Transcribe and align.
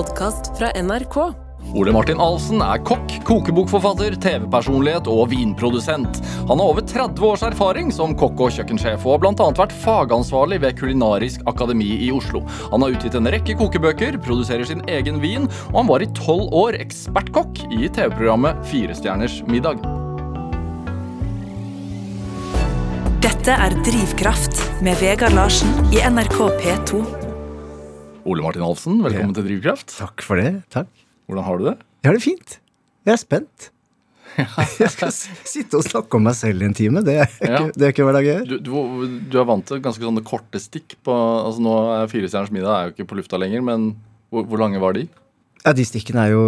podkast 0.00 0.58
fra 0.58 0.70
NRK. 0.82 1.16
Ole 1.76 1.92
Martin 1.92 2.20
Ahlsen 2.24 2.62
er 2.64 2.80
kokk, 2.88 3.18
kokebokforfatter, 3.28 4.14
TV-personlighet 4.22 5.10
og 5.12 5.26
vinprodusent. 5.28 6.22
Han 6.48 6.56
har 6.62 6.70
over 6.72 6.86
30 6.88 7.26
års 7.28 7.44
erfaring 7.44 7.92
som 7.92 8.14
kokk 8.16 8.40
og 8.46 8.54
kjøkkensjef, 8.56 9.04
og 9.04 9.18
har 9.18 9.36
bl.a. 9.36 9.50
vært 9.58 9.76
fagansvarlig 9.82 10.62
ved 10.64 10.78
Kulinarisk 10.80 11.44
akademi 11.52 11.90
i 12.06 12.08
Oslo. 12.16 12.40
Han 12.72 12.80
har 12.80 12.96
utgitt 12.96 13.18
en 13.18 13.28
rekke 13.34 13.58
kokebøker, 13.60 14.16
produserer 14.24 14.64
sin 14.72 14.80
egen 14.88 15.20
vin, 15.20 15.50
og 15.68 15.82
han 15.82 15.92
var 15.92 16.06
i 16.06 16.10
tolv 16.16 16.48
år 16.64 16.80
ekspertkokk 16.80 17.66
i 17.68 17.84
TV-programmet 17.92 18.64
Firestjerners 18.72 19.42
middag. 19.52 19.84
Dette 23.20 23.52
er 23.68 23.82
Drivkraft 23.84 24.64
med 24.80 24.96
Vegard 25.04 25.36
Larsen 25.36 25.92
i 25.92 26.00
NRK 26.08 26.46
P2. 26.64 27.19
Ole 28.30 28.44
Martin 28.44 28.62
Alfsen, 28.62 29.00
velkommen 29.02 29.34
til 29.34 29.46
Drivkraft. 29.48 29.92
Takk 29.98 30.22
for 30.22 30.38
det. 30.38 30.50
Takk. 30.70 30.90
Hvordan 31.26 31.46
har 31.46 31.58
du 31.60 31.64
det? 31.70 31.76
Jeg 32.04 32.10
har 32.10 32.16
det 32.18 32.22
fint. 32.24 32.56
Jeg 33.08 33.14
er 33.16 33.20
spent. 33.20 33.70
Jeg 34.80 34.90
skal 34.94 35.10
sitte 35.16 35.80
og 35.80 35.86
snakke 35.86 36.18
om 36.18 36.22
meg 36.28 36.36
selv 36.38 36.62
i 36.62 36.68
en 36.68 36.76
time. 36.78 37.02
Det 37.06 37.16
er 37.18 37.26
ikke, 37.26 37.50
Ja. 37.50 37.62
det 37.74 37.86
er 37.88 37.94
ikke 37.94 38.06
hver 38.06 38.16
dag 38.18 38.28
jeg 38.28 38.36
gjør. 38.44 38.50
Du, 38.52 38.68
du, 38.68 39.16
du 39.32 39.38
er 39.42 39.48
vant 39.50 39.66
til 39.66 39.82
ganske 39.82 40.06
sånne 40.06 40.22
korte 40.26 40.60
stikk 40.62 40.94
på 41.06 41.16
altså 41.16 41.64
Nå 41.64 41.74
er 41.96 42.12
Firestjerners 42.12 42.52
middag 42.54 42.70
er 42.76 42.86
jo 42.90 42.94
ikke 42.94 43.08
på 43.10 43.18
lufta 43.18 43.40
lenger, 43.42 43.64
men 43.66 43.88
hvor, 44.30 44.46
hvor 44.46 44.62
lange 44.62 44.78
var 44.82 44.94
de? 44.94 45.08
Ja, 45.64 45.74
De 45.76 45.84
stikkene 45.84 46.24
er 46.24 46.32
jo 46.32 46.44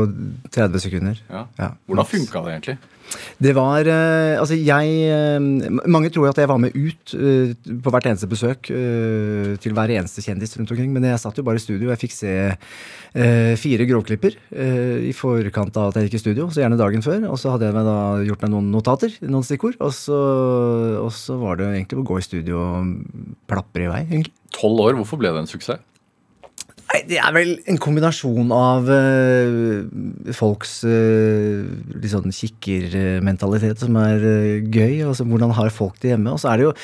30 0.51 0.87
sekunder. 0.87 1.21
Ja. 1.29 1.47
Ja. 1.59 1.71
Hvordan 1.87 2.09
funka 2.09 2.45
det 2.47 2.57
egentlig? 2.57 2.79
Det 3.43 3.53
var 3.57 3.89
eh, 3.89 4.39
Altså, 4.41 4.57
jeg 4.57 4.93
eh, 5.11 5.81
Mange 5.91 6.11
tror 6.13 6.31
at 6.31 6.39
jeg 6.41 6.49
var 6.51 6.61
med 6.63 6.75
ut 6.77 7.15
eh, 7.17 7.53
på 7.83 7.93
hvert 7.93 8.09
eneste 8.09 8.29
besøk 8.31 8.71
til 9.63 9.75
hver 9.77 9.93
eneste 9.93 10.23
kjendis 10.25 10.55
rundt 10.57 10.71
omkring, 10.73 10.93
men 10.95 11.05
jeg 11.07 11.21
satt 11.21 11.37
jo 11.39 11.45
bare 11.45 11.59
i 11.59 11.63
studio. 11.63 11.91
Jeg 11.91 12.01
fikk 12.01 12.15
se 12.15 12.33
fire 13.61 13.87
grovklipper 13.89 14.37
i 15.05 15.13
forkant 15.17 15.77
av 15.81 15.91
at 15.91 15.99
jeg 15.99 16.09
gikk 16.09 16.17
i 16.17 16.23
studio, 16.23 16.47
så 16.53 16.63
gjerne 16.63 16.79
dagen 16.81 17.05
før. 17.05 17.27
Og 17.31 17.39
så 17.41 17.53
hadde 17.53 17.69
jeg 17.69 17.87
da 17.87 17.97
gjort 18.29 18.45
meg 18.45 18.53
noen 18.55 18.71
notater, 18.73 19.15
noen 19.27 19.47
stikkord, 19.47 19.77
og 19.83 19.93
så, 19.97 20.19
og 21.03 21.11
så 21.17 21.37
var 21.41 21.61
det 21.61 21.71
egentlig 21.73 22.01
å 22.01 22.07
gå 22.09 22.19
i 22.21 22.27
studio 22.27 22.63
og 22.63 22.93
plapre 23.51 23.87
i 23.87 23.91
vei, 23.93 24.03
egentlig. 24.09 24.35
Tolv 24.57 24.87
år, 24.87 24.99
hvorfor 25.01 25.21
ble 25.21 25.35
det 25.35 25.45
en 25.45 25.51
suksess? 25.51 25.83
Nei, 26.93 27.01
Det 27.09 27.19
er 27.21 27.33
vel 27.33 27.55
en 27.71 27.79
kombinasjon 27.81 28.53
av 28.53 28.89
uh, 28.93 30.33
folks 30.37 30.83
uh, 30.85 31.65
litt 31.97 32.13
sånn 32.13 32.35
kikkermentalitet 32.37 33.81
som 33.81 33.97
er 34.01 34.21
uh, 34.21 34.59
gøy. 34.61 35.01
så 35.17 35.25
hvordan 35.25 35.55
har 35.57 35.73
folk 35.73 35.97
det 36.03 36.13
hjemme? 36.13 36.35
Og 36.35 36.43
så 36.43 36.53
er 36.53 36.61
det 36.61 36.67
jo 36.69 36.75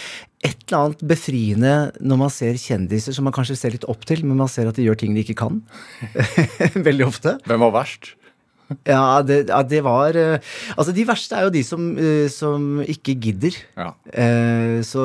et 0.48 0.62
eller 0.68 0.78
annet 0.78 1.04
befriende 1.10 1.74
når 2.00 2.20
man 2.22 2.32
ser 2.32 2.56
kjendiser 2.62 3.16
som 3.16 3.26
man 3.28 3.36
kanskje 3.36 3.58
ser 3.58 3.74
litt 3.74 3.84
opp 3.90 4.06
til, 4.08 4.24
men 4.24 4.40
man 4.40 4.48
ser 4.48 4.70
at 4.70 4.78
de 4.78 4.86
gjør 4.86 5.00
ting 5.02 5.12
de 5.16 5.26
ikke 5.26 5.36
kan. 5.42 5.60
Veldig 6.88 7.08
ofte. 7.10 7.36
Hvem 7.44 7.68
var 7.68 7.76
verst? 7.82 8.14
Ja, 8.84 9.20
det, 9.24 9.46
ja, 9.48 9.62
det 9.64 9.78
var 9.80 10.12
Altså, 10.12 10.92
de 10.92 11.06
verste 11.08 11.38
er 11.38 11.46
jo 11.46 11.52
de 11.54 11.62
som, 11.64 11.86
som 12.28 12.82
ikke 12.84 13.14
gidder. 13.16 13.56
Ja. 13.80 13.94
Eh, 14.12 14.84
så 14.84 15.04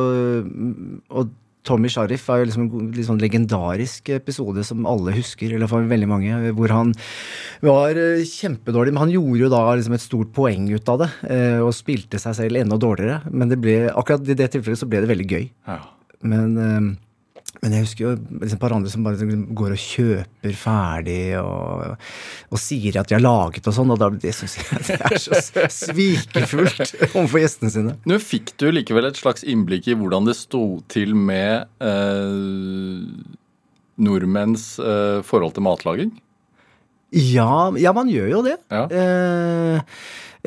Og 1.08 1.32
Tommy 1.64 1.90
Sharif 1.92 2.26
er 2.30 2.42
jo 2.42 2.48
liksom 2.50 2.66
en 2.68 2.92
litt 2.96 3.08
sånn 3.08 3.22
legendarisk 3.22 4.12
episode 4.16 4.66
som 4.68 4.88
alle 4.90 5.16
husker, 5.16 5.56
eller 5.56 5.70
for 5.72 5.88
veldig 5.88 6.10
mange, 6.12 6.40
hvor 6.58 6.74
han 6.76 6.92
var 7.64 8.00
eh, 8.00 8.26
kjempedårlig, 8.28 8.94
men 8.96 9.06
han 9.06 9.14
gjorde 9.16 9.46
jo 9.46 9.52
da 9.54 9.64
liksom 9.72 9.96
et 9.96 10.04
stort 10.04 10.34
poeng 10.36 10.68
ut 10.74 10.92
av 10.92 11.06
det, 11.06 11.10
eh, 11.32 11.60
og 11.64 11.74
spilte 11.76 12.20
seg 12.22 12.38
selv 12.42 12.60
enda 12.60 12.80
dårligere. 12.82 13.22
Men 13.32 13.52
det 13.52 13.62
ble, 13.64 13.78
akkurat 13.94 14.28
i 14.28 14.38
det 14.40 14.52
tilfellet 14.56 14.84
så 14.84 14.90
ble 14.92 15.04
det 15.04 15.12
veldig 15.14 15.30
gøy. 15.32 15.50
ja. 15.72 15.82
Men, 16.24 16.54
eh, 16.56 16.94
men 17.62 17.76
jeg 17.76 17.86
husker 17.86 18.04
jo 18.06 18.14
liksom 18.16 18.58
et 18.58 18.62
par 18.62 18.74
andre 18.76 18.92
som 18.92 19.06
bare 19.06 19.20
liksom 19.20 19.44
går 19.56 19.76
og 19.76 19.84
kjøper 19.84 20.56
ferdig 20.58 21.20
og, 21.40 21.94
og 22.50 22.60
sier 22.62 22.98
at 23.00 23.12
de 23.12 23.16
har 23.16 23.24
laget 23.24 23.70
og 23.70 23.78
sånn, 23.78 23.94
og 23.94 24.02
da, 24.02 24.10
det 24.10 24.34
jeg 24.34 24.50
det 24.90 24.98
er 24.98 25.22
så 25.22 25.40
svikefullt 25.72 26.96
overfor 27.12 27.40
gjestene 27.44 27.74
sine. 27.76 27.96
Nå 28.10 28.20
fikk 28.24 28.56
du 28.60 28.68
likevel 28.74 29.08
et 29.08 29.22
slags 29.22 29.46
innblikk 29.48 29.88
i 29.92 29.98
hvordan 30.00 30.28
det 30.28 30.36
sto 30.40 30.66
til 30.92 31.14
med 31.16 31.70
eh, 31.84 33.40
nordmenns 34.02 34.68
eh, 34.82 35.22
forhold 35.26 35.56
til 35.56 35.68
matlaging. 35.70 36.14
Ja, 37.14 37.70
ja, 37.78 37.94
man 37.96 38.10
gjør 38.12 38.30
jo 38.32 38.44
det. 38.46 38.58
Ja. 38.74 38.86
Eh, 38.90 39.98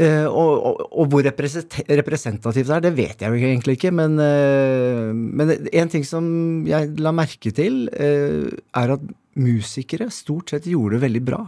eh, 0.03 0.27
og, 0.27 0.53
og, 0.56 0.81
og 0.91 1.12
hvor 1.12 1.27
representativt 1.27 2.66
det 2.66 2.75
er, 2.77 2.82
det 2.88 2.94
vet 2.97 3.22
jeg 3.22 3.31
jo 3.31 3.50
egentlig 3.50 3.77
ikke. 3.78 3.94
Men, 3.94 4.19
eh, 4.22 5.12
men 5.15 5.54
en 5.71 5.93
ting 5.93 6.06
som 6.06 6.27
jeg 6.69 6.97
la 7.03 7.15
merke 7.15 7.54
til, 7.54 7.87
eh, 7.94 8.50
er 8.75 8.97
at 8.97 9.06
musikere 9.37 10.09
stort 10.15 10.54
sett 10.54 10.69
gjorde 10.71 10.97
det 10.97 11.06
veldig 11.06 11.25
bra. 11.27 11.44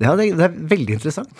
Ja, 0.00 0.14
det, 0.16 0.30
det 0.38 0.46
er 0.46 0.54
veldig 0.70 0.96
interessant. 0.96 1.32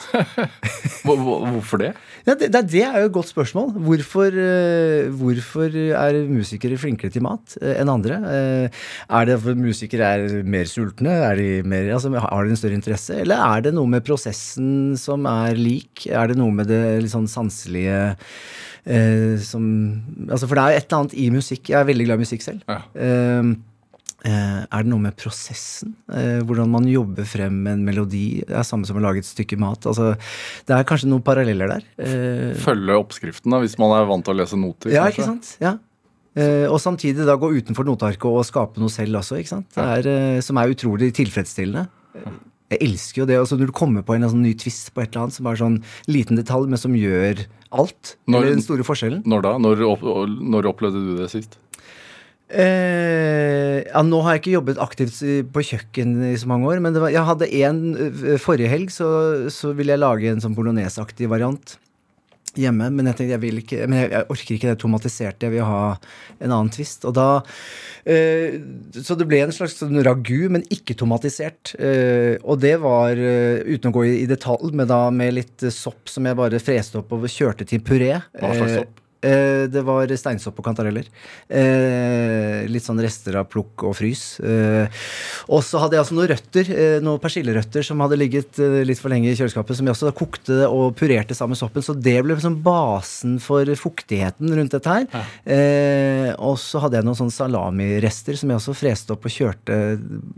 Hvor, 1.01 1.17
hvor, 1.17 1.45
hvorfor 1.49 1.81
det? 1.81 1.95
Ja, 2.27 2.35
det, 2.37 2.51
det, 2.53 2.61
det 2.69 2.83
er 2.85 2.99
jo 3.01 3.09
et 3.09 3.15
godt 3.15 3.31
spørsmål. 3.31 3.71
Hvorfor, 3.87 4.35
eh, 4.37 5.07
hvorfor 5.17 5.73
er 5.73 6.19
musikere 6.29 6.77
flinkere 6.77 7.09
til 7.15 7.25
mat 7.25 7.55
eh, 7.63 7.79
enn 7.81 7.89
andre? 7.89 8.19
Eh, 8.29 8.83
er 9.09 9.31
det 9.31 9.39
fordi 9.41 9.65
musikere 9.65 10.11
er 10.19 10.45
mer 10.45 10.69
sultne? 10.69 11.15
Er 11.31 11.41
de 11.41 11.49
mer, 11.65 11.89
altså, 11.97 12.13
har 12.13 12.45
de 12.45 12.53
en 12.53 12.61
større 12.61 12.77
interesse? 12.77 13.17
Eller 13.25 13.41
er 13.41 13.65
det 13.65 13.73
noe 13.79 13.89
med 13.89 14.05
prosessen 14.05 14.93
som 15.01 15.25
er 15.31 15.57
lik? 15.57 16.05
Er 16.13 16.29
det 16.29 16.37
noe 16.41 16.53
med 16.61 16.69
det 16.69 16.83
litt 17.01 17.15
sånn 17.15 17.31
sanselige 17.33 17.97
eh, 18.85 19.41
som 19.41 19.65
altså 20.29 20.45
For 20.45 20.61
det 20.61 20.67
er 20.67 20.77
jo 20.77 20.83
et 20.83 20.87
eller 20.91 21.01
annet 21.01 21.17
i 21.17 21.33
musikk. 21.33 21.73
Jeg 21.73 21.81
er 21.81 21.89
veldig 21.89 22.11
glad 22.11 22.21
i 22.21 22.27
musikk 22.29 22.45
selv. 22.45 22.69
Ja. 22.69 22.83
Eh, 22.93 23.55
er 24.29 24.83
det 24.85 24.91
noe 24.91 25.01
med 25.01 25.17
prosessen? 25.17 25.95
Eh, 26.13 26.41
hvordan 26.45 26.69
man 26.69 26.85
jobber 26.91 27.25
frem 27.25 27.67
en 27.71 27.85
melodi? 27.87 28.43
Det 28.47 28.57
er 28.61 28.67
samme 28.69 28.85
som 28.89 28.99
å 29.01 29.05
lage 29.05 29.23
et 29.23 29.29
stykke 29.29 29.57
mat. 29.59 29.87
Altså, 29.89 30.11
det 30.69 30.77
er 30.77 30.85
kanskje 30.85 31.09
noen 31.09 31.23
paralleller 31.25 31.69
der. 31.77 31.87
Eh, 31.99 32.51
Følge 32.61 32.99
oppskriften 33.01 33.51
da, 33.55 33.61
hvis 33.65 33.79
man 33.81 33.95
er 33.97 34.05
vant 34.11 34.25
til 34.27 34.35
å 34.35 34.41
lese 34.43 34.59
noter. 34.61 34.93
ja, 34.93 35.07
kanskje? 35.09 35.17
ikke 35.23 35.31
sant? 35.31 35.55
Ja. 35.65 35.79
Eh, 36.37 36.67
og 36.71 36.79
samtidig 36.79 37.25
da 37.27 37.35
gå 37.41 37.49
utenfor 37.57 37.89
notearket 37.89 38.29
og 38.29 38.45
skape 38.47 38.79
noe 38.79 38.93
selv 38.93 39.19
også, 39.23 39.41
ikke 39.41 39.55
sant? 39.57 39.71
Det 39.75 39.83
er, 39.83 40.11
eh, 40.37 40.41
som 40.47 40.61
er 40.61 40.71
utrolig 40.77 41.11
tilfredsstillende. 41.17 41.89
Jeg 42.71 42.79
elsker 42.87 43.23
jo 43.23 43.27
det. 43.27 43.37
altså 43.41 43.57
Når 43.59 43.67
du 43.67 43.73
kommer 43.75 44.03
på 44.07 44.15
en 44.15 44.23
sånn 44.29 44.45
ny 44.45 44.53
twist 44.55 44.93
på 44.95 45.03
et 45.03 45.11
eller 45.11 45.25
annet 45.25 45.35
som 45.35 45.47
er 45.51 45.57
sånn 45.59 45.81
liten 46.07 46.37
detalj, 46.39 46.69
men 46.71 46.79
som 46.79 46.93
gjør 46.95 47.47
alt. 47.73 48.17
Når- 48.29 48.43
eller 48.45 48.55
den 48.55 48.63
store 48.63 48.85
forskjellen. 48.87 49.25
Når 49.27 49.43
da? 49.43 49.57
Når, 49.59 49.83
når 50.39 50.69
opplevde 50.71 51.01
du 51.03 51.17
det 51.19 51.31
sist? 51.33 51.59
Eh, 52.51 53.77
ja, 53.87 54.01
nå 54.03 54.23
har 54.25 54.35
jeg 54.35 54.43
ikke 54.43 54.57
jobbet 54.57 54.81
aktivt 54.83 55.21
på 55.55 55.63
kjøkken 55.69 56.17
i 56.33 56.35
så 56.41 56.49
mange 56.51 56.67
år, 56.67 56.81
men 56.83 56.97
det 56.97 57.03
var, 57.05 57.13
jeg 57.15 57.29
hadde 57.29 57.51
en 57.61 57.79
eh, 57.95 58.35
Forrige 58.43 58.73
helg 58.73 58.91
så, 58.95 59.11
så 59.55 59.71
ville 59.79 59.95
jeg 59.95 60.03
lage 60.03 60.33
en 60.33 60.43
sånn 60.43 60.57
bolognesaktig 60.57 61.31
variant 61.31 61.77
hjemme, 62.59 62.89
men 62.91 63.07
jeg 63.07 63.19
tenkte 63.19 63.37
jeg 63.37 63.61
ikke 63.63 63.85
Men 63.87 64.01
jeg, 64.01 64.09
jeg 64.11 64.27
orker 64.35 64.55
ikke 64.57 64.71
det 64.73 64.81
tomatiserte, 64.83 65.47
jeg 65.47 65.55
vil 65.55 65.69
ha 65.69 65.83
en 66.41 66.51
annen 66.51 66.71
twist. 66.75 67.05
Og 67.07 67.15
da 67.15 67.29
eh, 68.03 68.59
Så 68.99 69.17
det 69.19 69.29
ble 69.31 69.43
en 69.45 69.55
slags 69.55 69.79
sånn 69.79 70.01
ragu, 70.07 70.49
men 70.53 70.67
ikke 70.75 70.97
tomatisert. 70.99 71.75
Eh, 71.79 72.35
og 72.43 72.59
det 72.65 72.77
var, 72.83 73.15
eh, 73.15 73.63
uten 73.71 73.93
å 73.93 73.95
gå 73.95 74.07
i, 74.09 74.17
i 74.25 74.31
detalj, 74.31 74.73
men 74.75 74.91
da 74.91 75.05
med 75.15 75.37
litt 75.39 75.69
sopp 75.75 76.11
som 76.11 76.27
jeg 76.27 76.39
bare 76.39 76.63
freste 76.63 76.99
opp 77.03 77.15
og 77.15 77.29
kjørte 77.31 77.69
til 77.71 77.85
puré. 77.87 78.17
Hva 78.35 78.51
slags 78.57 78.75
Eh, 78.75 78.81
sopp? 78.83 78.97
Eh, 79.21 79.67
det 79.69 79.83
var 79.85 80.09
steinsopp 80.17 80.59
og 80.61 80.65
kantareller. 80.65 81.09
Eh, 81.53 82.65
litt 82.73 82.85
sånn 82.87 83.01
rester 83.03 83.37
av 83.41 83.49
plukk 83.53 83.85
og 83.89 83.95
frys. 83.99 84.41
Eh, 84.41 84.89
og 85.53 85.61
så 85.67 85.83
hadde 85.83 85.99
jeg 85.99 86.05
altså 86.05 86.17
noen 86.17 86.31
røtter, 86.33 86.71
eh, 86.73 86.97
noen 87.05 87.21
persillerøtter 87.21 87.85
som 87.85 88.01
hadde 88.01 88.19
ligget 88.21 88.61
eh, 88.63 88.81
litt 88.89 89.03
for 89.03 89.13
lenge 89.13 89.29
i 89.29 89.37
kjøleskapet, 89.37 89.77
som 89.77 89.91
jeg 89.91 89.97
også 89.97 90.15
kokte 90.17 90.59
og 90.69 90.97
purerte 90.99 91.37
sammen 91.37 91.53
med 91.57 91.61
soppen. 91.61 91.85
Så 91.85 91.97
det 92.01 92.17
ble 92.25 92.37
liksom 92.39 92.61
basen 92.65 93.37
for 93.45 93.69
fuktigheten 93.77 94.57
rundt 94.57 94.77
dette 94.79 94.97
her. 94.97 95.07
Eh, 95.45 96.33
og 96.41 96.57
så 96.63 96.81
hadde 96.85 97.01
jeg 97.01 97.09
noen 97.09 97.21
sånne 97.21 97.37
salamirester 97.37 98.41
som 98.41 98.53
jeg 98.53 98.63
også 98.63 98.77
freste 98.79 99.17
opp 99.17 99.29
og 99.29 99.37
kjørte 99.37 99.81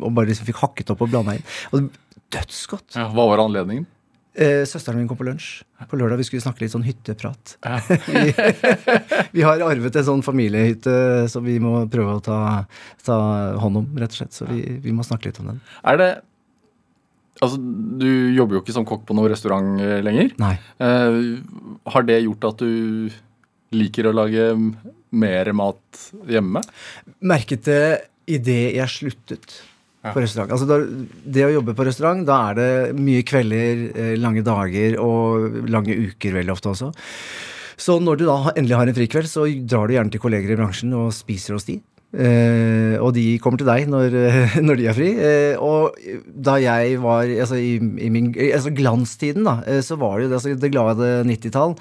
og 0.03 0.10
bare 0.16 0.32
liksom 0.32 0.48
fikk 0.48 0.62
hakket 0.65 0.91
opp 0.95 1.06
og 1.06 1.12
blanda 1.15 1.39
inn. 1.39 1.47
Og 1.71 1.91
dødsgodt. 2.33 2.97
Ja, 2.97 3.06
hva 3.12 3.30
var 3.30 3.45
anledningen? 3.45 3.86
Eh, 4.32 4.62
søsteren 4.64 4.96
min 4.96 5.08
kom 5.10 5.18
på 5.20 5.26
lunsj 5.28 5.60
på 5.90 5.98
lørdag. 6.00 6.16
Vi 6.22 6.24
skulle 6.30 6.44
snakke 6.44 6.64
litt 6.64 6.72
sånn 6.72 6.86
hytteprat. 6.86 7.56
Ja. 7.66 7.80
vi, 8.08 8.32
vi 9.36 9.44
har 9.44 9.60
arvet 9.66 9.98
en 10.00 10.06
sånn 10.06 10.24
familiehytte 10.24 11.28
som 11.32 11.44
vi 11.44 11.58
må 11.60 11.82
prøve 11.92 12.16
å 12.16 12.22
ta, 12.24 12.38
ta 13.04 13.18
hånd 13.60 13.82
om, 13.82 13.88
rett 14.00 14.14
og 14.14 14.22
slett. 14.22 14.36
Så 14.36 14.48
vi, 14.48 14.62
vi 14.80 14.94
må 14.96 15.04
snakke 15.04 15.28
litt 15.28 15.40
om 15.42 15.52
den. 15.52 15.64
Er 15.84 16.00
det 16.00 16.12
Altså, 17.42 17.56
du 17.58 18.30
jobber 18.36 18.54
jo 18.54 18.60
ikke 18.62 18.74
som 18.76 18.84
kokk 18.86 19.00
på 19.08 19.16
noen 19.18 19.32
restaurant 19.32 19.80
eh, 19.82 19.98
lenger. 20.04 20.28
Nei. 20.38 20.52
Eh, 20.84 21.16
har 21.90 22.04
det 22.06 22.20
gjort 22.22 22.44
at 22.52 22.62
du 22.62 23.08
liker 23.74 24.06
å 24.06 24.12
lage 24.14 24.52
mer 25.10 25.50
mat 25.56 26.02
hjemme? 26.30 26.62
Merket 27.32 27.64
det 27.66 27.84
idet 28.30 28.76
jeg 28.76 28.92
sluttet. 28.92 29.56
På 30.03 30.22
restaurant. 30.25 30.51
Altså 30.51 30.66
da, 30.66 30.81
det 31.37 31.47
å 31.47 31.53
jobbe 31.54 31.77
på 31.78 31.87
restaurant, 31.87 32.25
da 32.27 32.39
er 32.51 32.59
det 32.59 32.99
mye 32.99 33.22
kvelder, 33.27 33.87
eh, 33.95 34.13
lange 34.19 34.43
dager 34.47 34.99
og 35.03 35.63
lange 35.71 35.95
uker 35.95 36.34
veldig 36.41 36.54
ofte 36.57 36.72
også. 36.72 36.91
Så 37.83 37.99
når 38.03 38.19
du 38.21 38.27
da 38.27 38.37
endelig 38.53 38.78
har 38.78 38.91
en 38.91 38.99
frikveld, 38.99 39.31
så 39.31 39.47
drar 39.66 39.89
du 39.89 39.95
gjerne 39.97 40.13
til 40.13 40.22
kolleger 40.22 40.54
i 40.54 40.59
bransjen 40.59 40.93
og 40.99 41.15
spiser 41.15 41.57
hos 41.57 41.66
de. 41.71 41.78
Eh, 42.12 42.98
og 43.00 43.14
de 43.16 43.38
kommer 43.41 43.56
til 43.60 43.68
deg 43.68 43.86
når, 43.88 44.14
når 44.66 44.78
de 44.78 44.88
er 44.91 44.97
fri. 44.97 45.09
Uh, 45.16 45.62
og 45.62 45.97
da 46.26 46.59
jeg 46.60 46.98
var 47.00 47.24
altså, 47.24 47.56
i, 47.56 47.78
i 47.80 48.10
min 48.12 48.30
altså, 48.50 48.72
glanstiden, 48.76 49.47
da, 49.48 49.59
uh, 49.64 49.80
så 49.84 49.97
var 50.00 50.18
det 50.18 50.26
jo 50.28 50.36
altså, 50.36 50.53
det 50.60 50.72
glade 50.74 51.10
90-tall, 51.28 51.74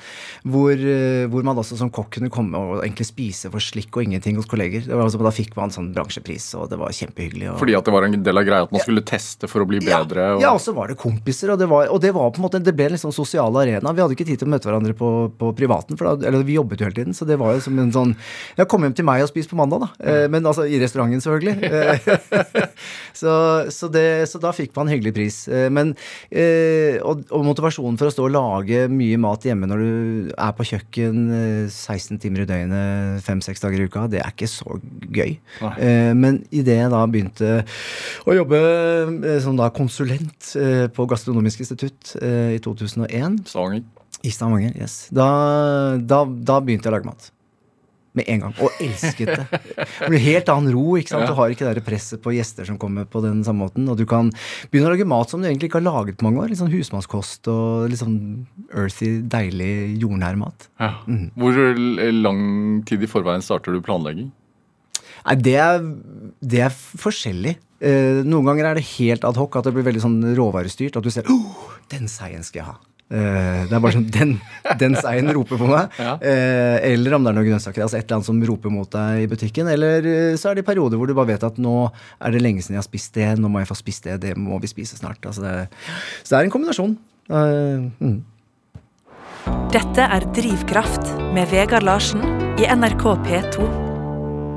hvor, 0.53 0.85
hvor, 1.33 1.45
man 1.47 1.59
også 1.59 1.77
som 1.79 1.91
kokk 1.93 2.13
kunne 2.15 2.31
komme 2.33 2.59
og 2.59 2.81
egentlig 2.81 3.09
spise 3.09 3.51
for 3.51 3.63
slikk 3.63 3.95
og 3.97 4.07
ingenting 4.07 4.39
hos 4.39 4.47
kolleger. 4.49 4.85
Det 4.87 4.95
var, 4.95 5.03
altså, 5.07 5.19
da 5.21 5.33
fikk 5.35 5.55
man 5.59 5.73
sånn 5.73 5.91
bransjepris, 5.95 6.47
og 6.59 6.69
det 6.71 6.79
var 6.79 6.95
kjempehyggelig. 6.95 7.51
Og, 7.51 7.59
Fordi 7.61 7.75
at 7.77 7.87
det 7.87 7.95
var 7.95 8.07
en 8.07 8.17
del 8.23 8.41
av 8.41 8.47
greia 8.47 8.67
at 8.67 8.73
man 8.73 8.83
skulle 8.85 9.03
teste 9.07 9.51
for 9.51 9.65
å 9.65 9.67
bli 9.67 9.83
bedre? 9.83 10.29
Ja, 10.31 10.37
og, 10.37 10.45
ja, 10.45 10.53
og 10.55 10.63
så 10.63 10.75
var 10.77 10.91
det 10.91 10.99
kompiser, 11.01 11.53
og 11.53 11.59
det 11.59 11.67
var, 11.71 11.91
og 11.91 12.01
det 12.03 12.13
var 12.15 12.31
på 12.31 12.41
en 12.41 12.47
måte, 12.47 12.63
det 12.63 12.75
ble 12.77 12.87
en 12.87 12.95
liksom 12.95 13.15
sosial 13.15 13.59
arena. 13.59 13.91
Vi 13.91 14.05
hadde 14.05 14.15
ikke 14.15 14.29
tid 14.31 14.41
til 14.41 14.47
å 14.47 14.55
møte 14.55 14.69
hverandre 14.69 14.95
på, 14.97 15.11
på 15.35 15.51
privaten, 15.57 15.99
for 15.99 16.13
da, 16.13 16.31
eller 16.31 16.47
vi 16.47 16.55
jobbet 16.55 16.79
jo 16.79 16.87
hele 16.87 16.99
tiden, 17.01 17.17
så 17.17 17.27
det 17.27 17.39
var 17.41 17.57
jo 17.57 17.65
som 17.67 17.79
en 17.81 17.91
sånn 17.91 18.15
Ja, 18.57 18.65
kom 18.69 18.83
hjem 18.85 18.95
til 18.95 19.07
meg 19.07 19.23
og 19.25 19.31
spis 19.31 19.49
på 19.49 19.59
mandag, 19.59 19.83
da. 19.83 20.20
Eh, 20.21 20.29
men 20.31 20.45
altså 20.47 20.65
i 20.69 20.79
restauranten, 20.81 21.21
selvfølgelig. 21.23 21.71
så, 23.21 23.33
så, 23.73 23.89
det, 23.91 24.05
så, 24.31 24.41
da 24.41 24.53
fikk 24.55 24.75
man 24.77 24.91
hyggelig 24.91 25.13
pris. 25.15 25.39
Eh, 25.51 25.67
men, 25.73 25.93
eh, 26.29 26.99
og, 27.01 27.25
og, 27.29 27.45
motivasjonen 27.51 27.99
for 27.99 28.09
å 28.09 28.13
stå 28.13 28.27
og 28.27 28.35
lage 28.35 28.85
mye 28.91 29.19
mat 29.21 29.45
hjemme 29.47 29.69
når 29.69 29.83
du 29.83 30.31
er 30.35 30.53
på 30.57 30.67
kjøkken 30.71 31.23
16 31.67 32.21
timer 32.21 32.45
i 32.45 32.49
døgnet 32.49 33.25
fem-seks 33.25 33.63
dager 33.63 33.81
i 33.81 33.89
uka, 33.89 34.05
det 34.11 34.21
er 34.23 34.33
ikke 34.33 34.49
så 34.49 34.77
gøy. 35.11 35.35
Nei. 35.61 35.73
Men 36.17 36.41
idet 36.53 36.77
jeg 36.79 36.93
da 36.93 37.01
begynte 37.09 37.51
å 38.27 38.35
jobbe 38.35 38.61
som 39.43 39.57
da 39.59 39.69
konsulent 39.73 40.53
på 40.95 41.07
Gastronomisk 41.09 41.63
institutt 41.65 42.15
i 42.21 42.59
2001 42.63 43.41
Stavanger. 43.49 43.83
I 44.21 44.33
Stavanger, 44.33 44.73
yes. 44.77 45.03
Da, 45.13 45.27
da, 45.97 46.23
da 46.25 46.59
begynte 46.63 46.87
jeg 46.87 46.93
å 46.93 46.97
lage 46.99 47.09
mat 47.09 47.31
med 48.17 48.27
en 48.27 48.43
gang. 48.45 48.55
Og 48.59 48.81
elsket 48.83 49.29
det. 49.31 49.45
Det 49.77 50.09
blir 50.11 50.23
helt 50.25 50.51
annen 50.51 50.73
ro. 50.75 50.97
ikke 50.99 51.13
sant? 51.13 51.29
Du 51.29 51.35
har 51.37 51.53
ikke 51.53 51.71
det 51.71 51.83
presset 51.85 52.21
på 52.23 52.33
gjester 52.35 52.67
som 52.67 52.79
kommer 52.81 53.07
på 53.09 53.23
den 53.23 53.41
samme 53.47 53.67
måten. 53.67 53.87
Og 53.91 53.99
du 53.99 54.05
kan 54.09 54.33
begynne 54.71 54.89
å 54.89 54.93
lage 54.95 55.07
mat 55.07 55.31
som 55.31 55.41
du 55.41 55.47
egentlig 55.49 55.71
ikke 55.71 55.79
har 55.79 55.87
laget 55.87 56.19
på 56.19 56.27
mange 56.27 56.43
år. 56.43 56.51
Litt 56.51 56.61
sånn 56.61 56.73
husmannskost 56.73 57.47
og 57.51 57.87
litt 57.91 58.01
sånn 58.01 58.19
earthy, 58.69 59.13
deilig, 59.31 59.71
jordnær 60.03 60.39
mat. 60.41 60.67
Ja. 60.81 60.93
Mm. 61.07 61.31
Hvor 61.39 61.63
lang 62.19 62.45
tid 62.89 63.03
i 63.03 63.11
forveien 63.11 63.45
starter 63.45 63.75
du 63.75 63.83
planlegging? 63.85 64.31
Nei, 65.21 65.35
det 65.37 65.57
er, 65.61 65.83
det 66.41 66.63
er 66.67 66.73
forskjellig. 66.73 67.55
Eh, 67.81 68.21
noen 68.27 68.45
ganger 68.45 68.71
er 68.71 68.77
det 68.77 68.87
helt 68.97 69.23
ad 69.25 69.37
hoc, 69.39 69.55
at 69.57 69.67
det 69.67 69.73
blir 69.75 69.85
veldig 69.87 70.03
sånn 70.03 70.19
råvarestyrt. 70.37 70.97
At 70.97 71.05
du 71.05 71.13
ser 71.13 71.29
oh, 71.31 71.77
den 71.93 72.09
seien 72.11 72.45
skal 72.45 72.63
jeg 72.63 72.69
ha. 72.73 72.79
Uh, 73.11 73.67
det 73.67 73.75
er 73.75 73.81
bare 73.83 73.91
sånn 73.91 74.05
Den, 74.07 74.29
den 74.79 74.95
seien 74.95 75.27
roper 75.35 75.59
på 75.59 75.67
meg. 75.67 75.91
Ja. 76.01 76.15
Uh, 76.17 76.77
eller 76.87 77.17
om 77.17 77.25
det 77.25 77.31
er 77.31 77.37
noen 77.37 77.47
grønnsaker. 77.49 77.83
Altså 77.83 77.99
et 77.99 78.05
eller 78.05 78.19
annet 78.19 78.29
som 78.29 78.39
roper 78.47 78.73
mot 78.73 78.89
deg 78.93 79.25
i 79.25 79.29
butikken. 79.29 79.69
Eller 79.69 80.07
uh, 80.07 80.39
så 80.39 80.51
er 80.51 80.59
det 80.59 80.65
perioder 80.67 80.99
hvor 80.99 81.11
du 81.11 81.15
bare 81.17 81.33
vet 81.33 81.45
at 81.45 81.59
nå 81.61 81.75
er 81.91 82.33
det 82.33 82.41
lenge 82.41 82.63
siden 82.63 82.79
jeg 82.79 82.83
har 82.83 82.87
spist 82.87 83.13
det. 83.19 83.29
Nå 83.37 83.51
må 83.51 83.61
jeg 83.61 83.69
få 83.69 83.77
spist 83.77 84.07
det. 84.07 84.17
Det 84.23 84.33
må 84.39 84.59
vi 84.63 84.71
spise 84.71 84.97
snart. 84.99 85.21
Altså 85.27 85.45
det, 85.45 85.55
så 86.23 86.33
det 86.33 86.39
er 86.39 86.49
en 86.49 86.55
kombinasjon. 86.55 86.97
Mm. 87.31 88.17
Dette 89.71 90.09
er 90.17 90.27
Drivkraft 90.35 91.15
med 91.35 91.51
Vegard 91.53 91.87
Larsen 91.87 92.25
i 92.59 92.67
NRK 92.71 93.07
P2. 93.27 93.90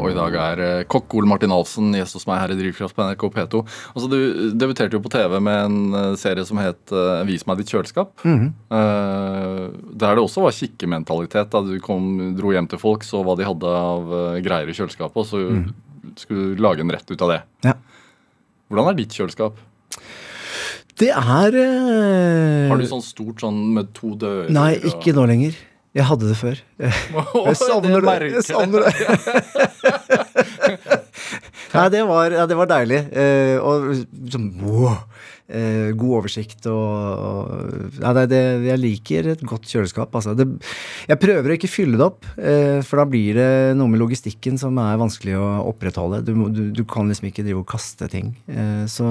Og 0.05 0.13
i 0.13 0.17
dag 0.17 0.35
er 0.37 0.61
eh, 0.61 0.85
kokk 0.91 1.17
Ole 1.17 1.29
Martin 1.31 1.53
Alfsen 1.55 1.95
gjest 1.97 2.19
hos 2.19 2.27
meg 2.29 2.43
her 2.43 2.53
i 2.53 2.59
Drivkraft 2.59 2.97
på 2.97 3.07
NRK 3.07 3.25
P2. 3.33 3.63
Altså, 3.95 4.09
du 4.13 4.19
debuterte 4.53 4.99
jo 4.99 5.03
på 5.05 5.13
TV 5.13 5.39
med 5.41 5.61
en 5.63 5.99
eh, 6.01 6.11
serie 6.21 6.45
som 6.45 6.61
het 6.61 6.93
uh, 6.93 7.25
Vis 7.29 7.47
meg 7.49 7.63
ditt 7.63 7.73
kjøleskap. 7.73 8.13
Mm 8.25 8.39
-hmm. 8.39 8.53
der 9.97 10.15
det 10.15 10.23
også 10.23 10.43
var 10.43 10.53
kikkementalitet. 10.53 11.51
Da 11.51 11.61
du 11.61 11.79
kom, 11.81 12.37
dro 12.37 12.53
hjem 12.53 12.69
til 12.69 12.79
folk, 12.79 13.05
så 13.05 13.23
hva 13.25 13.37
de 13.37 13.45
hadde 13.45 13.67
av 13.67 14.41
greier 14.43 14.69
i 14.69 14.77
kjøleskapet, 14.77 15.17
og 15.17 15.27
så 15.27 15.37
mm. 15.39 15.75
skulle 16.17 16.57
du 16.57 16.63
lage 16.63 16.81
en 16.81 16.91
rett 16.91 17.11
ut 17.11 17.23
av 17.23 17.29
det. 17.29 17.43
Ja. 17.65 17.75
Hvordan 18.69 18.89
er 18.89 18.95
ditt 18.95 19.13
kjøleskap? 19.13 19.57
Det 20.99 21.11
er 21.11 21.19
Har 22.69 22.79
du 22.79 22.87
sånn 22.87 23.03
stort 23.03 23.41
sånn 23.41 23.75
med 23.75 23.95
to 23.95 24.15
dører? 24.15 24.51
Nei, 24.51 24.75
ikke 24.77 25.15
nå 25.15 25.27
lenger. 25.27 25.55
Jeg 25.95 26.05
hadde 26.09 26.29
det 26.29 26.37
før. 26.37 26.55
Jeg 27.49 27.57
savner 27.61 28.01
det. 28.03 28.33
Jeg 28.35 28.45
savner 28.49 28.79
det. 28.87 28.95
Nei, 31.75 31.89
det 31.91 32.03
var, 32.09 32.31
ja, 32.35 32.47
det 32.51 32.57
var 32.59 32.67
deilig. 32.71 33.01
Eh, 33.15 33.57
og 33.63 33.95
sånn 34.31 34.51
wow 34.63 34.97
eh, 35.49 35.91
god 35.97 36.15
oversikt 36.21 36.69
og, 36.71 36.85
og 37.29 38.01
ja, 38.01 38.13
det, 38.17 38.25
det, 38.33 38.43
Jeg 38.69 38.81
liker 38.81 39.31
et 39.35 39.45
godt 39.45 39.69
kjøleskap. 39.71 40.15
Altså. 40.15 40.35
Det, 40.39 40.47
jeg 41.11 41.21
prøver 41.23 41.53
å 41.53 41.57
ikke 41.59 41.71
fylle 41.71 42.01
det 42.01 42.07
opp, 42.07 42.29
eh, 42.39 42.81
for 42.87 43.03
da 43.03 43.07
blir 43.11 43.39
det 43.39 43.51
noe 43.79 43.93
med 43.93 44.03
logistikken 44.03 44.59
som 44.61 44.79
er 44.83 45.01
vanskelig 45.01 45.37
å 45.39 45.51
opprettholde. 45.73 46.23
Du, 46.27 46.33
du, 46.55 46.63
du 46.75 46.85
kan 46.89 47.11
liksom 47.11 47.31
ikke 47.31 47.47
drive 47.47 47.65
og 47.65 47.69
kaste 47.71 48.09
ting. 48.13 48.35
Eh, 48.49 48.85
så, 48.91 49.09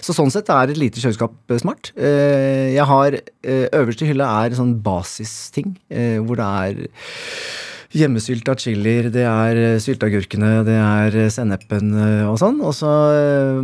så, 0.00 0.16
sånn 0.16 0.32
sett 0.34 0.52
er 0.52 0.72
et 0.72 0.80
lite 0.80 1.02
kjøleskap 1.02 1.34
eh, 1.52 1.62
smart. 1.62 1.92
Eh, 1.96 2.72
jeg 2.76 2.88
har 2.88 3.18
eh, 3.18 3.66
Øverste 3.72 4.06
hylle 4.08 4.26
er 4.42 4.56
sånn 4.56 4.76
basisting, 4.84 5.74
hvor 6.26 6.38
det 6.38 6.46
er 6.46 6.80
hjemmesylta 7.96 8.54
chilier, 8.56 9.08
det 9.12 9.24
er 9.28 9.58
eh, 9.60 9.78
sylteagurkene, 9.82 10.50
det 10.66 10.76
er 10.78 11.16
eh, 11.24 11.30
sennepen 11.32 11.92
eh, 11.92 12.24
og 12.28 12.38
sånn, 12.40 12.60
og, 12.64 12.72
så, 12.76 12.88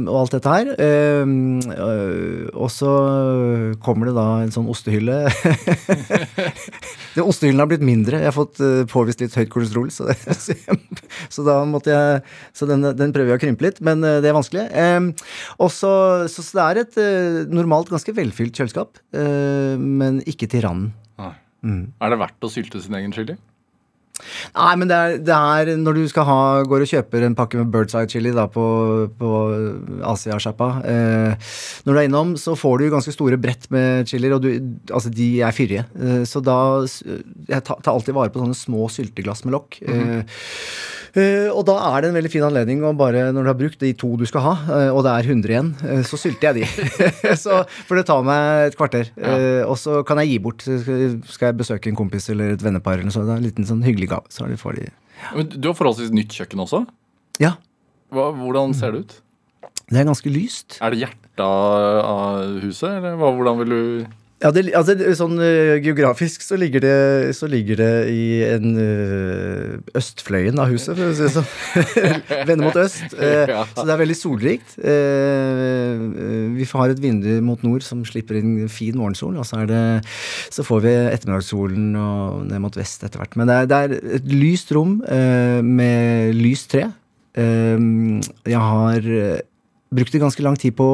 og 0.05 0.15
alt 0.21 0.37
dette 0.37 0.53
her. 0.53 0.71
Og 2.59 2.69
så 2.73 2.93
kommer 3.85 4.11
det 4.11 4.17
da 4.19 4.27
en 4.43 4.53
sånn 4.55 4.69
ostehylle. 4.71 5.19
det, 7.15 7.25
ostehyllen 7.25 7.63
har 7.63 7.71
blitt 7.71 7.85
mindre. 7.87 8.21
Jeg 8.21 8.31
har 8.31 8.37
fått 8.37 8.61
påvist 8.93 9.25
litt 9.25 9.37
høyt 9.39 9.53
kolesterol, 9.53 9.91
så, 9.95 10.09
så 11.33 11.47
da 11.47 11.61
måtte 11.69 11.93
jeg 11.95 12.23
Så 12.57 12.67
den, 12.69 12.85
den, 12.97 13.13
prøver 13.15 13.35
jeg 13.35 13.41
å 13.41 13.45
krympe 13.47 13.67
litt, 13.69 13.83
men 13.85 14.03
det 14.05 14.29
er 14.29 14.37
vanskelig. 14.37 14.67
Og 15.63 15.73
så, 15.73 15.93
så 16.31 16.47
det 16.59 16.65
er 16.65 16.83
et 16.85 17.03
normalt 17.53 17.93
ganske 17.93 18.15
velfylt 18.17 18.59
kjøleskap, 18.59 19.01
men 19.13 20.23
ikke 20.29 20.51
til 20.51 20.67
randen. 20.67 20.95
Mm. 21.59 21.91
Er 21.99 22.13
det 22.13 22.21
verdt 22.21 22.45
å 22.47 22.51
sylte 22.53 22.79
sin 22.83 22.95
egen 22.95 23.11
chili? 23.15 23.35
Nei, 24.57 24.73
men 24.81 24.91
det 24.91 24.97
er, 24.99 25.17
det 25.23 25.35
er, 25.35 25.73
når 25.79 25.99
du 26.01 26.03
skal 26.11 26.27
ha, 26.29 26.39
går 26.69 26.85
og 26.85 26.91
kjøper 26.91 27.27
en 27.27 27.37
pakke 27.39 27.61
med 27.61 27.71
Birds 27.73 27.95
Eye 27.99 28.09
Chili 28.11 28.33
da, 28.35 28.47
på, 28.51 28.65
på 29.19 29.33
Asia-sjappa 30.09 30.69
eh, 30.83 31.53
Når 31.87 31.93
du 31.93 32.01
er 32.01 32.09
innom, 32.09 32.35
så 32.41 32.57
får 32.59 32.83
du 32.83 32.89
ganske 32.93 33.15
store 33.15 33.39
brett 33.41 33.69
med 33.75 34.09
chilier, 34.11 34.37
og 34.37 34.45
du, 34.45 34.51
altså, 34.91 35.13
de 35.15 35.31
er 35.45 35.55
fyrige. 35.55 35.87
Eh, 35.99 36.23
så 36.29 36.43
da 36.45 36.59
Jeg 37.49 37.65
tar, 37.67 37.93
alltid 37.93 38.17
vare 38.17 38.33
på 38.33 38.43
sånne 38.43 38.59
små 38.59 38.89
sylteglass 38.93 39.45
med 39.47 39.55
lokk. 39.57 39.81
Mm 39.83 39.99
-hmm. 39.99 40.25
eh, 41.15 41.49
og 41.53 41.65
da 41.67 41.77
er 41.95 42.03
det 42.03 42.09
en 42.09 42.19
veldig 42.19 42.33
fin 42.33 42.43
anledning 42.43 42.83
å 42.85 42.97
bare, 42.97 43.33
når 43.33 43.43
du 43.43 43.49
har 43.49 43.61
brukt 43.63 43.81
de 43.81 43.93
to 43.93 44.17
du 44.17 44.27
skal 44.27 44.41
ha, 44.41 44.55
eh, 44.69 44.91
og 44.91 45.05
det 45.05 45.13
er 45.13 45.31
100 45.31 45.49
igjen, 45.49 45.75
eh, 45.85 46.03
så 46.03 46.17
sylter 46.17 46.53
jeg 46.53 46.55
de. 46.55 46.65
så, 47.45 47.65
for 47.87 47.95
det 47.97 48.07
tar 48.07 48.23
meg 48.23 48.69
et 48.69 48.77
kvarter. 48.77 49.11
Ja. 49.17 49.67
og 49.67 49.79
så 49.79 50.03
kan 50.03 50.19
jeg 50.19 50.29
gi 50.29 50.39
bort. 50.39 50.63
Skal 50.63 51.47
jeg 51.47 51.57
besøke 51.57 51.89
en 51.89 51.97
kompis 51.97 52.29
eller 52.31 52.53
et 52.53 52.63
vennepar 52.63 52.99
eller 52.99 53.11
så, 53.11 53.25
det 53.25 53.33
er 53.33 53.37
en 53.37 53.49
liten 53.49 53.67
sånn 53.67 53.83
hyggelig 53.83 54.08
gave. 54.11 54.29
Så 54.35 54.49
får 54.61 54.79
de 54.79 54.89
ja. 54.89 55.31
Men 55.35 55.49
Du 55.51 55.69
har 55.71 55.75
forholdsvis 55.79 56.13
nytt 56.15 56.35
kjøkken 56.37 56.63
også? 56.63 56.85
Ja. 57.43 57.57
Hva, 58.15 58.31
hvordan 58.37 58.75
ser 58.77 58.95
det 58.95 59.01
ut? 59.05 59.17
Det 59.89 60.01
er 60.01 60.09
ganske 60.09 60.31
lyst. 60.33 60.79
Er 60.85 60.93
det 60.93 61.01
hjertet 61.01 61.43
av 61.45 62.59
huset, 62.63 62.91
eller 62.99 63.17
hva, 63.19 63.31
hvordan 63.35 63.61
vil 63.63 63.73
du 63.73 63.83
ja, 64.39 64.53
det, 64.55 64.69
altså, 64.79 64.95
sånn 65.19 65.41
uh, 65.43 65.81
Geografisk 65.83 66.45
så 66.47 66.55
ligger, 66.61 66.85
det, 66.85 66.99
så 67.35 67.49
ligger 67.51 67.81
det 67.81 67.95
i 68.13 68.27
en 68.47 68.77
uh, 68.79 69.73
østfløyen 69.99 70.61
av 70.63 70.71
huset, 70.71 70.93
for 70.95 71.11
å 71.11 71.17
si 71.17 71.25
det 71.25 71.33
sånn. 71.35 71.49
Vende 72.49 72.69
mot 72.69 72.79
øst. 72.79 73.07
Uh, 73.19 73.51
så 73.75 73.83
det 73.85 73.93
er 73.93 74.01
veldig 74.01 74.15
solrikt. 74.17 74.75
vi 74.79 76.67
har 76.71 76.93
et 76.93 77.01
vindu 77.03 77.41
mot 77.45 77.61
nord 77.67 77.83
som 77.85 78.05
slipper 78.07 78.39
inn 78.39 78.69
fin 78.71 78.97
morgensol, 78.97 79.37
og 79.41 79.47
så, 79.49 79.65
det, 79.69 79.81
så 80.55 80.65
får 80.67 80.85
vi 80.85 80.95
ettermiddagssolen 81.17 81.91
og 81.99 82.47
ned 82.49 82.63
mot 82.63 82.79
vest 82.79 83.03
etter 83.07 83.21
hvert. 83.21 83.35
Men 83.39 83.51
det 83.51 83.57
er, 83.57 83.69
det 83.69 83.79
er 83.79 84.17
et 84.21 84.31
lyst 84.31 84.73
rom 84.77 84.99
med 85.03 86.39
lyst 86.39 86.71
tre. 86.73 86.87
jeg 87.35 88.63
har 88.71 89.11
brukt 89.95 90.19
ganske 90.23 90.47
lang 90.47 90.59
tid 90.61 90.77
på 90.79 90.89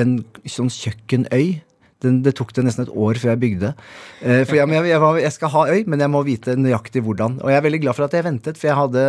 en 0.00 0.18
sånn 0.48 0.72
kjøkkenøy 0.74 1.60
den, 2.04 2.20
det 2.24 2.34
tok 2.38 2.52
det 2.56 2.64
nesten 2.66 2.86
et 2.86 2.92
år 2.92 3.20
før 3.20 3.32
jeg 3.34 3.40
bygde. 3.42 3.72
Eh, 4.20 4.42
for 4.48 4.58
jeg, 4.58 4.68
jeg, 4.74 4.86
jeg, 4.90 5.00
jeg, 5.24 5.32
skal 5.34 5.52
ha 5.54 5.64
øy, 5.70 5.82
men 5.90 6.04
jeg 6.04 6.12
må 6.12 6.22
vite 6.26 6.56
nøyaktig 6.58 7.02
hvordan. 7.04 7.38
Og 7.44 7.52
jeg 7.52 7.60
er 7.60 7.66
veldig 7.66 7.80
glad 7.84 7.98
for 7.98 8.06
at 8.06 8.16
jeg 8.16 8.26
ventet, 8.26 8.60
for 8.60 8.70
jeg 8.70 8.78
hadde 8.78 9.04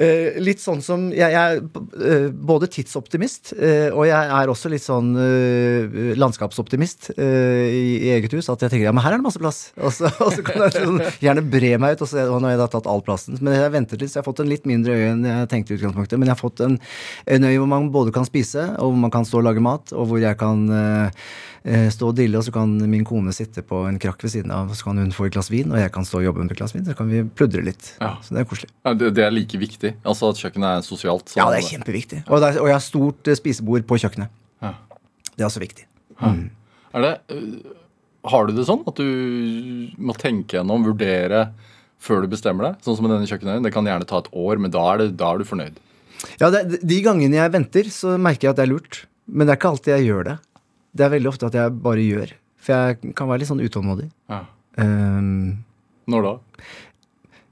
eh, 0.00 0.40
litt 0.40 0.62
sånn 0.62 0.82
som 0.84 1.08
Jeg, 1.14 1.32
er 1.34 1.60
eh, 1.60 2.28
både 2.30 2.68
tidsoptimist, 2.72 3.54
eh, 3.56 3.88
og 3.90 4.06
jeg 4.08 4.34
er 4.36 4.52
også 4.52 4.70
litt 4.72 4.84
sånn 4.84 5.12
eh, 5.20 6.14
landskapsoptimist 6.20 7.12
eh, 7.16 7.66
i, 7.68 7.84
i, 7.98 8.12
eget 8.16 8.36
hus. 8.36 8.50
At 8.52 8.64
jeg 8.64 8.74
tenker 8.74 8.88
ja, 8.88 8.94
men 8.96 9.04
her 9.04 9.16
er 9.16 9.22
det 9.22 9.28
masse 9.28 9.42
plass. 9.42 9.60
Og 9.80 9.94
så, 9.96 10.10
og 10.24 10.32
så 10.36 10.44
kan 10.46 10.66
jeg 10.66 10.76
sånn, 10.78 11.00
gjerne 11.22 11.44
bre 11.52 11.74
meg 11.80 11.96
ut, 11.96 12.06
og 12.06 12.12
så 12.12 12.26
og 12.30 12.40
nå 12.40 12.50
har 12.50 12.56
jeg 12.56 12.62
da 12.62 12.70
tatt 12.76 12.88
all 12.90 13.04
plassen. 13.04 13.38
Men 13.40 13.56
jeg 13.56 13.74
ventet 13.74 14.02
litt, 14.02 14.12
så 14.12 14.20
jeg 14.20 14.24
har 14.24 14.30
fått 14.30 14.42
en 14.44 14.50
litt 14.50 14.66
mindre 14.68 14.96
øy 14.96 15.04
enn 15.10 15.28
jeg 15.28 15.50
tenkte 15.52 15.74
i 15.74 15.78
utgangspunktet. 15.80 16.20
Men 16.20 16.30
jeg 16.30 16.36
har 16.36 16.42
fått 16.42 16.64
en, 16.64 16.76
en 17.36 17.48
øy 17.48 17.54
hvor 17.54 17.70
man 17.70 17.92
både 17.94 18.14
kan 18.14 18.28
spise, 18.28 18.70
og 18.78 18.92
hvor 18.92 19.04
man 19.06 19.14
kan 19.14 19.28
stå 19.28 19.40
og 19.40 19.48
lage 19.48 19.64
mat, 19.64 19.94
og 19.96 20.10
hvor 20.10 20.22
jeg 20.22 20.38
kan 20.40 20.66
stå 21.60 22.08
og 22.08 22.16
dille, 22.16 22.38
og 22.40 22.46
så 22.46 22.52
kan 22.54 22.70
min 22.88 23.02
kone 23.04 23.34
sitte 23.36 23.60
på 23.66 23.82
en 23.84 23.98
krakk 24.00 24.22
ved 24.24 24.32
siden 24.32 24.52
av, 24.54 24.70
så 24.72 24.86
kan 24.86 25.00
hun 25.00 25.10
få 25.12 25.26
et 25.28 25.34
glass 25.34 25.50
vin, 25.52 25.68
og 25.68 25.76
jeg 25.76 25.92
kan 25.92 26.06
stå 26.08 26.22
og 26.22 26.24
jobbe 26.24 26.44
med 26.44 26.54
et 26.54 26.60
glass 26.60 26.72
vin, 26.72 26.86
så 26.86 26.94
kan 26.96 27.10
vi 27.10 27.20
pludre 27.36 27.64
litt. 27.66 27.90
Ja. 28.00 28.14
Så 28.24 28.32
det 28.32 28.40
er 28.40 28.48
koselig. 28.48 28.70
Ja, 28.86 28.94
det, 28.96 29.10
er 29.26 29.34
like 29.34 29.60
viktig. 29.60 29.92
Altså 30.00 30.30
at 30.32 30.40
kjøkkenet 30.40 30.70
er 30.70 30.86
sosialt. 30.86 31.34
Ja, 31.36 31.50
det 31.52 31.60
er 31.60 31.68
kjempeviktig. 31.68 32.22
Og, 32.28 32.40
er, 32.40 32.56
og 32.62 32.70
jeg 32.70 32.78
har 32.78 32.84
stort 32.84 33.28
eh, 33.28 33.36
spisebord 33.36 33.84
på 33.88 34.00
kjøkkenet. 34.00 34.32
Ja. 34.64 34.72
Det 35.34 35.44
er 35.44 35.50
også 35.50 35.62
viktig. 35.62 35.84
Er 36.20 37.04
det, 37.04 37.12
øh, 37.32 37.76
har 38.30 38.46
du 38.46 38.56
det 38.56 38.66
sånn 38.68 38.82
at 38.88 38.98
du 39.00 39.92
må 40.00 40.16
tenke 40.18 40.58
gjennom, 40.58 40.84
vurdere 40.88 41.50
før 42.00 42.24
du 42.24 42.32
bestemmer 42.32 42.70
deg? 42.70 42.82
Sånn 42.84 42.98
som 42.98 43.06
med 43.06 43.14
denne 43.14 43.28
kjøkkenet. 43.30 43.62
Det 43.64 43.72
kan 43.74 43.88
gjerne 43.88 44.08
ta 44.08 44.20
et 44.20 44.32
år, 44.32 44.60
men 44.60 44.72
da 44.74 44.84
er, 44.92 45.04
det, 45.04 45.14
da 45.20 45.32
er 45.32 45.40
du 45.40 45.48
fornøyd. 45.48 45.80
Ja, 46.40 46.50
det, 46.52 46.80
De 46.84 47.00
gangene 47.04 47.38
jeg 47.38 47.54
venter, 47.54 47.88
så 47.92 48.16
merker 48.20 48.48
jeg 48.48 48.54
at 48.54 48.60
det 48.60 48.66
er 48.66 48.72
lurt. 48.74 49.04
Men 49.30 49.46
det 49.46 49.54
er 49.54 49.60
ikke 49.60 49.74
alltid 49.74 49.94
jeg 49.94 50.08
gjør 50.10 50.26
det. 50.26 50.36
Det 50.96 51.06
er 51.06 51.12
veldig 51.16 51.30
ofte 51.30 51.48
at 51.50 51.56
jeg 51.58 51.74
bare 51.84 52.04
gjør. 52.04 52.32
For 52.60 52.76
jeg 52.76 53.14
kan 53.16 53.28
være 53.30 53.42
litt 53.42 53.50
sånn 53.50 53.62
utålmodig. 53.64 54.08
Ja. 54.30 54.42
Um, 54.80 55.60
Når 56.10 56.24
da? 56.26 56.32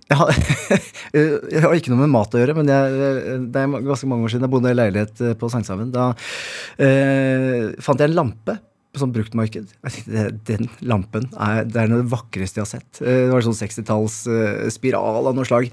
jeg, 0.08 0.16
har, 0.16 0.30
jeg 1.52 1.62
har 1.64 1.74
ikke 1.76 1.92
noe 1.92 2.02
med 2.06 2.12
mat 2.14 2.32
å 2.34 2.40
gjøre, 2.40 2.54
men 2.56 2.70
jeg, 2.72 3.02
det 3.52 3.60
er 3.62 3.74
ganske 3.84 4.08
mange 4.08 4.24
år 4.28 4.32
siden 4.34 4.46
jeg 4.48 4.52
bodde 4.54 4.72
i 4.72 4.78
leilighet 4.78 5.20
eh, 5.24 5.34
på 5.38 5.50
Sankthanshaugen. 5.52 5.90
Da 5.94 6.10
eh, 6.80 7.68
fant 7.84 8.00
jeg 8.00 8.10
en 8.10 8.16
lampe 8.16 8.56
på 8.88 9.02
sånn 9.02 9.12
bruktmarked. 9.12 9.74
Den 10.48 10.68
lampen 10.88 11.26
er, 11.36 11.66
det 11.68 11.82
er 11.82 11.90
noe 11.92 12.00
av 12.00 12.06
det 12.06 12.12
vakreste 12.14 12.60
jeg 12.60 12.64
har 12.64 12.70
sett. 12.72 13.02
Eh, 13.04 13.26
Det 13.28 13.34
var 13.34 13.44
sånn 13.44 13.58
60-talls 13.58 14.16
eh, 14.32 14.68
spiral 14.72 15.28
av 15.28 15.36
noe 15.36 15.48
slag. 15.48 15.68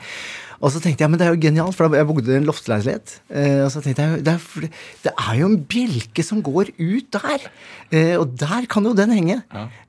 Og 0.62 0.71
så 0.74 0.81
tenkte 0.83 1.03
jeg 1.03 1.12
men 1.12 1.19
det 1.19 1.27
er 1.27 1.35
jo 1.35 1.41
genialt, 1.41 1.75
for 1.77 1.93
jeg 1.95 2.07
bodde 2.07 2.33
i 2.33 2.38
en 2.39 2.47
loftsleilighet. 2.47 3.15
Eh, 3.29 3.62
og 3.65 3.69
så 3.74 3.81
tenkte 3.83 4.05
jeg 4.05 4.24
det 4.25 4.35
er, 4.35 4.67
det 5.05 5.13
er 5.13 5.39
jo 5.39 5.50
en 5.50 5.57
bjelke 5.69 6.25
som 6.25 6.41
går 6.45 6.71
ut 6.77 7.09
der! 7.15 7.47
Eh, 7.91 8.15
og 8.19 8.33
der 8.39 8.67
kan 8.71 8.88
jo 8.88 8.95
den 8.97 9.13
henge. 9.15 9.39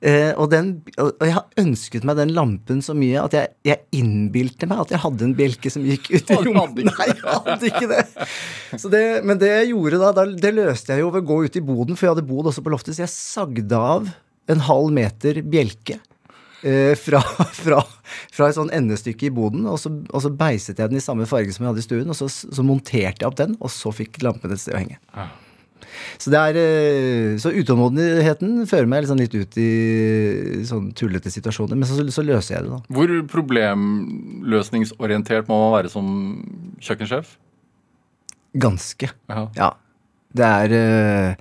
Eh, 0.01 0.33
og, 0.35 0.49
den, 0.53 0.75
og, 0.97 1.13
jeg 1.23 1.35
har 1.37 1.63
ønsket 1.63 2.07
meg 2.07 2.19
den 2.19 2.33
lampen 2.37 2.83
så 2.85 2.95
mye 2.97 3.23
at 3.23 3.37
jeg, 3.37 3.53
jeg 3.67 4.01
innbilte 4.01 4.69
meg 4.69 4.85
at 4.85 4.93
jeg 4.95 5.03
hadde 5.05 5.27
en 5.27 5.35
bjelke 5.37 5.71
som 5.73 5.85
gikk 5.87 6.11
ut 6.13 6.33
i 6.35 6.39
rommet. 6.49 6.83
Nei, 6.91 7.09
jeg 7.13 7.25
hadde 7.25 7.71
ikke 7.71 7.89
det. 7.91 8.05
Så 8.77 8.91
det. 8.93 9.05
Men 9.27 9.41
det 9.41 9.51
jeg 9.53 9.73
gjorde 9.73 10.01
da, 10.03 10.13
da, 10.15 10.27
det 10.27 10.53
løste 10.55 10.95
jeg 10.95 11.05
jo 11.05 11.11
ved 11.13 11.25
å 11.25 11.29
gå 11.31 11.41
ut 11.47 11.59
i 11.59 11.65
boden, 11.65 11.97
for 11.97 12.07
jeg 12.07 12.15
hadde 12.15 12.29
bod 12.29 12.51
også 12.51 12.63
på 12.65 12.73
loftet, 12.73 12.97
så 12.97 13.05
jeg 13.05 13.13
sagde 13.13 13.79
av 13.79 14.11
en 14.51 14.63
halv 14.63 14.93
meter 14.95 15.41
bjelke. 15.43 15.99
Eh, 16.67 16.95
fra, 16.99 17.21
fra, 17.63 17.77
fra 18.33 18.47
et 18.49 18.57
sånn 18.57 18.71
endestykke 18.75 19.29
i 19.29 19.33
boden, 19.33 19.63
og 19.71 19.77
så, 19.79 19.89
og 20.11 20.21
så 20.23 20.29
beiset 20.33 20.79
jeg 20.81 20.89
den 20.91 20.99
i 20.99 21.03
samme 21.03 21.25
farge 21.29 21.53
som 21.55 21.63
jeg 21.63 21.69
hadde 21.71 21.83
i 21.83 21.85
stuen, 21.85 22.09
og 22.11 22.17
så, 22.17 22.27
så 22.27 22.61
monterte 22.65 23.21
jeg 23.23 23.29
opp 23.29 23.37
den, 23.39 23.53
og 23.61 23.69
så 23.71 23.89
fikk 23.95 24.19
lampen 24.25 24.51
et 24.51 24.61
sted 24.61 24.75
å 24.75 24.81
henge. 24.81 24.97
Ja. 25.15 25.25
Så, 26.17 26.31
det 26.33 26.39
er, 26.41 26.55
eh, 26.59 27.37
så 27.41 27.49
utålmodigheten 27.53 28.49
fører 28.69 28.87
meg 28.89 29.01
liksom 29.05 29.19
litt 29.21 29.35
ut 29.37 29.57
i 29.61 30.63
sånn 30.67 30.87
tullete 30.97 31.29
situasjoner, 31.33 31.75
men 31.77 31.87
så, 31.87 31.93
så 32.13 32.21
løser 32.25 32.51
jeg 32.57 32.63
det, 32.65 32.71
da. 32.73 32.79
Hvor 32.97 33.09
problemløsningsorientert 33.33 35.45
må 35.51 35.55
man 35.61 35.75
være 35.77 35.89
som 35.93 36.05
kjøkkensjef? 36.83 37.27
Ganske. 38.57 39.07
Ja. 39.29 39.43
Ja. 39.57 39.69
Det 40.37 40.45
er 40.45 40.71
eh, 40.75 41.33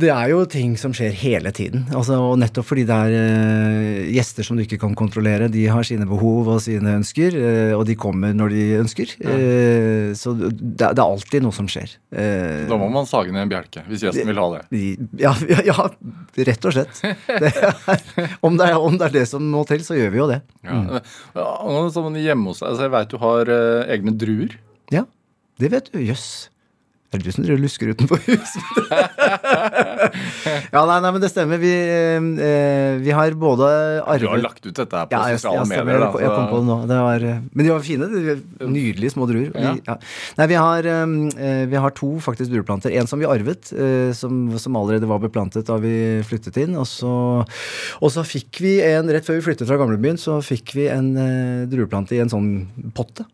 Det 0.00 0.10
er 0.12 0.30
jo 0.32 0.40
ting 0.48 0.76
som 0.80 0.92
skjer 0.96 1.12
hele 1.20 1.52
tiden. 1.54 1.84
Altså, 1.96 2.16
og 2.22 2.38
nettopp 2.40 2.66
fordi 2.70 2.84
det 2.88 2.96
er 2.96 3.14
uh, 3.14 4.10
gjester 4.14 4.46
som 4.46 4.58
du 4.58 4.64
ikke 4.64 4.78
kan 4.80 4.94
kontrollere. 4.98 5.50
De 5.52 5.66
har 5.70 5.86
sine 5.86 6.06
behov 6.08 6.48
og 6.54 6.60
sine 6.64 6.96
ønsker, 7.00 7.36
uh, 7.36 7.74
og 7.78 7.84
de 7.88 7.96
kommer 8.00 8.34
når 8.36 8.54
de 8.54 8.64
ønsker. 8.80 9.14
Eh, 9.20 10.10
så 10.18 10.32
det, 10.36 10.50
det 10.58 10.88
er 10.90 11.04
alltid 11.04 11.44
noe 11.44 11.54
som 11.54 11.68
skjer. 11.70 11.92
Da 12.10 12.78
må 12.80 12.88
man 12.92 13.08
sage 13.08 13.32
ned 13.34 13.44
en 13.44 13.52
bjelke, 13.52 13.84
hvis 13.88 14.04
gjesten 14.06 14.28
vil 14.30 14.40
ha 14.40 14.48
det. 14.56 14.62
de- 14.72 15.22
ja, 15.22 15.32
ja, 15.50 15.60
ja, 15.70 15.86
rett 16.50 16.68
og 16.68 16.74
slett. 16.76 17.02
Det 17.28 17.50
er, 17.50 18.36
om, 18.46 18.56
det 18.58 18.70
er, 18.70 18.78
om 18.78 18.98
det 18.98 19.10
er 19.10 19.16
det 19.20 19.26
som 19.30 19.44
må 19.52 19.64
til, 19.68 19.84
så 19.86 19.98
gjør 19.98 20.14
vi 20.14 20.22
jo 20.22 20.28
det. 20.30 20.40
Ja. 20.66 21.00
Ja, 21.36 21.48
hjemme 22.20 22.50
hos 22.50 22.60
deg, 22.60 22.70
altså 22.70 22.86
Jeg 22.86 22.94
veit 22.94 23.12
du 23.12 23.18
har 23.22 23.52
egne 23.90 24.16
druer. 24.18 24.56
Ja, 24.92 25.04
det 25.60 25.70
vet 25.74 25.92
du. 25.92 26.00
Jøss. 26.02 26.30
Er 26.48 26.49
det 27.10 27.20
du 27.24 27.30
som 27.34 27.42
driver 27.42 27.58
lusker 27.64 27.90
utenfor 27.90 28.20
huset? 28.22 28.62
ja, 30.74 30.82
nei, 30.86 30.98
nei, 31.02 31.10
men 31.10 31.22
det 31.22 31.30
stemmer. 31.32 31.58
Vi, 31.62 31.70
eh, 31.74 32.98
vi 33.02 33.10
har 33.16 33.34
både 33.38 33.66
arvet 34.04 34.22
Du 34.22 34.28
har 34.30 34.42
lagt 34.44 34.62
ut 34.66 34.74
dette 34.76 34.94
her 35.00 35.08
på 35.10 35.16
ja, 35.16 35.22
jeg, 35.32 35.40
sosiale 35.42 35.64
jeg, 35.64 35.86
medier. 35.88 36.04
Jeg, 36.04 36.12
kom- 36.14 36.22
jeg 36.22 36.30
kom 36.36 36.46
på 36.52 36.60
det 36.60 36.68
nå. 36.70 36.76
Det 36.90 36.98
var, 37.06 37.26
eh, 37.32 37.40
men 37.50 37.66
de 37.66 37.72
var 37.74 37.82
fine. 37.86 38.08
De 38.12 38.22
var 38.28 38.70
nydelige 38.76 39.14
små 39.16 39.26
druer. 39.30 39.50
Ja. 39.54 39.72
Vi, 39.74 39.82
ja. 39.88 39.96
Nei, 40.38 40.46
vi 40.52 40.60
har, 40.60 40.90
eh, 40.94 41.64
vi 41.72 41.82
har 41.86 41.96
to 41.98 42.12
faktisk 42.22 42.52
drueplanter. 42.54 42.94
En 43.00 43.10
som 43.10 43.22
vi 43.22 43.28
arvet, 43.30 43.72
eh, 43.74 44.12
som, 44.16 44.38
som 44.62 44.78
allerede 44.80 45.10
var 45.10 45.22
beplantet 45.24 45.66
da 45.70 45.80
vi 45.82 45.94
flyttet 46.26 46.60
inn. 46.62 46.78
Og 46.80 46.86
så, 46.90 47.10
og 47.98 48.14
så 48.14 48.22
fikk 48.26 48.62
vi 48.64 48.76
en, 48.86 49.10
rett 49.10 49.26
før 49.26 49.40
vi 49.40 49.46
flyttet 49.50 49.66
fra 49.70 49.80
gamlebyen, 49.82 50.20
så 50.20 50.38
fikk 50.44 50.76
vi 50.78 50.86
en 50.92 51.10
eh, 51.18 51.66
drueplante 51.70 52.14
i 52.16 52.22
en 52.22 52.30
sånn 52.32 52.50
potte. 52.96 53.26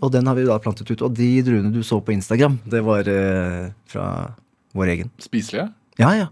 Og 0.00 0.12
den 0.14 0.26
har 0.30 0.38
vi 0.38 0.46
da 0.48 0.58
plantet 0.62 0.90
ut. 0.90 1.02
Og 1.06 1.12
de 1.14 1.28
druene 1.46 1.72
du 1.74 1.82
så 1.86 2.00
på 2.04 2.14
Instagram, 2.14 2.58
det 2.70 2.82
var 2.86 3.08
eh, 3.10 3.68
fra 3.90 4.06
vår 4.74 4.94
egen. 4.96 5.12
Spiselige? 5.22 5.68
Ja, 6.00 6.14
ja. 6.18 6.30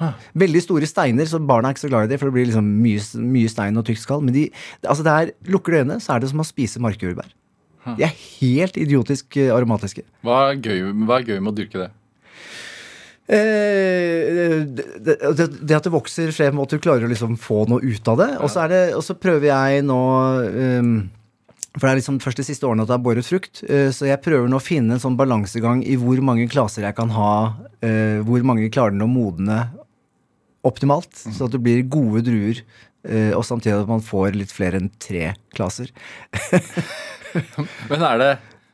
Hæ. 0.00 0.14
Veldig 0.40 0.62
store 0.64 0.88
steiner, 0.88 1.28
så 1.28 1.38
barna 1.42 1.68
er 1.68 1.76
ikke 1.76 1.84
så 1.84 1.92
glad 1.92 2.08
i 2.08 2.12
det, 2.14 2.18
for 2.20 2.30
det 2.30 2.36
blir 2.36 2.48
liksom 2.48 2.68
mye, 2.82 3.02
mye 3.34 3.50
stein 3.52 3.78
og 3.78 3.86
tykt 3.86 4.02
skall. 4.02 4.22
Men 4.24 4.34
de, 4.34 4.48
altså 4.82 5.04
det 5.06 5.14
er, 5.14 5.32
lukker 5.52 5.74
du 5.74 5.80
øynene, 5.82 6.00
så 6.02 6.14
er 6.14 6.22
det 6.22 6.32
som 6.32 6.42
å 6.42 6.48
spise 6.48 6.82
markjordbær. 6.82 7.32
De 7.98 8.04
er 8.06 8.14
helt 8.14 8.76
idiotisk 8.78 9.36
eh, 9.42 9.50
aromatiske. 9.54 10.04
Hva 10.22 10.46
er, 10.52 10.60
gøy, 10.62 10.92
hva 11.02 11.18
er 11.18 11.32
gøy 11.32 11.40
med 11.42 11.50
å 11.50 11.56
dyrke 11.56 11.80
det? 11.82 11.88
Eh, 13.32 14.62
det, 14.66 14.86
det, 15.02 15.46
det 15.62 15.76
at 15.76 15.86
det 15.86 15.94
vokser 15.94 16.30
frem, 16.34 16.58
og 16.58 16.68
at 16.68 16.76
du 16.76 16.82
klarer 16.82 17.06
å 17.06 17.10
liksom 17.10 17.34
få 17.40 17.64
noe 17.70 17.82
ut 17.82 18.12
av 18.12 18.20
det. 18.22 18.30
Og 18.42 18.52
så 18.52 18.68
det, 18.70 18.84
og 18.98 19.02
så 19.06 19.18
prøver 19.18 19.50
jeg 19.50 19.82
nå 19.88 20.02
ehm, 20.46 20.94
For 21.72 21.86
det 21.86 21.90
er 21.94 21.98
liksom 22.02 22.18
først 22.20 22.36
de 22.42 22.44
siste 22.44 22.66
årene 22.68 22.84
at 22.84 22.90
det 22.90 22.96
har 22.98 23.04
båret 23.04 23.24
frukt. 23.24 23.62
eh, 23.64 23.88
så 23.96 24.04
jeg 24.10 24.20
prøver 24.24 24.48
nå 24.50 24.58
å 24.60 24.64
finne 24.64 24.96
en 24.96 25.00
sånn 25.02 25.16
balansegang 25.16 25.80
i 25.88 25.96
hvor 25.96 26.20
mange 26.20 26.44
klaser 26.52 26.84
jeg 26.84 26.96
kan 26.98 27.08
ha. 27.16 27.30
eh, 27.80 28.20
hvor 28.26 28.44
mange 28.44 28.68
klarer 28.70 28.92
den 28.92 29.06
å 29.06 29.08
modne 29.08 29.70
optimalt, 30.68 31.16
så 31.16 31.48
at 31.48 31.54
det 31.56 31.62
blir 31.64 31.80
gode 31.90 32.22
druer. 32.28 32.60
eh, 33.08 33.32
og 33.34 33.42
samtidig 33.42 33.80
at 33.80 33.88
man 33.88 34.04
får 34.04 34.36
litt 34.36 34.52
flere 34.54 34.78
enn 34.78 34.90
tre 35.02 35.32
klaser. 35.56 35.88
Men 37.90 38.02
er 38.04 38.18
det 38.20 38.30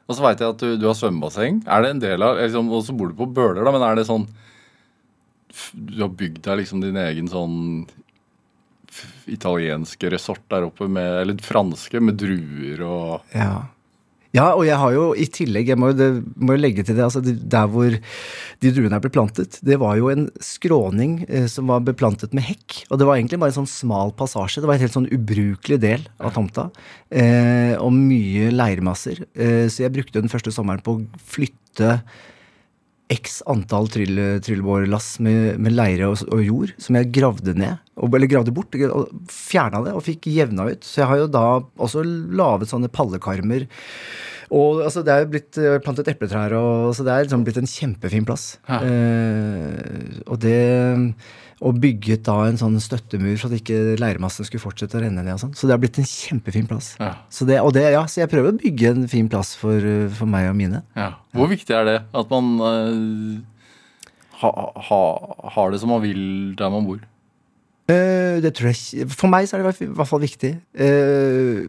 Og 0.08 0.16
så 0.16 0.24
veit 0.24 0.40
jeg 0.40 0.50
at 0.50 0.58
du, 0.60 0.76
du 0.80 0.86
har 0.88 0.96
svømmebasseng. 0.98 1.62
Er 1.68 1.82
det 1.84 1.90
en 1.94 2.00
del 2.02 2.22
av 2.24 2.36
liksom, 2.40 2.68
Og 2.72 2.82
så 2.84 2.94
bor 2.96 3.08
du 3.10 3.14
på 3.14 3.26
Bøler, 3.30 3.62
da, 3.62 3.70
men 3.70 3.84
er 3.84 3.94
det 4.00 4.06
sånn 4.08 4.24
Du 5.74 6.00
har 6.02 6.08
bygd 6.10 6.40
deg 6.46 6.62
liksom 6.62 6.80
din 6.82 6.96
egen 6.96 7.28
sånn 7.30 7.58
italienske 9.30 10.10
resort 10.12 10.44
der 10.50 10.66
oppe 10.68 10.88
med 10.90 11.22
Eller 11.22 11.42
franske, 11.44 12.00
med 12.00 12.16
druer 12.20 12.82
og 12.86 13.34
Ja. 13.34 13.66
ja, 14.32 14.46
og 14.54 14.64
jeg 14.66 14.76
har 14.78 14.92
jo 14.92 15.14
i 15.14 15.26
tillegg 15.26 15.68
Jeg 15.72 15.78
må 15.78 15.90
jo, 15.92 16.56
legge 16.56 16.84
til 16.84 16.96
det. 16.96 17.04
altså 17.04 17.20
Der 17.24 17.66
hvor 17.68 17.90
de 18.60 18.72
druene 18.74 18.96
er 18.98 19.04
beplantet, 19.04 19.60
det 19.62 19.76
var 19.78 19.96
jo 19.96 20.08
en 20.10 20.28
skråning 20.42 21.24
eh, 21.28 21.46
som 21.46 21.68
var 21.70 21.84
beplantet 21.86 22.32
med 22.34 22.42
hekk. 22.42 22.80
Og 22.90 22.98
det 22.98 23.06
var 23.06 23.14
egentlig 23.16 23.38
bare 23.38 23.52
en 23.54 23.60
sånn 23.60 23.70
smal 23.70 24.10
passasje. 24.18 24.58
Det 24.58 24.66
var 24.66 24.74
en 24.74 24.82
helt 24.82 24.96
sånn 24.96 25.06
ubrukelig 25.14 25.78
del 25.78 26.08
av 26.18 26.32
tomta. 26.34 26.64
Eh, 27.10 27.76
og 27.78 27.92
mye 27.94 28.50
leirmasser. 28.50 29.22
Eh, 29.38 29.68
så 29.70 29.84
jeg 29.86 29.94
brukte 29.94 30.18
den 30.18 30.32
første 30.32 30.50
sommeren 30.50 30.82
på 30.82 30.96
å 30.96 31.04
flytte 31.22 32.00
x 33.14 33.38
antall 33.48 33.86
tryll, 33.88 34.18
tryllebårlass 34.44 35.20
med, 35.24 35.54
med 35.62 35.72
leire 35.78 36.10
og, 36.10 36.26
og 36.34 36.42
jord, 36.44 36.74
som 36.82 36.98
jeg 36.98 37.12
gravde 37.14 37.54
ned. 37.56 37.78
Og, 37.98 38.14
eller 38.14 38.30
gravde 38.30 38.54
bort, 38.54 38.74
og 38.88 39.10
fjerna 39.32 39.82
det 39.84 39.92
og 39.98 40.04
fikk 40.06 40.30
jevna 40.30 40.68
ut. 40.70 40.86
Så 40.86 41.02
jeg 41.02 41.10
har 41.10 41.22
jo 41.24 41.30
da 41.34 41.44
også 41.82 42.04
laget 42.06 42.70
sånne 42.70 42.90
pallekarmer. 42.94 43.66
Og 44.54 44.78
altså, 44.80 45.02
det 45.04 45.12
er 45.12 45.24
jo 45.26 45.32
blitt 45.34 45.58
eh, 45.60 45.74
plantet 45.84 46.08
epletrær, 46.08 46.54
og 46.56 46.94
så 46.96 47.04
det 47.04 47.12
er 47.12 47.26
liksom 47.26 47.42
blitt 47.44 47.58
en 47.60 47.68
kjempefin 47.68 48.24
plass. 48.24 48.54
Ja. 48.70 48.78
Eh, 48.86 50.22
og 50.26 50.38
det 50.40 50.62
Og 51.58 51.74
bygget 51.82 52.22
da 52.22 52.36
en 52.46 52.56
sånn 52.56 52.76
støttemur 52.78 53.34
for 53.34 53.50
at 53.50 53.58
ikke 53.58 53.96
leirmassen 53.98 54.46
skulle 54.46 54.62
fortsette 54.62 54.94
å 54.94 55.00
renne 55.02 55.24
ned. 55.26 55.32
og 55.34 55.40
sånn. 55.42 55.56
Så 55.58 55.66
det 55.66 55.74
har 55.74 55.80
blitt 55.82 55.98
en 55.98 56.06
kjempefin 56.06 56.68
plass. 56.70 56.92
Ja. 57.02 57.16
Så, 57.34 57.48
det, 57.50 57.56
og 57.58 57.72
det, 57.74 57.82
ja, 57.96 58.04
så 58.06 58.20
jeg 58.22 58.30
prøver 58.30 58.54
å 58.54 58.60
bygge 58.60 58.92
en 58.94 59.08
fin 59.10 59.26
plass 59.28 59.56
for, 59.58 59.82
for 60.14 60.30
meg 60.30 60.46
og 60.52 60.54
mine. 60.60 60.84
ja. 60.94 61.16
Hvor 61.34 61.50
viktig 61.50 61.74
er 61.74 61.84
det 61.88 61.96
at 62.14 62.30
man 62.30 62.52
eh, 62.62 63.42
ha, 64.38 64.52
ha, 64.88 65.00
har 65.56 65.74
det 65.74 65.82
som 65.82 65.90
man 65.90 66.04
vil 66.06 66.54
der 66.56 66.70
man 66.70 66.86
bor? 66.86 67.02
Eh, 67.88 68.36
det 68.44 68.50
tror 68.52 68.68
jeg 68.68 69.06
For 69.08 69.30
meg 69.32 69.46
så 69.48 69.56
er 69.56 69.62
det 69.64 69.70
i 69.80 69.86
hvert 69.96 70.10
fall 70.10 70.20
viktig. 70.20 70.50
Uh, 70.76 71.64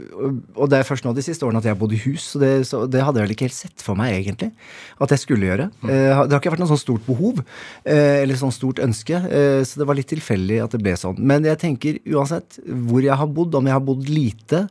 og- 0.59 0.67
det 0.69 0.79
er 0.79 0.87
først 0.87 1.05
nå 1.07 1.13
de 1.15 1.23
siste 1.23 1.45
årene 1.47 1.61
at 1.61 1.63
jeg 1.63 1.71
har 1.71 1.79
bodd 1.79 1.95
i 1.95 2.01
hus, 2.03 2.33
så 2.33 2.41
det, 2.41 2.67
så 2.67 2.83
det 2.91 3.01
hadde 3.01 3.21
jeg 3.21 3.27
vel 3.27 3.35
ikke 3.35 3.47
helt 3.47 3.55
sett 3.55 3.81
for 3.81 3.95
meg, 3.95 4.11
egentlig. 4.19 4.51
At 4.99 5.13
jeg 5.15 5.23
skulle 5.23 5.47
gjøre. 5.47 5.69
Uh, 5.79 6.27
det 6.27 6.35
har 6.35 6.41
ikke 6.41 6.51
vært 6.51 6.63
noe 6.65 6.73
sånn 6.73 6.81
stort 6.83 7.07
behov, 7.07 7.39
eh, 7.85 8.19
eller 8.25 8.35
sånn 8.35 8.51
stort 8.51 8.83
ønske, 8.83 9.15
så 9.63 9.79
det 9.79 9.87
var 9.87 9.95
litt 9.95 10.11
tilfeldig 10.11 10.59
at 10.63 10.75
det 10.75 10.81
ble 10.83 10.93
sånn. 10.99 11.17
Men 11.23 11.43
jeg 11.47 11.59
tenker 11.61 11.99
uansett 12.11 12.59
hvor 12.67 13.01
jeg 13.03 13.15
har 13.15 13.27
bodd, 13.27 13.55
om 13.55 13.65
jeg 13.65 13.77
har 13.77 13.83
bodd 13.83 14.09
lite 14.11 14.67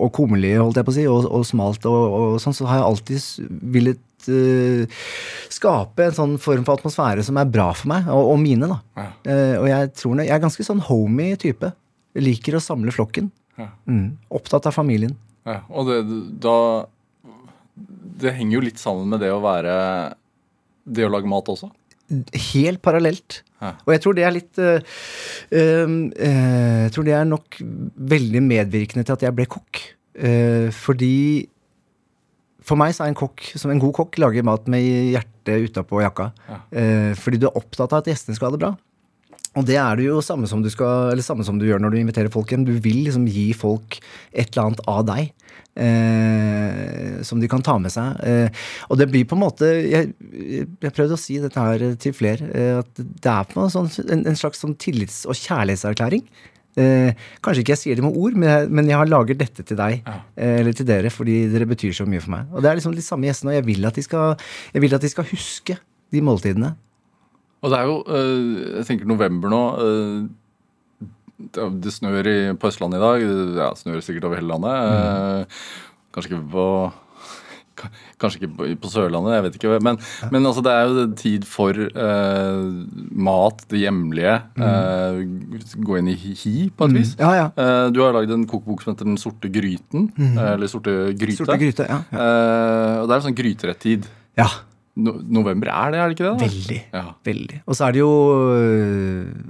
og 0.00 0.12
kummerlig, 0.16 0.56
holdt 0.58 0.80
jeg 0.80 0.86
på 0.88 0.94
å 0.94 0.96
si, 0.96 1.06
og, 1.10 1.28
og 1.30 1.44
smalt 1.46 1.86
og, 1.90 2.16
og 2.20 2.40
sånn, 2.42 2.56
så 2.56 2.68
har 2.70 2.80
jeg 2.80 2.88
alltid 2.88 3.60
villet 3.76 4.00
skape 4.26 6.06
en 6.06 6.16
sånn 6.16 6.34
form 6.42 6.66
for 6.66 6.76
atmosfære 6.78 7.24
som 7.26 7.38
er 7.40 7.50
bra 7.50 7.70
for 7.76 7.90
meg 7.92 8.08
og, 8.12 8.32
og 8.34 8.40
mine. 8.42 8.68
da. 8.70 8.78
Ja. 9.00 9.08
Uh, 9.24 9.56
og 9.62 9.68
jeg 9.70 9.92
tror 9.96 10.22
jeg 10.22 10.34
er 10.34 10.42
ganske 10.42 10.66
sånn 10.66 10.82
homey 10.90 11.36
type. 11.40 11.72
Jeg 12.16 12.26
liker 12.26 12.58
å 12.58 12.62
samle 12.64 12.94
flokken. 12.94 13.30
Ja. 13.60 13.68
Mm. 13.88 14.16
Opptatt 14.32 14.68
av 14.68 14.76
familien. 14.76 15.16
Ja, 15.48 15.62
og 15.72 15.88
det, 15.88 16.00
da 16.42 16.56
Det 18.20 18.34
henger 18.36 18.58
jo 18.58 18.64
litt 18.66 18.80
sammen 18.80 19.08
med 19.08 19.22
det 19.24 19.30
å 19.32 19.40
være 19.40 19.72
Det 20.84 21.06
å 21.06 21.12
lage 21.12 21.30
mat 21.30 21.48
også. 21.48 21.70
Helt 22.10 22.82
parallelt. 22.82 23.40
Ja. 23.60 23.74
Og 23.86 23.92
jeg 23.94 24.02
tror 24.02 24.16
det 24.16 24.24
er 24.26 24.34
litt 24.34 24.58
eh, 24.58 24.82
eh, 25.54 25.92
eh, 26.26 26.78
Jeg 26.86 26.92
tror 26.96 27.06
det 27.06 27.14
er 27.14 27.28
nok 27.28 27.60
veldig 28.12 28.42
medvirkende 28.42 29.04
til 29.06 29.14
at 29.14 29.24
jeg 29.26 29.36
ble 29.36 29.46
kokk. 29.50 29.82
Uh, 30.20 30.68
fordi 30.74 31.46
For 32.70 32.78
meg 32.78 32.94
så 32.94 33.04
er 33.04 33.10
en 33.10 33.18
kokk 33.18 33.42
som 33.58 33.72
en 33.72 33.80
god 33.82 33.96
kokk 33.98 34.20
lager 34.22 34.46
mat 34.46 34.68
med 34.70 34.84
hjertet 35.10 35.66
utapå 35.66 36.04
jakka. 36.04 36.30
Ja. 36.46 36.60
Eh, 36.70 37.10
fordi 37.18 37.40
du 37.42 37.48
er 37.48 37.58
opptatt 37.58 37.90
av 37.90 38.04
at 38.04 38.10
gjestene 38.12 38.38
skal 38.38 38.50
ha 38.50 38.54
det 38.54 38.62
bra. 38.62 38.76
Og 39.58 39.66
det 39.66 39.80
er 39.82 39.98
det 39.98 40.06
jo 40.06 40.20
samme 40.22 40.46
som 40.46 40.60
du, 40.62 40.68
skal, 40.70 41.10
eller 41.10 41.26
samme 41.26 41.42
som 41.42 41.58
du 41.58 41.66
gjør 41.66 41.80
når 41.82 41.90
du 41.90 41.98
inviterer 42.04 42.30
folk 42.30 42.52
hjem. 42.54 42.68
Du 42.68 42.76
vil 42.78 43.02
liksom 43.08 43.26
gi 43.26 43.48
folk 43.58 43.98
et 44.30 44.52
eller 44.52 44.68
annet 44.68 44.82
av 44.92 45.02
deg. 45.08 45.32
Eh, 45.80 47.18
som 47.26 47.42
de 47.42 47.48
kan 47.50 47.62
ta 47.64 47.74
med 47.82 47.90
seg. 47.94 48.22
Eh, 48.26 48.62
og 48.86 49.00
det 49.00 49.08
blir 49.10 49.26
på 49.26 49.36
en 49.36 49.42
måte 49.42 49.68
Jeg, 49.70 50.12
har 50.82 50.94
prøvde 50.94 51.16
å 51.16 51.20
si 51.20 51.40
dette 51.42 51.66
her 51.66 51.84
til 51.98 52.14
flere. 52.14 52.46
Eh, 52.54 52.78
at 52.84 53.02
det 53.02 53.34
er 53.34 53.50
på 53.50 53.64
en, 53.64 53.74
sånn, 53.74 53.90
en, 54.06 54.24
en 54.30 54.38
slags 54.38 54.62
sånn 54.62 54.78
tillits- 54.78 55.24
og 55.26 55.38
kjærlighetserklæring. 55.38 56.22
Eh, 56.78 57.16
kanskje 57.42 57.64
ikke 57.64 57.74
jeg 57.74 57.80
sier 57.80 57.98
det 57.98 58.04
med 58.04 58.14
ord, 58.14 58.36
men 58.38 58.46
jeg, 58.48 58.68
men 58.70 58.90
jeg 58.90 58.98
har 59.00 59.10
laget 59.10 59.40
dette 59.40 59.64
til 59.66 59.78
deg. 59.78 60.04
Ja. 60.06 60.18
Eh, 60.36 60.60
eller 60.60 60.76
til 60.76 60.86
dere, 60.86 61.10
fordi 61.10 61.40
dere 61.50 61.66
betyr 61.70 61.96
så 61.96 62.06
mye 62.06 62.22
for 62.22 62.34
meg. 62.36 62.46
Og 62.54 62.62
det 62.62 62.70
er 62.70 62.78
liksom 62.78 62.94
de 62.94 63.04
samme 63.04 63.26
gjestene, 63.26 63.54
og 63.54 63.58
jeg 63.58 63.66
vil 63.66 63.88
at 63.90 63.98
de 63.98 64.06
skal, 64.06 64.36
jeg 64.74 64.84
vil 64.84 64.94
at 64.94 65.02
de 65.02 65.10
skal 65.12 65.28
huske 65.32 65.78
de 66.10 66.22
måltidene. 66.24 66.74
Og 67.60 67.72
det 67.72 67.76
er 67.76 67.90
jo 67.90 67.96
øh, 68.08 68.76
Jeg 68.78 68.86
tenker 68.88 69.08
november 69.10 69.52
nå. 69.52 69.64
øh, 69.84 70.28
det, 71.40 71.66
det 71.84 71.92
snør 71.92 72.26
i, 72.28 72.38
på 72.56 72.70
Østlandet 72.70 73.00
i 73.00 73.04
dag. 73.04 73.26
Ja, 73.58 73.68
snør 73.76 74.00
sikkert 74.04 74.24
over 74.28 74.40
hele 74.40 74.48
landet. 74.48 74.70
Mm. 74.70 75.44
kanskje 76.14 76.32
ikke 76.32 76.50
på 76.52 76.66
Kanskje 78.20 78.40
ikke 78.42 78.76
på, 78.80 78.90
Sørlandet, 78.92 79.34
jeg 79.36 79.44
vet 79.46 79.58
ikke. 79.58 79.80
Men, 79.84 79.98
men 80.32 80.48
altså, 80.48 80.64
det 80.66 80.72
er 80.74 80.88
jo 80.88 81.04
tid 81.18 81.46
for 81.48 81.76
uh, 81.76 82.64
mat, 83.28 83.64
det 83.70 83.82
hjemlige. 83.84 84.38
øh, 84.60 85.20
gå 85.86 86.00
inn 86.00 86.10
i 86.12 86.16
hi, 86.16 86.54
på 86.76 86.88
et 86.88 86.96
vis. 86.98 87.14
Ja, 87.20 87.30
ja. 87.36 87.46
Uh, 87.54 87.86
du 87.94 88.02
har 88.04 88.16
lagd 88.16 88.32
en 88.34 88.48
kokebok 88.50 88.84
som 88.84 88.94
heter 88.94 89.08
Den 89.08 89.20
sorte 89.20 89.52
gryten. 89.52 90.10
Mm. 90.16 90.34
Eller 90.54 90.70
Sorte 90.70 90.96
gryte. 91.18 91.38
Sorte 91.42 91.60
gryte. 91.60 91.86
Ja. 91.88 92.02
ja. 92.10 92.26
Og 93.02 93.08
det 93.10 93.16
er 93.16 93.24
sånn 93.28 93.38
gryterettid. 93.38 94.10
ja. 94.40 94.50
No 95.00 95.12
november 95.22 95.70
er 95.70 95.92
det, 95.94 95.98
er 96.02 96.10
det 96.10 96.16
ikke 96.16 96.26
det? 96.26 96.48
Veldig. 96.50 96.78
Ja. 96.92 97.02
Veldig. 97.24 97.58
Og 97.62 97.76
så 97.78 97.84
er 97.86 97.94
det 97.94 98.00
jo 98.02 98.08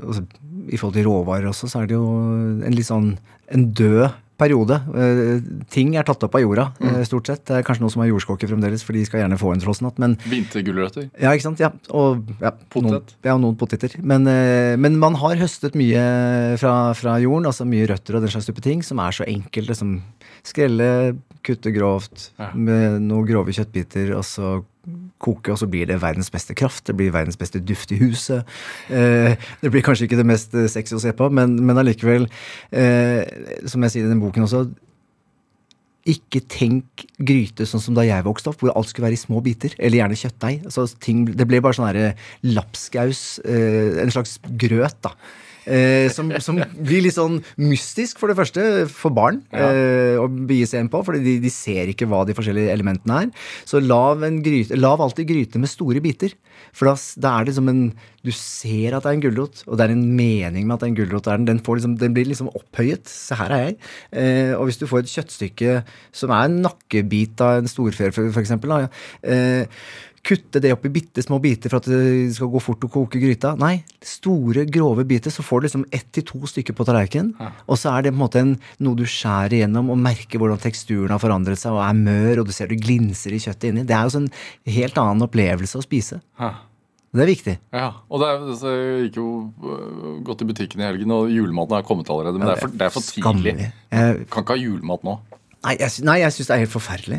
altså, 0.05 0.23
I 0.69 0.77
forhold 0.77 0.99
til 0.99 1.07
råvarer 1.09 1.49
også, 1.49 1.71
så 1.73 1.81
er 1.81 1.89
det 1.91 1.97
jo 1.97 2.05
en 2.69 2.77
litt 2.77 2.87
sånn 2.87 3.15
en 3.51 3.65
død 3.75 4.05
periode. 4.41 4.79
Eh, 4.97 5.45
ting 5.71 5.93
er 6.01 6.07
tatt 6.09 6.25
opp 6.27 6.35
av 6.35 6.43
jorda, 6.43 6.65
Mm. 6.81 6.95
eh, 6.97 7.05
stort 7.05 7.29
sett. 7.29 7.45
Det 7.45 7.59
er 7.61 7.63
kanskje 7.67 7.85
noen 7.85 7.93
som 7.95 8.03
har 8.03 8.09
jordskokker 8.11 8.49
fremdeles, 8.51 8.83
for 8.83 8.97
de 8.97 9.05
skal 9.05 9.21
gjerne 9.23 9.39
få 9.39 9.53
en 9.55 9.61
frossenhatt. 9.61 9.99
Men 10.01 10.17
Vintergulrøtter. 10.25 11.11
ja, 11.21 11.31
ikke 11.37 11.43
sant? 11.51 11.61
Ja, 11.61 11.71
og 11.93 12.25
ja, 12.41 12.51
Potet. 12.73 12.91
Noen, 12.91 13.03
ja, 13.29 13.37
noen 13.39 13.57
poteter. 13.61 13.95
Men, 14.03 14.27
eh, 14.27 14.77
men 14.81 14.99
man 14.99 15.15
har 15.21 15.37
høstet 15.37 15.75
mye 15.79 16.57
fra, 16.59 16.93
fra 16.95 17.19
jorden, 17.21 17.47
altså 17.47 17.67
mye 17.69 17.87
røtter 17.93 18.17
og 18.17 18.23
den 18.25 18.31
slags 18.33 18.47
type 18.51 18.61
ting, 18.65 18.83
som 18.83 18.99
er 18.99 19.13
så 19.13 19.27
enkelt. 19.29 19.69
Liksom 19.69 20.01
skrelle, 20.43 21.19
kutte 21.47 21.73
grovt 21.75 22.31
Ja. 22.39 22.51
med 22.55 23.01
noen 23.03 23.27
grove 23.29 23.53
kjøttbiter, 23.57 24.13
og 24.17 24.25
så 24.25 24.61
koke, 25.21 25.53
og 25.53 25.59
så 25.61 25.69
blir 25.69 25.87
det 25.87 25.99
verdens 26.01 26.31
beste 26.33 26.55
kraft. 26.57 26.87
Det 26.89 26.97
blir 26.97 27.13
verdens 27.13 27.37
beste 27.37 27.61
duft 27.61 27.93
i 27.93 27.99
huset. 28.01 28.45
Eh, 28.89 29.37
det 29.61 29.71
blir 29.71 29.83
kanskje 29.85 30.07
ikke 30.09 30.17
det 30.17 30.27
mest 30.27 30.55
eh, 30.57 30.67
sexy 30.73 30.97
å 30.97 31.01
se 31.03 31.13
på, 31.13 31.29
men, 31.31 31.59
men 31.65 31.77
allikevel, 31.83 32.25
eh, 32.73 33.25
som 33.69 33.83
jeg 33.85 33.93
sier 33.93 34.07
i 34.07 34.13
den 34.13 34.23
boken 34.23 34.47
også, 34.49 34.65
ikke 36.11 36.41
tenk 36.49 37.05
gryte 37.21 37.67
sånn 37.69 37.83
som 37.85 37.95
da 37.95 38.07
jeg 38.09 38.25
vokste 38.25 38.51
opp, 38.51 38.63
hvor 38.65 38.73
alt 38.73 38.89
skulle 38.89 39.11
være 39.11 39.19
i 39.19 39.21
små 39.21 39.43
biter. 39.45 39.75
Eller 39.79 40.01
gjerne 40.01 40.17
kjøttdeig. 40.17 40.65
Altså, 40.71 40.87
ting, 41.05 41.27
det 41.37 41.47
ble 41.47 41.61
bare 41.61 41.77
sånn 41.77 42.15
lapskaus, 42.57 43.39
eh, 43.45 44.01
en 44.01 44.11
slags 44.15 44.39
grøt, 44.59 44.97
da. 45.05 45.13
Eh, 45.71 46.09
som, 46.11 46.31
som 46.43 46.59
blir 46.59 47.05
litt 47.07 47.15
sånn 47.17 47.39
mystisk, 47.63 48.19
for 48.19 48.31
det 48.33 48.39
første, 48.41 48.65
for 48.91 49.15
barn 49.15 49.41
Ja. 49.55 49.71
eh, 49.71 50.19
å 50.19 50.27
begi 50.27 50.67
seg 50.67 50.85
inn 50.85 50.93
på. 50.93 51.05
For 51.07 51.15
de, 51.15 51.39
de 51.43 51.53
ser 51.55 51.93
ikke 51.93 52.09
hva 52.11 52.25
de 52.27 52.35
forskjellige 52.37 52.73
elementene 52.75 53.23
er. 53.25 53.33
Så 53.69 53.81
lav, 53.83 54.25
en 54.27 54.41
gryte, 54.45 54.77
lav 54.79 55.01
alltid 55.05 55.31
gryte 55.31 55.63
med 55.63 55.71
store 55.71 56.03
biter. 56.03 56.35
For 56.77 56.91
da, 56.91 56.97
da 57.23 57.39
er 57.41 57.49
det 57.49 57.55
som 57.57 57.69
en 57.71 57.85
Du 58.21 58.29
ser 58.37 58.93
at 58.93 59.07
det 59.07 59.09
er 59.09 59.17
en 59.17 59.23
gulrot, 59.25 59.63
og 59.65 59.79
det 59.81 59.87
er 59.87 59.93
en 59.95 60.03
mening 60.13 60.67
med 60.69 60.75
at 60.75 60.83
det 60.83 60.89
er 60.89 60.91
en 60.91 60.97
gulrot. 60.99 61.25
Den, 61.25 61.47
den, 61.49 61.61
liksom, 61.65 61.95
den 61.97 62.13
blir 62.13 62.29
liksom 62.29 62.51
opphøyet. 62.53 63.09
Se, 63.09 63.33
her 63.39 63.55
er 63.57 63.63
jeg. 63.63 63.77
Eh, 64.13 64.53
og 64.59 64.67
hvis 64.69 64.77
du 64.77 64.85
får 64.91 65.07
et 65.07 65.13
kjøttstykke 65.15 65.79
som 66.13 66.35
er 66.37 66.51
en 66.51 66.59
nakkebit 66.67 67.41
av 67.41 67.63
en 67.63 67.71
storfe, 67.71 68.11
da, 68.13 68.81
eh, 69.25 69.65
kutte 70.27 70.61
det 70.61 70.73
opp 70.75 70.85
i 70.85 70.93
bitte 70.93 71.23
små 71.25 71.39
biter 71.41 71.73
for 71.73 71.81
at 71.81 71.89
det 71.89 72.35
skal 72.37 72.51
gå 72.53 72.61
fort 72.63 72.85
å 72.85 72.91
koke 72.93 73.21
gryta. 73.23 73.55
Nei, 73.61 73.81
store, 74.05 74.67
grove 74.69 75.07
biter, 75.09 75.33
så 75.33 75.45
får 75.45 75.63
du 75.63 75.67
liksom 75.67 75.85
ett 75.97 76.09
til 76.13 76.27
to 76.29 76.41
stykker 76.51 76.77
på 76.77 76.87
tallerkenen. 76.89 77.33
Og 77.67 77.81
så 77.81 77.95
er 77.95 78.05
det 78.05 78.13
på 78.13 78.19
en 78.19 78.25
måte 78.25 78.43
en, 78.45 78.55
noe 78.85 78.99
du 78.99 79.07
skjærer 79.09 79.61
igjennom 79.61 79.93
og 79.95 80.01
merker 80.01 80.43
hvordan 80.43 80.61
teksturen 80.61 81.15
har 81.15 81.23
forandret 81.23 81.61
seg 81.61 81.77
og 81.77 81.83
er 81.87 81.97
mør, 81.97 82.43
og 82.43 82.51
du 82.51 82.55
ser 82.57 82.69
det 82.71 82.83
glinser 82.85 83.33
i 83.33 83.41
kjøttet 83.41 83.71
inni. 83.71 83.87
Det 83.89 83.97
er 83.97 84.09
jo 84.09 84.17
sånn 84.19 84.29
helt 84.77 85.01
annen 85.01 85.25
opplevelse 85.29 85.81
å 85.81 85.87
spise. 85.87 86.21
Ja. 86.41 86.53
Det 87.11 87.25
er 87.25 87.27
viktig. 87.27 87.57
Ja, 87.75 87.89
og 88.07 88.23
det 88.23 88.27
er, 88.31 88.51
så 88.61 88.71
jeg 88.71 89.09
gikk 89.09 89.17
jo 89.19 89.29
øh, 89.67 90.21
godt 90.29 90.45
i 90.45 90.47
butikken 90.47 90.83
i 90.83 90.87
helgen, 90.87 91.11
og 91.11 91.33
julematen 91.35 91.81
er 91.81 91.87
kommet 91.89 92.13
allerede. 92.13 92.39
Men 92.39 92.53
det 92.53 92.55
er 92.55 92.61
for, 92.63 92.77
det 92.77 92.87
er 92.87 92.93
for 92.95 93.03
tidlig. 93.03 93.25
Skammelig. 93.25 93.71
Jeg, 93.91 94.29
Kan 94.31 94.45
ikke 94.45 94.55
ha 94.55 94.61
julemat 94.61 95.09
nå. 95.09 95.17
Nei, 95.65 95.75
jeg, 95.81 96.05
nei, 96.07 96.21
jeg 96.23 96.37
syns 96.37 96.53
det 96.53 96.55
er 96.55 96.63
helt 96.63 96.77
forferdelig. 96.77 97.19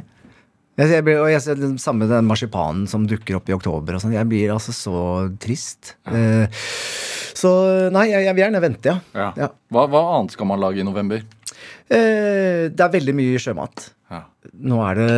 Jeg, 0.79 1.03
blir, 1.03 1.19
og 1.19 1.27
jeg 1.29 1.43
ser 1.43 1.59
den 1.59 1.75
samme 1.81 2.07
den 2.09 2.27
marsipanen 2.29 2.85
som 2.89 3.03
dukker 3.09 3.37
opp 3.37 3.49
i 3.51 3.55
oktober. 3.55 3.97
og 3.97 4.03
sånn. 4.03 4.15
Jeg 4.15 4.29
blir 4.31 4.53
altså 4.53 4.73
så 4.75 4.97
trist. 5.41 5.95
Eh, 6.07 6.47
så 7.35 7.51
nei, 7.93 8.07
jeg, 8.13 8.25
jeg 8.29 8.37
vil 8.37 8.45
gjerne 8.45 8.63
vente, 8.63 8.93
ja. 8.93 8.99
Ja. 9.17 9.29
Ja. 9.45 9.49
Hva, 9.73 9.87
hva 9.91 10.03
annet 10.17 10.37
skal 10.37 10.47
man 10.49 10.61
lage 10.63 10.81
i 10.81 10.87
november? 10.87 11.25
Eh, 11.91 12.69
det 12.71 12.85
er 12.85 12.93
veldig 12.95 13.17
mye 13.17 13.41
sjømat. 13.43 13.89
Ja. 14.11 14.23
Nå 14.67 14.79
er 14.83 14.97
det 14.97 15.11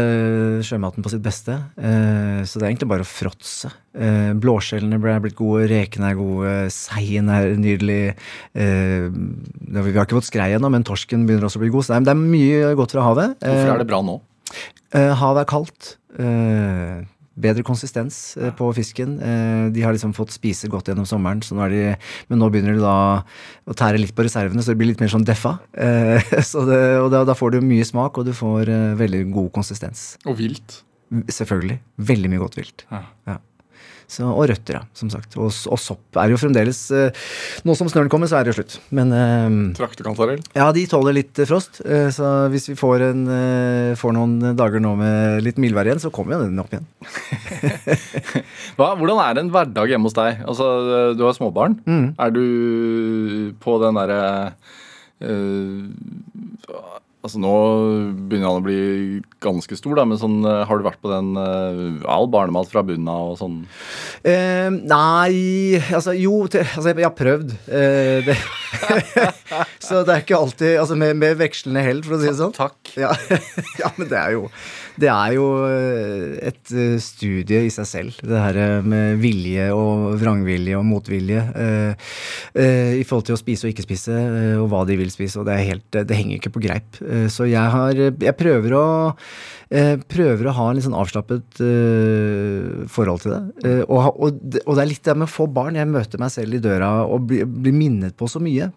sjømaten 0.67 1.05
på 1.05 1.13
sitt 1.13 1.23
beste, 1.25 1.55
eh, 1.77 2.41
så 2.45 2.57
det 2.59 2.65
er 2.65 2.73
egentlig 2.73 2.89
bare 2.91 3.05
å 3.05 3.09
fråtse. 3.09 3.71
Blåskjellene 4.41 4.97
ble 5.01 5.15
blitt 5.21 5.37
gode, 5.37 5.69
rekene 5.69 6.11
er 6.11 6.17
gode, 6.17 6.51
seien 6.73 7.29
er 7.29 7.53
nydelig. 7.61 8.15
Det 8.57 9.85
vi 9.85 9.89
vi 9.93 9.97
har 9.97 10.05
ikke 10.07 10.17
fått 10.17 10.31
skrei 10.33 10.49
ennå, 10.57 10.73
men 10.73 10.85
torsken 10.85 11.27
begynner 11.29 11.45
også 11.45 11.61
å 11.61 11.65
bli 11.65 11.73
god. 11.73 11.85
Så 11.85 11.93
det 11.93 12.01
er, 12.01 12.07
det 12.09 12.15
er 12.17 12.21
mye 12.25 12.75
godt 12.81 12.97
fra 12.97 13.05
havet. 13.05 13.35
Hvorfor 13.45 13.75
er 13.77 13.83
det 13.85 13.91
bra 13.93 14.01
nå? 14.05 14.17
Eh, 14.93 15.11
havet 15.19 15.43
er 15.43 15.49
kaldt. 15.49 15.95
Eh, 16.21 17.01
bedre 17.43 17.65
konsistens 17.65 18.37
eh, 18.37 18.51
på 18.53 18.67
fisken. 18.77 19.15
De 19.73 19.85
har 19.85 19.95
liksom 19.95 20.13
fått 20.13 20.35
spise 20.35 20.69
godt 20.69 20.91
gjennom 20.91 21.07
sommeren, 21.09 21.41
så 21.41 21.57
nå 21.57 21.65
er 21.65 21.73
de, 21.73 21.81
men 22.29 22.41
nå 22.41 22.49
begynner 22.53 22.77
de 22.77 22.83
da 22.83 22.97
å 23.65 23.77
tære 23.77 24.01
litt 24.01 24.13
på 24.13 24.25
reservene, 24.27 24.61
så 24.61 24.73
det 24.73 24.81
blir 24.81 24.91
litt 24.91 25.01
mer 25.01 25.13
sånn 25.13 25.25
deffa. 25.25 25.57
Så 26.51 26.65
det, 26.67 26.81
og 27.01 27.09
da, 27.13 27.23
da 27.25 27.35
får 27.37 27.55
du 27.55 27.63
mye 27.65 27.85
smak, 27.87 28.19
og 28.19 28.27
du 28.29 28.33
får 28.37 28.69
veldig 28.99 29.25
god 29.33 29.49
konsistens. 29.55 30.11
Og 30.27 30.37
vilt. 30.41 30.83
Selvfølgelig. 31.33 31.79
Veldig 32.13 32.31
mye 32.33 32.43
godt 32.43 32.59
vilt. 32.61 32.85
Ja. 32.91 33.01
Ja. 33.29 33.39
Så, 34.13 34.27
og 34.29 34.43
røtter, 34.51 34.75
ja, 34.77 34.83
som 34.93 35.09
sagt. 35.09 35.33
Og, 35.41 35.49
og 35.73 35.79
sopp 35.81 36.19
er 36.21 36.29
jo 36.29 36.37
fremdeles 36.37 36.79
eh, 36.93 37.23
Nå 37.65 37.73
som 37.79 37.89
snøen 37.89 38.09
kommer, 38.13 38.29
så 38.29 38.37
er 38.37 38.45
det 38.45 38.53
jo 38.53 38.59
slutt. 38.61 38.75
Men 38.93 39.09
eh, 39.17 39.55
Traktekantarell. 39.79 40.43
ja, 40.53 40.67
de 40.75 40.83
tåler 40.91 41.15
litt 41.17 41.39
eh, 41.41 41.47
frost. 41.49 41.81
eh, 41.85 42.09
Så 42.13 42.29
hvis 42.53 42.69
vi 42.69 42.75
får, 42.77 43.07
en, 43.09 43.23
eh, 43.33 43.93
får 43.97 44.13
noen 44.17 44.35
dager 44.59 44.83
nå 44.83 44.93
med 44.99 45.41
litt 45.47 45.57
mildvær 45.63 45.89
igjen, 45.89 46.03
så 46.03 46.11
kommer 46.13 46.37
jo 46.37 46.45
den 46.45 46.61
opp 46.61 46.73
igjen. 46.75 46.85
Hva, 48.77 48.91
hvordan 48.99 49.19
er 49.23 49.41
en 49.41 49.49
hverdag 49.53 49.91
hjemme 49.93 50.09
hos 50.09 50.17
deg? 50.17 50.43
Altså, 50.49 50.67
Du 51.17 51.25
har 51.25 51.33
småbarn. 51.37 51.79
Mm. 51.89 52.05
Er 52.21 52.33
du 52.35 52.43
på 53.63 53.79
den 53.81 53.97
derre 53.97 54.21
øh, 55.23 55.89
Altså 57.23 57.39
Nå 57.39 57.51
begynner 58.27 58.49
han 58.49 58.59
å 58.59 58.63
bli 58.65 58.79
ganske 59.43 59.77
stor, 59.79 59.95
da, 59.95 60.03
men 60.03 60.19
sånn, 60.19 60.41
øh, 60.43 60.65
har 60.67 60.79
du 60.79 60.83
vært 60.83 60.99
på 60.99 61.11
den 61.11 61.29
øh, 61.39 62.01
all 62.11 62.27
barnemat 62.31 62.67
fra 62.67 62.83
bunnen 62.83 63.07
av 63.07 63.31
og 63.31 63.37
sånn? 63.39 63.61
Eh, 64.27 64.67
nei 64.67 65.79
Altså, 65.87 66.11
jo, 66.19 66.41
til, 66.51 66.65
altså, 66.67 66.89
jeg, 66.91 66.99
jeg 66.99 67.07
har 67.07 67.15
prøvd. 67.15 67.55
Eh, 67.71 68.27
det, 68.27 68.35
så 69.87 70.01
det 70.03 70.17
er 70.17 70.23
ikke 70.25 70.39
alltid 70.39 70.75
Altså 70.81 70.97
med, 70.99 71.15
med 71.21 71.39
vekslende 71.39 71.85
hell, 71.85 72.03
for 72.03 72.17
å 72.17 72.19
si 72.19 72.27
det 72.27 72.35
sånn. 72.41 72.55
Takk. 72.59 72.91
Ja, 72.99 73.13
ja, 73.81 73.93
men 73.95 74.11
det 74.11 74.19
er 74.19 74.35
jo 74.35 74.49
Det 74.99 75.09
er 75.09 75.33
jo 75.33 75.45
eh, 75.65 76.35
et 76.49 76.73
eh, 76.73 76.97
studie 77.01 77.63
i 77.65 77.71
seg 77.73 77.87
selv, 77.89 78.19
det 78.21 78.41
her 78.43 78.59
eh, 78.61 78.85
med 78.85 79.17
vilje 79.21 79.69
og 79.73 80.19
vrangvilje 80.21 80.77
og 80.77 80.85
motvilje 80.85 81.41
i 82.53 83.03
forhold 83.07 83.25
til 83.27 83.35
å 83.35 83.39
spise 83.39 83.65
og 83.65 83.73
ikke 83.73 83.85
spise, 83.85 84.13
og 84.61 84.67
hva 84.71 84.83
de 84.87 84.97
vil 84.99 85.11
spise, 85.11 85.39
og 85.39 85.47
det 85.47 85.57
helt 85.63 85.95
Det 85.95 86.15
henger 86.17 86.37
ikke 86.37 86.51
på 86.53 86.61
greip. 86.63 86.97
Så 87.31 87.47
jeg 87.49 87.71
har 87.73 87.97
Jeg 87.97 88.35
prøver 88.37 88.75
å 88.77 88.85
prøver 90.09 90.47
å 90.47 90.53
ha 90.53 90.67
en 90.69 90.77
litt 90.77 90.85
sånn 90.85 90.97
avslappet 90.97 91.61
forhold 92.93 93.23
til 93.23 93.33
det. 93.33 93.73
Og, 93.87 93.99
og, 94.13 94.43
og 94.65 94.77
det 94.77 94.83
er 94.83 94.89
litt 94.91 95.05
det 95.05 95.17
med 95.17 95.29
å 95.29 95.33
få 95.33 95.47
barn. 95.49 95.79
Jeg 95.79 95.89
møter 95.89 96.21
meg 96.21 96.33
selv 96.33 96.57
i 96.57 96.61
døra 96.61 96.91
og 97.07 97.25
blir, 97.31 97.47
blir 97.49 97.75
minnet 97.75 98.17
på 98.17 98.29
så 98.29 98.41
mye. 98.43 98.69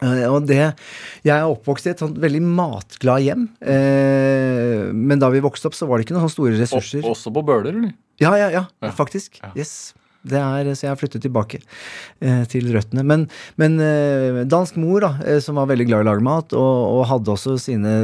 Eh, 0.00 0.24
og 0.30 0.46
det, 0.48 0.58
Jeg 1.26 1.34
er 1.36 1.44
oppvokst 1.50 1.86
i 1.86 1.92
et 1.92 2.00
sånt 2.02 2.18
veldig 2.22 2.40
matglad 2.46 3.24
hjem. 3.26 3.46
Eh, 3.60 4.90
men 4.96 5.20
da 5.20 5.28
vi 5.32 5.42
vokste 5.44 5.68
opp, 5.70 5.76
så 5.76 5.88
var 5.88 5.98
det 6.00 6.08
ikke 6.08 6.16
noen 6.18 6.32
store 6.32 6.56
ressurser. 6.56 7.00
ressurser. 7.02 7.10
også 7.10 7.32
på 7.36 7.44
Bøler, 7.46 7.72
eller? 7.74 7.96
Ja, 8.20 8.34
ja, 8.36 8.50
ja, 8.52 8.66
Ja. 8.82 8.92
faktisk. 8.96 9.40
Ja. 9.42 9.52
Yes. 9.56 9.94
Det 10.20 10.36
er, 10.36 10.66
så 10.76 10.84
jeg 10.84 10.90
har 10.90 10.98
flyttet 11.00 11.22
tilbake 11.24 11.62
eh, 12.20 12.42
til 12.44 12.66
røttene. 12.74 13.00
Men, 13.08 13.22
men 13.56 13.78
eh, 13.80 14.42
dansk 14.44 14.76
mor, 14.76 15.00
da, 15.00 15.14
eh, 15.24 15.38
som 15.40 15.56
var 15.56 15.70
veldig 15.70 15.86
glad 15.88 16.02
i 16.02 16.04
å 16.04 16.08
lage 16.10 16.24
mat, 16.26 16.52
og, 16.52 16.80
og 16.98 17.06
hadde 17.08 17.32
også 17.32 17.54
sine 17.56 17.94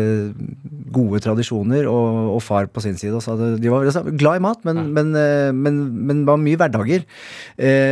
gode 0.96 1.20
tradisjoner, 1.20 1.84
og, 1.90 2.32
og 2.32 2.40
far 2.40 2.70
på 2.72 2.80
sin 2.80 2.96
side 2.96 3.12
også 3.18 3.36
De 3.60 3.68
var 3.68 3.84
altså, 3.84 4.00
glad 4.16 4.40
i 4.40 4.44
mat, 4.46 4.64
men, 4.64 4.80
men, 4.96 5.12
eh, 5.12 5.52
men, 5.52 5.82
men 6.08 6.24
var 6.24 6.40
mye 6.40 6.56
hverdager. 6.56 7.04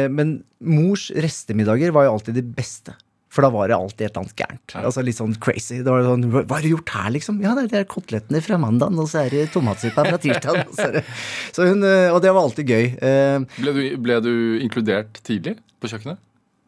Men 0.09 0.39
mors 0.65 1.11
restemiddager 1.13 1.93
var 1.93 2.09
jo 2.09 2.17
alltid 2.17 2.41
de 2.41 2.47
beste. 2.49 2.97
For 3.35 3.43
da 3.43 3.51
var 3.51 3.67
det 3.71 3.75
alltid 3.75 4.05
et 4.07 4.11
eller 4.13 4.23
annet 4.23 4.37
gærent. 4.39 4.75
Altså 4.87 5.03
Litt 5.03 5.19
sånn 5.19 5.33
crazy. 5.43 5.81
Det 5.83 5.91
var 5.91 6.05
sånn, 6.07 6.23
Hva 6.31 6.45
har 6.55 6.63
du 6.63 6.69
gjort 6.71 6.93
her, 6.95 7.09
liksom? 7.17 7.41
Ja, 7.43 7.55
det 7.59 7.73
er 7.75 7.89
kotelettene 7.91 8.41
fra 8.47 8.59
mandagen, 8.63 9.01
og 9.03 9.09
så 9.11 9.25
er 9.27 9.35
det 9.35 9.49
tomatsuppa 9.55 10.05
fra 10.07 10.19
tirsdag. 10.23 10.61
så 10.79 10.87
det- 10.95 11.05
Så 11.53 11.67
hun, 11.67 11.83
eh, 11.83 12.13
og 12.15 12.23
det 12.23 12.31
var 12.33 12.43
alltid 12.47 12.71
gøy. 12.71 12.85
Eh, 13.03 13.39
Ble 13.59 13.73
du, 13.75 13.83
ble 13.99 14.21
du 14.23 14.33
inkludert 14.63 15.19
tidlig 15.27 15.57
på 15.83 15.91
kjøkkenet? 15.91 16.19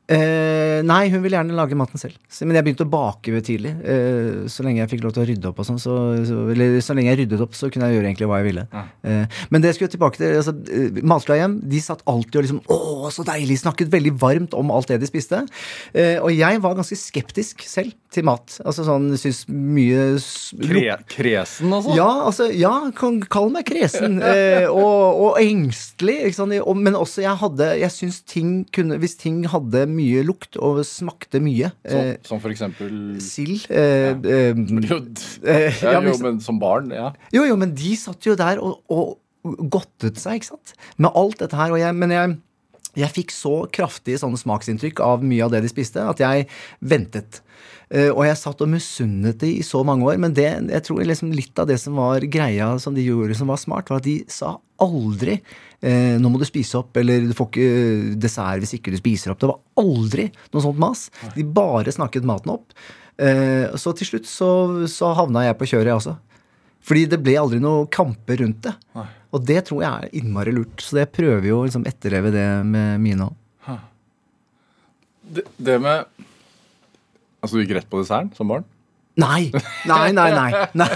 Eh, 0.06 0.84
nei, 0.86 1.08
hun 1.10 1.22
ville 1.24 1.34
gjerne 1.34 1.56
lage 1.58 1.76
maten 1.78 1.98
selv. 1.98 2.14
Men 2.46 2.58
jeg 2.58 2.66
begynte 2.68 2.86
å 2.86 2.90
bake 2.90 3.40
tidlig. 3.46 3.72
Eh, 3.82 4.46
så 4.52 4.62
lenge 4.62 4.82
jeg 4.84 4.92
fikk 4.92 5.02
lov 5.02 5.16
til 5.16 5.24
å 5.24 5.26
rydde 5.32 5.50
opp 5.50 5.62
og 5.62 5.66
sånn. 5.66 5.80
Så, 5.82 5.96
så, 6.28 6.44
eller 6.54 6.78
så 6.84 6.94
lenge 6.94 7.10
jeg 7.10 7.24
ryddet 7.24 7.42
opp, 7.42 7.56
så 7.58 7.70
kunne 7.72 7.90
jeg 7.90 7.98
gjøre 7.98 8.10
egentlig 8.12 8.30
hva 8.30 8.40
jeg 8.40 8.48
ville. 8.52 8.66
Ja. 8.70 8.84
Eh, 9.02 9.40
men 9.50 9.64
det 9.64 9.74
skulle 9.74 9.88
jeg 9.88 9.96
tilbake 9.96 10.20
til. 10.20 10.36
Altså, 10.38 10.54
eh, 10.70 11.02
Matglad 11.02 11.58
de 11.66 11.82
satt 11.82 12.04
alltid 12.06 12.38
og 12.40 12.46
liksom 12.46 12.62
Å, 12.70 13.10
så 13.14 13.26
deilig! 13.26 13.58
Snakket 13.64 13.90
veldig 13.90 14.14
varmt 14.20 14.54
om 14.56 14.70
alt 14.74 14.92
det 14.92 15.00
de 15.02 15.10
spiste. 15.10 15.42
Eh, 15.96 16.16
og 16.22 16.30
jeg 16.34 16.62
var 16.62 16.78
ganske 16.78 16.98
skeptisk 17.00 17.66
selv 17.66 17.94
til 18.14 18.26
mat. 18.26 18.60
Altså 18.62 18.86
sånn 18.86 19.10
syns 19.18 19.42
mye 19.50 20.06
Kre, 20.16 20.96
kresen, 21.10 21.72
altså? 21.74 21.96
ja, 21.98 22.08
altså, 22.28 22.46
ja, 22.54 22.72
kan 22.96 23.18
kall 23.32 23.50
meg 23.54 23.66
kresen. 23.68 24.20
Eh, 24.36 24.66
og, 24.68 25.20
og 25.22 25.36
engstelig. 25.40 26.16
Ikke 26.26 26.36
sant? 26.36 26.54
Og, 26.58 26.76
men 26.76 26.96
også 26.98 27.22
jeg 27.22 27.38
hadde 27.40 27.68
Jeg 27.78 27.92
syns 27.94 28.18
ting 28.26 28.50
kunne 28.74 28.98
Hvis 29.00 29.14
ting 29.20 29.38
hadde 29.48 29.84
mye 29.96 30.22
lukt 30.26 30.58
og 30.60 30.80
smakte 30.86 31.40
mye 31.42 31.72
Som, 31.80 32.00
eh, 32.00 32.16
som 32.26 32.42
for 32.42 32.52
eksempel 32.54 32.92
Sild 33.24 33.66
eh, 33.72 34.12
eh, 34.12 34.52
jo, 34.86 35.00
eh, 35.42 35.70
ja, 35.84 35.96
ja, 35.96 36.02
jo, 36.04 36.16
men 36.22 36.40
som 36.44 36.60
barn, 36.62 36.92
ja. 36.94 37.12
jo, 37.34 37.46
jo, 37.48 37.56
men 37.60 37.74
de 37.76 37.94
satt 37.98 38.28
jo 38.28 38.36
der 38.38 38.60
og, 38.62 38.82
og 38.92 39.16
godtet 39.72 40.20
seg, 40.20 40.40
ikke 40.40 40.52
sant? 40.54 40.74
Med 40.98 41.14
alt 41.14 41.40
dette 41.42 41.58
her. 41.58 41.74
Og 41.74 41.80
jeg, 41.80 41.94
men 41.94 42.14
jeg, 42.14 42.36
jeg 42.98 43.14
fikk 43.14 43.34
så 43.34 43.54
kraftige 43.72 44.20
sånne 44.20 44.40
smaksinntrykk 44.40 45.02
av 45.04 45.24
mye 45.26 45.44
av 45.46 45.54
det 45.54 45.62
de 45.66 45.70
spiste, 45.70 46.02
at 46.02 46.22
jeg 46.22 46.48
ventet. 46.80 47.42
Eh, 47.86 48.08
og 48.10 48.24
jeg 48.26 48.38
satt 48.40 48.62
og 48.64 48.70
misunnet 48.72 49.38
de 49.38 49.52
i 49.60 49.64
så 49.66 49.82
mange 49.86 50.06
år. 50.08 50.18
Men 50.22 50.34
det, 50.34 50.48
jeg 50.72 50.84
tror 50.88 51.04
liksom 51.06 51.30
litt 51.34 51.58
av 51.62 51.68
det 51.70 51.78
som 51.82 51.98
var 52.00 52.24
greia 52.26 52.72
som 52.82 52.96
de 52.96 53.04
gjorde 53.06 53.36
som 53.38 53.52
var 53.52 53.60
smart, 53.62 53.90
var 53.92 54.02
at 54.02 54.08
de 54.08 54.18
sa 54.30 54.56
aldri 54.82 55.38
eh, 55.80 56.18
'nå 56.20 56.28
må 56.28 56.40
du 56.40 56.44
spise 56.44 56.76
opp', 56.76 56.98
eller 57.00 57.24
'du 57.24 57.32
får 57.36 57.48
ikke 57.48 57.68
eh, 57.70 58.14
dessert 58.20 58.60
hvis 58.60 58.76
ikke 58.76 58.92
du 58.92 58.98
spiser 59.00 59.32
opp'. 59.32 59.40
Det 59.40 59.52
var 59.52 59.62
aldri 59.80 60.28
noe 60.52 60.64
sånt 60.64 60.82
mas. 60.82 61.08
De 61.36 61.46
bare 61.46 61.94
snakket 61.94 62.26
maten 62.26 62.56
opp. 62.58 62.74
Eh, 63.16 63.72
så 63.78 63.94
til 63.96 64.10
slutt 64.10 64.28
så, 64.28 64.50
så 64.90 65.14
havna 65.16 65.46
jeg 65.46 65.56
på 65.56 65.70
kjøret, 65.70 65.92
jeg 65.92 66.00
også. 66.02 66.16
Fordi 66.86 67.06
det 67.10 67.22
ble 67.22 67.38
aldri 67.38 67.62
noe 67.62 67.86
kamper 67.90 68.42
rundt 68.42 68.66
det. 68.66 68.74
Nei. 68.94 69.08
Og 69.34 69.42
det 69.46 69.64
tror 69.68 69.82
jeg 69.82 69.90
er 69.90 70.20
innmari 70.20 70.52
lurt. 70.54 70.82
Så 70.82 71.00
jeg 71.00 71.10
prøver 71.10 71.48
jo 71.48 71.60
å 71.60 71.64
liksom 71.66 71.86
etterleve 71.88 72.30
det 72.34 72.46
med 72.66 73.00
mine 73.02 73.30
òg. 73.30 73.42
Det, 75.26 75.42
det 75.58 75.80
med 75.82 76.06
Altså, 77.46 77.58
du 77.58 77.64
gikk 77.64 77.76
rett 77.78 77.88
på 77.90 78.02
desserten 78.02 78.34
som 78.36 78.50
barn? 78.50 78.66
Nei! 79.16 79.48
Nei, 79.88 80.10
nei, 80.12 80.28
nei. 80.36 80.50
nei. 80.76 80.86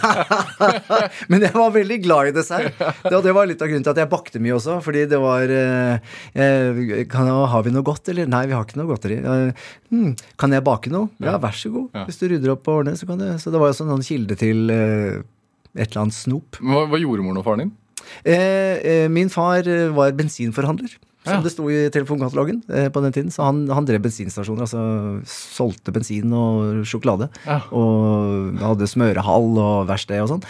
Men 1.32 1.44
jeg 1.46 1.54
var 1.54 1.70
veldig 1.72 1.96
glad 2.04 2.28
i 2.28 2.34
dessert. 2.36 2.76
Det, 2.76 3.14
og 3.16 3.24
det 3.24 3.32
var 3.32 3.48
litt 3.48 3.62
av 3.64 3.70
grunnen 3.70 3.86
til 3.86 3.94
at 3.94 4.00
jeg 4.02 4.10
bakte 4.12 4.42
mye 4.44 4.58
også. 4.58 4.76
Fordi 4.84 5.06
det 5.08 5.20
var 5.22 5.52
eh, 5.54 6.12
eh, 6.36 6.82
kan 7.08 7.30
Har 7.32 7.64
vi 7.64 7.72
noe 7.72 7.86
godt, 7.86 8.12
eller? 8.12 8.28
Nei, 8.28 8.42
vi 8.50 8.56
har 8.56 8.68
ikke 8.68 8.80
noe 8.82 8.90
godteri. 8.92 9.20
Hmm, 9.88 10.12
kan 10.40 10.56
jeg 10.56 10.66
bake 10.68 10.92
noe? 10.92 11.08
Ja, 11.24 11.38
vær 11.40 11.56
så 11.56 11.72
god. 11.72 11.88
Ja. 11.96 12.04
Hvis 12.10 12.20
du 12.20 12.28
rydder 12.28 12.52
opp 12.58 12.68
og 12.68 12.82
ordner, 12.82 13.00
så 13.00 13.08
kan 13.08 13.24
du. 13.24 13.28
Så 13.40 13.54
det 13.54 13.62
var 13.62 13.72
jo 13.72 13.78
sånn 13.80 13.94
en 13.96 14.04
kilde 14.04 14.36
til 14.40 14.74
eh, 14.74 15.22
et 15.78 15.86
eller 15.86 16.04
annet 16.04 16.18
snop. 16.18 16.60
Hva, 16.60 16.84
hva 16.92 17.00
gjorde 17.00 17.24
moren 17.24 17.40
og 17.40 17.48
faren 17.48 17.64
din? 17.64 17.76
Eh, 18.20 18.76
eh, 18.84 19.06
min 19.12 19.32
far 19.32 19.64
var 19.96 20.12
bensinforhandler, 20.18 20.92
som 21.24 21.34
Ja. 21.36 21.40
det 21.44 21.50
sto 21.52 21.66
i 21.68 21.90
telefonkatalogen 21.92 22.62
eh, 22.72 22.88
på 22.88 23.02
den 23.04 23.12
tiden. 23.12 23.30
Så 23.30 23.44
han, 23.44 23.66
han 23.68 23.84
drev 23.84 24.00
bensinstasjoner, 24.06 24.64
altså 24.64 25.20
solgte 25.28 25.92
bensin 25.92 26.32
og 26.32 26.80
sjokolade. 26.88 27.28
Ja. 27.44 27.58
Og 27.76 28.56
hadde 28.62 28.88
smørehall 28.88 29.52
og 29.60 29.86
verksted 29.90 30.22
og 30.24 30.30
sånn. 30.32 30.42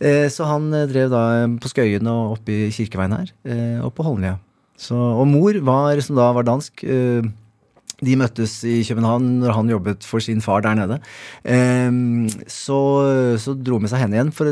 Eh, 0.00 0.26
så 0.32 0.48
han 0.48 0.70
eh, 0.72 0.86
drev 0.88 1.12
da 1.12 1.22
eh, 1.42 1.46
på 1.60 1.68
Skøyen 1.74 2.08
og 2.08 2.38
oppe 2.38 2.56
i 2.56 2.72
Kirkeveien 2.72 3.18
her, 3.18 3.32
eh, 3.44 3.78
og 3.84 3.92
på 3.98 4.06
Holmlia. 4.06 4.38
Så, 4.80 4.96
og 4.96 5.26
mor, 5.30 5.54
var, 5.62 6.00
som 6.02 6.16
da 6.18 6.32
var 6.34 6.48
dansk 6.48 6.82
eh, 6.88 7.22
de 8.04 8.16
møttes 8.18 8.56
i 8.66 8.80
København 8.84 9.28
når 9.44 9.52
han 9.54 9.68
jobbet 9.70 10.04
for 10.04 10.20
sin 10.20 10.40
far 10.44 10.64
der 10.64 10.74
nede. 10.76 10.96
Ehm, 11.46 12.26
så, 12.50 12.78
så 13.40 13.54
dro 13.56 13.78
med 13.80 13.88
seg 13.92 14.02
henne 14.02 14.18
igjen, 14.18 14.32
for 14.34 14.50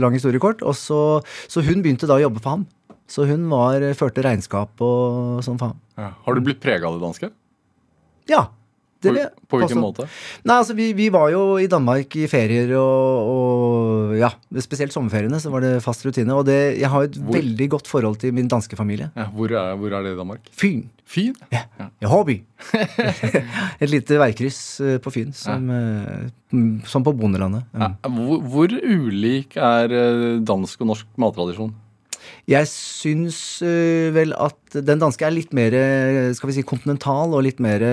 lang 0.00 0.16
historie 0.16 0.42
kort. 0.42 0.60
Og 0.66 0.74
så, 0.76 0.98
så 1.48 1.62
hun 1.64 1.84
begynte 1.84 2.08
da 2.10 2.18
å 2.18 2.24
jobbe 2.26 2.42
for 2.42 2.56
ham. 2.56 2.66
Så 3.10 3.26
hun 3.28 3.46
var, 3.50 3.84
førte 3.98 4.24
regnskap 4.24 4.80
og 4.84 5.40
sånn 5.44 5.60
faen. 5.60 5.78
Ja. 6.00 6.12
Har 6.24 6.36
du 6.36 6.44
blitt 6.44 6.62
prega 6.62 6.88
av 6.88 6.98
det 6.98 7.04
danske? 7.04 7.30
Ja. 8.30 8.46
Det 9.04 9.12
På, 9.44 9.58
på 9.58 9.58
hvilken 9.60 9.82
måte? 9.82 10.06
Nei, 10.48 10.56
altså 10.56 10.74
vi, 10.76 10.86
vi 10.96 11.10
var 11.12 11.28
jo 11.28 11.58
i 11.60 11.66
Danmark 11.68 12.14
i 12.16 12.24
ferier 12.30 12.70
og, 12.78 13.28
og 13.28 14.14
ja, 14.16 14.30
spesielt 14.64 14.94
sommerferiene 14.94 15.40
så 15.42 15.52
var 15.52 15.64
det 15.64 15.74
fast 15.84 16.06
rutine. 16.06 16.32
Og 16.32 16.46
det, 16.48 16.78
jeg 16.80 16.88
har 16.88 17.04
et 17.04 17.18
Hvor? 17.18 17.36
veldig 17.36 17.68
godt 17.76 17.90
forhold 17.90 18.16
til 18.22 18.32
min 18.36 18.48
danske 18.48 18.78
familie. 18.80 19.10
Ja, 19.12 19.28
hvor, 19.34 19.52
er, 19.52 19.76
hvor 19.80 19.92
er 19.92 20.06
det 20.06 20.14
i 20.14 20.20
Danmark? 20.22 20.48
Fyn. 20.56 20.86
Fyn? 21.04 21.36
Ja. 21.52 21.66
Ja. 22.00 22.08
Hobby. 22.08 22.38
Et 23.82 23.90
lite 23.90 24.16
veikryss 24.20 24.60
eh, 24.80 24.96
på 25.04 25.12
Fyn, 25.12 25.34
som, 25.36 25.68
eh, 25.68 26.80
som 26.88 27.04
på 27.04 27.12
bondelandet. 27.16 27.68
Ja, 27.76 27.92
hvor, 28.08 28.40
hvor 28.40 28.72
ulik 28.72 29.58
er 29.60 29.92
eh, 29.92 30.28
dansk 30.40 30.80
og 30.80 30.94
norsk 30.94 31.10
mattradisjon? 31.20 31.74
Jeg 32.50 32.68
syns 32.70 33.38
øh, 33.64 34.10
vel 34.16 34.34
at 34.36 34.58
den 34.74 34.98
danske 35.02 35.22
er 35.26 35.34
litt 35.34 35.52
mer 35.54 35.74
skal 36.34 36.50
vi 36.50 36.56
si, 36.56 36.64
kontinental 36.66 37.30
og 37.36 37.44
litt 37.46 37.60
mer 37.62 37.84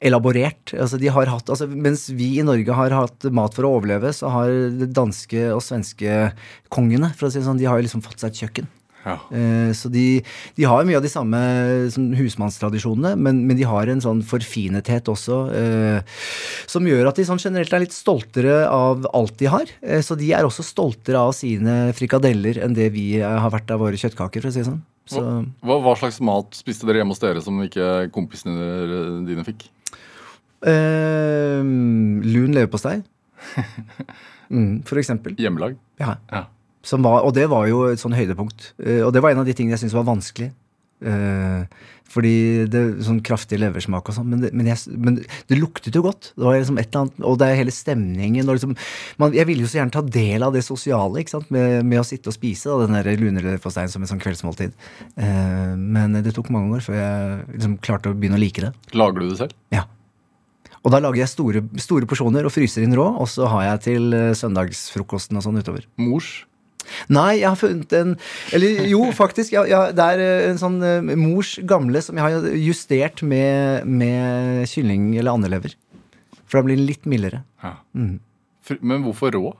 elaborert. 0.00 0.72
Altså, 0.72 0.96
de 0.96 1.10
har 1.12 1.28
hatt, 1.28 1.52
altså, 1.52 1.68
mens 1.68 2.06
vi 2.16 2.30
i 2.40 2.46
Norge 2.46 2.78
har 2.78 2.96
hatt 2.96 3.28
mat 3.34 3.52
for 3.52 3.68
å 3.68 3.74
overleve, 3.76 4.14
så 4.16 4.32
har 4.32 4.54
de 4.78 4.88
danske 4.88 5.50
og 5.52 5.60
svenske 5.66 6.30
kongene 6.72 7.12
for 7.12 7.28
å 7.28 7.32
si 7.32 7.42
det 7.42 7.48
sånn, 7.50 7.60
de 7.60 7.68
har 7.68 7.84
liksom 7.84 8.04
fått 8.06 8.24
seg 8.24 8.32
et 8.32 8.44
kjøkken. 8.46 8.72
Ja. 9.04 9.14
Eh, 9.32 9.70
Så 9.78 9.88
de, 9.92 10.22
de 10.58 10.64
har 10.68 10.84
mye 10.84 10.98
av 10.98 11.04
de 11.04 11.08
samme 11.12 11.38
sånn, 11.94 12.10
husmannstradisjonene, 12.18 13.14
men, 13.16 13.44
men 13.48 13.56
de 13.56 13.64
har 13.68 13.88
en 13.88 14.02
sånn 14.04 14.20
forfinethet 14.26 15.08
også, 15.08 15.38
eh, 15.54 16.18
som 16.68 16.84
gjør 16.88 17.08
at 17.08 17.16
de 17.20 17.24
sånn 17.28 17.40
generelt 17.40 17.72
er 17.72 17.84
litt 17.86 17.94
stoltere 17.96 18.66
av 18.68 19.06
alt 19.16 19.38
de 19.40 19.48
har. 19.48 19.70
Eh, 19.80 20.02
så 20.04 20.16
de 20.18 20.32
er 20.36 20.44
også 20.48 20.66
stoltere 20.66 21.22
av 21.22 21.32
sine 21.38 21.92
frikadeller 21.96 22.60
enn 22.64 22.74
det 22.76 22.90
vi 22.92 23.06
eh, 23.22 23.24
har 23.40 23.54
vært 23.54 23.70
av 23.72 23.80
våre 23.86 23.96
kjøttkaker, 24.00 24.42
for 24.44 24.50
å 24.50 24.56
si 24.56 24.62
det 24.64 24.68
sånn. 24.72 24.82
Så, 25.08 25.22
Hva, 25.64 25.78
hva 25.80 25.94
slags 25.96 26.18
mat 26.20 26.52
spiste 26.58 26.84
dere 26.84 27.00
hjemme 27.00 27.14
hos 27.16 27.22
dere 27.22 27.40
som 27.40 27.56
ikke 27.64 28.10
kompisene 28.12 29.22
dine 29.24 29.46
fikk? 29.46 29.70
eh, 30.68 31.62
lun 31.62 32.52
leverpostei. 32.56 32.98
Mm, 34.48 34.78
for 34.88 34.96
eksempel. 34.96 35.34
Hjemmelag? 35.36 35.74
Ja. 36.00 36.14
Ja. 36.32 36.38
Som 36.88 37.04
var, 37.04 37.20
og 37.26 37.34
det 37.36 37.44
var 37.52 37.68
jo 37.68 37.84
et 37.90 38.00
sånn 38.00 38.16
høydepunkt. 38.16 38.72
Eh, 38.80 39.02
og 39.04 39.12
det 39.12 39.20
var 39.24 39.34
en 39.34 39.42
av 39.42 39.48
de 39.48 39.54
tingene 39.56 39.76
jeg 39.76 39.84
syntes 39.84 39.98
var 39.98 40.08
vanskelig. 40.08 40.50
Eh, 40.98 41.84
fordi 42.08 42.64
det 42.72 42.80
sånn 43.04 43.20
kraftig 43.24 43.58
leversmak 43.60 44.08
og 44.08 44.16
sånn. 44.16 44.30
Men, 44.32 44.46
men, 44.56 44.70
men 44.96 45.18
det 45.50 45.58
luktet 45.58 45.96
jo 45.96 46.02
godt. 46.06 46.30
Det 46.32 46.46
var 46.46 46.56
liksom 46.56 46.80
et 46.80 46.88
eller 46.88 47.04
annet, 47.04 47.20
Og 47.28 47.36
det 47.40 47.48
er 47.48 47.60
hele 47.60 47.74
stemningen. 47.74 48.48
Og 48.48 48.56
liksom, 48.56 48.72
man, 49.20 49.36
jeg 49.36 49.48
ville 49.50 49.66
jo 49.66 49.70
så 49.70 49.82
gjerne 49.82 49.94
ta 49.94 50.02
del 50.02 50.46
av 50.46 50.56
det 50.56 50.64
sosiale 50.64 51.20
ikke 51.20 51.36
sant? 51.36 51.52
Med, 51.54 51.84
med 51.84 52.00
å 52.00 52.06
sitte 52.08 52.32
og 52.32 52.38
spise 52.38 52.72
da, 52.72 52.86
den 52.86 52.96
der 52.96 53.20
luneleverposteien 53.20 53.92
som 53.92 54.04
et 54.04 54.12
sånn 54.12 54.24
kveldsmåltid. 54.24 54.72
Eh, 55.20 55.76
men 55.76 56.16
det 56.24 56.32
tok 56.36 56.48
mange 56.54 56.80
år 56.80 56.88
før 56.88 56.96
jeg 56.96 57.38
liksom 57.58 57.78
klarte 57.84 58.14
å 58.14 58.16
begynne 58.16 58.40
å 58.40 58.42
like 58.42 58.64
det. 58.64 58.72
Lager 58.96 59.20
du 59.20 59.28
det 59.28 59.40
selv? 59.44 59.56
Ja. 59.74 59.84
Og 60.80 60.94
da 60.94 61.02
lager 61.02 61.20
jeg 61.20 61.28
store, 61.28 61.66
store 61.82 62.08
porsjoner 62.08 62.46
og 62.48 62.54
fryser 62.54 62.86
inn 62.86 62.96
rå, 62.96 63.04
og 63.20 63.28
så 63.28 63.50
har 63.52 63.74
jeg 63.74 63.84
til 63.90 64.14
søndagsfrokosten 64.38 65.36
og 65.36 65.44
sånn 65.44 65.60
utover. 65.60 65.84
Mors? 66.00 66.47
Nei, 67.12 67.38
jeg 67.40 67.48
har 67.48 67.58
funnet 67.60 67.92
en 67.98 68.14
Eller 68.56 68.84
jo, 68.90 69.04
faktisk. 69.16 69.52
Ja, 69.56 69.64
ja, 69.68 69.82
det 69.92 70.08
er 70.14 70.24
eh, 70.24 70.48
en 70.50 70.60
sånn 70.60 70.80
uh, 70.82 71.14
mors 71.18 71.56
gamle 71.68 72.02
som 72.04 72.18
jeg 72.18 72.24
har 72.26 72.50
justert 72.56 73.22
med, 73.22 73.86
med 73.86 74.66
kylling 74.70 75.12
eller 75.18 75.36
andelever. 75.36 75.76
For 76.48 76.58
da 76.60 76.66
blir 76.68 76.78
den 76.80 76.88
litt 76.88 77.04
mildere. 77.08 77.42
Ja. 77.64 77.74
Fr- 78.64 78.80
Men 78.80 79.02
hvorfor 79.04 79.34
rå? 79.36 79.50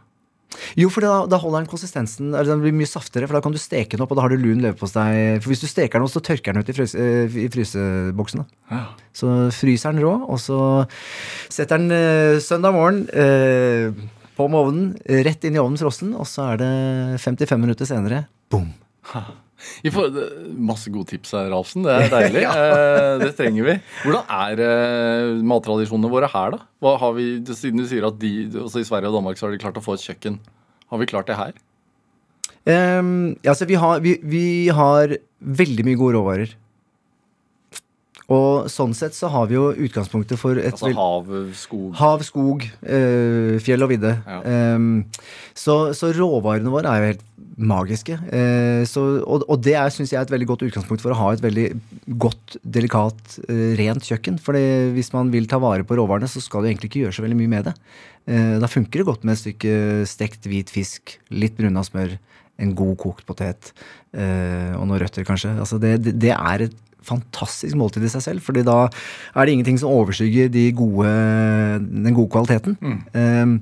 Jo, 0.81 0.89
for 0.89 1.05
da, 1.05 1.11
da 1.29 1.37
holder 1.43 1.61
den 1.61 1.69
konsistensen 1.69 2.31
eller 2.31 2.49
Den 2.55 2.63
blir 2.63 2.73
mye 2.73 2.89
saftigere, 2.89 3.29
for 3.29 3.37
da 3.37 3.43
kan 3.45 3.53
du 3.53 3.59
steke 3.61 3.99
den 3.99 4.03
opp, 4.07 4.15
og 4.15 4.17
da 4.19 4.25
har 4.25 4.33
du 4.33 4.41
lun 4.41 4.63
leverpostei. 4.65 5.37
For 5.43 5.53
hvis 5.53 5.61
du 5.61 5.69
steker 5.69 5.99
den 6.01 6.07
opp, 6.09 6.15
så 6.15 6.23
tørker 6.25 6.57
den 6.57 6.65
ut 6.65 6.71
i, 6.73 6.77
frys, 6.77 6.95
eh, 6.97 7.37
i 7.45 7.49
fryseboksen. 7.53 8.47
Ja. 8.73 8.81
Så 9.13 9.35
fryser 9.55 9.93
den 9.93 10.01
rå, 10.07 10.15
og 10.25 10.41
så 10.41 10.61
setter 11.53 11.77
den 11.83 11.93
eh, 11.93 12.39
søndag 12.45 12.73
morgen 12.77 13.05
eh, 13.13 13.93
på 14.39 14.47
med 14.51 14.61
ovnen, 14.63 14.89
rett 15.27 15.45
inn 15.45 15.59
i 15.59 15.61
ovnen 15.63 15.81
frossen, 15.81 16.15
og 16.17 16.27
så 16.31 16.53
er 16.55 16.63
det 16.63 16.73
55 17.25 17.61
minutter 17.61 17.89
senere 17.89 18.25
boom. 18.53 18.71
Vi 19.83 19.91
får 19.91 20.15
eh, 20.15 20.43
masse 20.55 20.91
gode 20.95 21.11
tips 21.11 21.33
her, 21.35 21.49
Ralfsen. 21.51 21.83
Det 21.87 21.95
er 21.95 22.13
deilig. 22.17 22.45
ja. 22.45 22.53
Det 23.19 23.33
trenger 23.39 23.67
vi. 23.67 23.75
Hvordan 24.05 24.29
er 24.39 24.63
eh, 24.65 25.41
mattradisjonene 25.51 26.11
våre 26.13 26.31
her, 26.31 26.55
da? 26.55 26.61
Hva 26.85 26.95
har 27.03 27.17
vi, 27.17 27.27
Siden 27.51 27.83
du 27.83 27.89
sier 27.91 28.07
at 28.07 28.21
de, 28.23 28.33
også 28.63 28.85
i 28.85 28.87
Sverige 28.87 29.11
og 29.11 29.19
Danmark 29.19 29.41
så 29.41 29.49
har 29.49 29.57
de 29.57 29.61
klart 29.63 29.81
å 29.81 29.85
få 29.85 29.99
et 29.99 30.07
kjøkken. 30.07 30.39
Har 30.93 31.03
vi 31.03 31.11
klart 31.11 31.29
det 31.29 31.39
her? 31.41 31.57
Um, 32.69 33.35
ja, 33.43 33.53
altså, 33.53 33.67
vi 33.69 33.79
har, 33.81 34.01
vi, 34.05 34.15
vi 34.23 34.47
har 34.75 35.17
veldig 35.41 35.85
mye 35.89 35.99
gode 36.01 36.19
råvarer. 36.19 36.55
Og 38.29 38.69
sånn 38.69 38.93
sett 38.93 39.17
så 39.17 39.31
har 39.33 39.47
vi 39.49 39.57
jo 39.57 39.71
utgangspunktet 39.73 40.37
for 40.37 40.59
et 40.61 40.75
Altså 40.75 40.91
hav, 40.93 41.31
skog 41.57 41.95
Hav, 41.97 42.25
skog, 42.27 42.67
eh, 42.85 43.57
fjell 43.65 43.87
og 43.87 43.89
vidde. 43.95 44.11
Ja. 44.27 44.43
Ehm, 44.45 45.07
så, 45.57 45.95
så 45.97 46.11
råvarene 46.13 46.73
våre 46.73 46.93
er 46.93 47.01
jo 47.01 47.09
helt 47.15 47.23
magiske. 47.59 48.19
Eh, 48.29 48.83
så, 48.89 49.07
og, 49.25 49.47
og 49.49 49.63
det 49.65 49.79
syns 49.95 50.13
jeg, 50.13 50.21
er 50.21 50.29
et 50.29 50.35
veldig 50.35 50.49
godt 50.51 50.67
utgangspunkt 50.69 51.03
for 51.03 51.15
å 51.15 51.19
ha 51.23 51.31
et 51.33 51.43
veldig 51.43 51.71
godt, 52.21 52.59
delikat, 52.77 53.39
eh, 53.49 53.73
rent 53.81 54.05
kjøkken. 54.05 54.37
For 54.45 54.61
hvis 54.93 55.09
man 55.17 55.33
vil 55.33 55.49
ta 55.49 55.57
vare 55.63 55.87
på 55.89 55.97
råvarene, 55.97 56.29
så 56.29 56.45
skal 56.45 56.67
du 56.67 56.71
egentlig 56.71 56.93
ikke 56.93 57.07
gjøre 57.07 57.17
så 57.17 57.25
veldig 57.25 57.39
mye 57.41 57.53
med 57.55 57.71
det. 57.71 57.75
Eh, 58.29 58.59
da 58.61 58.69
funker 58.69 59.01
det 59.01 59.09
godt 59.09 59.25
med 59.25 59.39
et 59.39 59.41
stykke 59.41 59.79
stekt 60.11 60.45
hvit 60.51 60.69
fisk, 60.73 61.17
litt 61.33 61.57
bruna 61.57 61.81
smør, 61.87 62.19
en 62.59 62.75
god 62.75 62.97
kokt 62.99 63.25
potet 63.25 63.71
eh, 64.13 64.75
og 64.75 64.85
noen 64.85 65.01
røtter, 65.01 65.25
kanskje. 65.25 65.55
Altså 65.63 65.79
det, 65.81 65.95
det, 66.05 66.17
det 66.21 66.35
er 66.35 66.67
et 66.67 66.77
fantastisk 67.07 67.77
måltid 67.79 68.05
i 68.05 68.11
seg 68.13 68.23
selv, 68.25 68.43
fordi 68.45 68.65
da 68.67 68.89
er 68.89 69.47
det 69.47 69.55
ingenting 69.55 69.79
som 69.81 69.93
overskygger 69.95 70.51
de 70.53 70.65
gode, 70.77 71.13
den 71.81 72.17
gode 72.17 72.31
kvaliteten. 72.35 72.75
Um, 73.15 73.55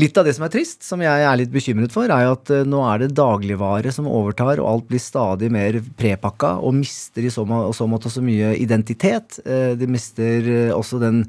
litt 0.00 0.16
av 0.18 0.26
det 0.26 0.34
som 0.36 0.46
er 0.46 0.52
trist, 0.54 0.82
som 0.86 1.02
jeg 1.04 1.26
er 1.26 1.38
litt 1.38 1.52
bekymret 1.54 1.92
for, 1.94 2.10
er 2.10 2.26
jo 2.26 2.34
at 2.38 2.52
eh, 2.54 2.64
nå 2.66 2.80
er 2.88 3.04
det 3.04 3.10
dagligvare 3.18 3.92
som 3.94 4.08
overtar, 4.10 4.58
og 4.62 4.70
alt 4.72 4.88
blir 4.90 5.02
stadig 5.02 5.50
mer 5.54 5.78
prepakka, 6.00 6.56
og 6.64 6.74
mister 6.80 7.26
i 7.26 7.30
så, 7.32 7.44
må, 7.48 7.62
så 7.76 7.86
måte 7.90 8.10
så 8.12 8.22
mye 8.24 8.54
identitet. 8.58 9.38
Eh, 9.44 9.74
det 9.78 9.90
mister 9.90 10.50
eh, 10.50 10.72
også 10.74 10.98
den 11.02 11.22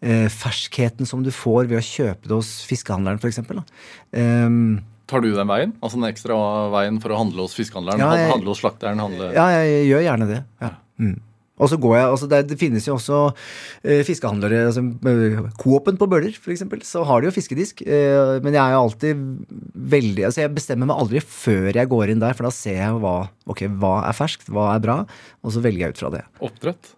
eh, 0.00 0.28
ferskheten 0.30 1.08
som 1.08 1.24
du 1.26 1.32
får 1.34 1.66
ved 1.72 1.80
å 1.80 1.84
kjøpe 1.84 2.28
det 2.30 2.36
hos 2.38 2.52
fiskehandleren, 2.68 3.18
f.eks. 3.22 3.42
Tar 5.08 5.22
du 5.24 5.30
den 5.32 5.48
veien? 5.48 5.70
Altså 5.80 5.96
den 5.96 6.10
ekstra 6.10 6.36
veien 6.74 6.98
for 7.00 7.14
å 7.14 7.22
handle 7.22 7.46
hos 7.46 7.54
fiskehandleren? 7.56 8.02
Ja, 8.02 8.10
jeg- 8.18 8.30
Handle 8.34 8.52
hos 8.52 8.60
slakteren? 8.60 9.00
Handle 9.00 9.30
Ja, 9.32 9.46
jeg 9.56 9.86
gjør 9.88 10.04
gjerne 10.04 10.28
det. 10.28 10.42
Ja. 10.60 10.70
Mm. 10.98 11.16
Og 11.58 11.70
så 11.72 11.78
går 11.80 11.94
jeg, 11.96 12.06
altså 12.12 12.28
det, 12.30 12.38
det 12.52 12.58
finnes 12.60 12.86
jo 12.86 12.94
også 12.94 13.20
eh, 13.82 14.04
fiskehandlere 14.06 14.60
altså, 14.68 14.84
eh, 15.10 15.38
Coop-en 15.58 15.98
på 15.98 16.06
Bøler, 16.10 16.36
eksempel, 16.52 16.84
så 16.86 17.02
har 17.06 17.20
de 17.20 17.28
jo 17.28 17.34
fiskedisk. 17.34 17.82
Eh, 17.82 18.36
men 18.44 18.54
jeg 18.54 18.62
er 18.62 18.76
jo 18.76 18.84
alltid 18.84 19.24
veldig 19.96 20.28
altså 20.28 20.44
Jeg 20.44 20.54
bestemmer 20.54 20.90
meg 20.90 21.02
aldri 21.02 21.22
før 21.24 21.72
jeg 21.72 21.90
går 21.90 22.12
inn 22.12 22.22
der, 22.22 22.36
for 22.38 22.46
da 22.46 22.54
ser 22.54 22.78
jeg 22.78 23.00
hva, 23.02 23.16
okay, 23.50 23.70
hva 23.82 23.96
er 24.06 24.16
ferskt, 24.16 24.52
hva 24.54 24.70
er 24.76 24.84
bra, 24.86 25.00
og 25.42 25.54
så 25.54 25.62
velger 25.64 25.88
jeg 25.88 25.96
ut 25.96 26.04
fra 26.04 26.14
det. 26.14 26.22
oppdrett? 26.46 26.94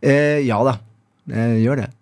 Eh, 0.00 0.40
ja 0.46 0.62
da, 0.64 0.78
jeg 1.32 1.62
gjør 1.66 1.84
det. 1.84 1.92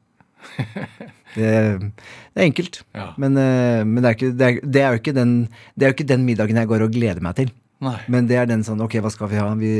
Det, 1.34 1.48
det 1.74 2.38
er 2.38 2.44
enkelt. 2.46 2.76
Ja. 2.94 3.08
Men, 3.18 3.34
eh, 3.34 3.80
men 3.82 4.04
det, 4.04 4.06
er 4.06 4.14
ikke, 4.14 4.28
det, 4.38 4.46
er, 4.46 4.58
det, 4.62 4.82
er 4.84 4.92
jo 4.92 5.00
ikke 5.00 5.14
den, 5.16 5.32
det 5.74 5.82
er 5.82 5.90
jo 5.90 5.96
ikke 5.96 6.06
den 6.06 6.26
middagen 6.28 6.60
jeg 6.60 6.70
går 6.70 6.84
og 6.86 6.92
gleder 6.94 7.24
meg 7.26 7.34
til. 7.40 7.50
Nei. 7.82 7.96
Men 8.06 8.28
det 8.30 8.38
er 8.38 8.46
den 8.46 8.62
sånn 8.64 8.80
Ok, 8.84 8.94
hva 9.02 9.10
skal 9.10 9.28
vi 9.32 9.40
ha? 9.40 9.48
Vi, 9.58 9.72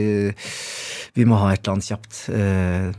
vi 1.15 1.25
må 1.31 1.39
ha 1.41 1.53
et 1.55 1.63
eller 1.63 1.77
annet 1.77 1.89
kjapt. 1.93 2.21
Eh, 2.35 2.93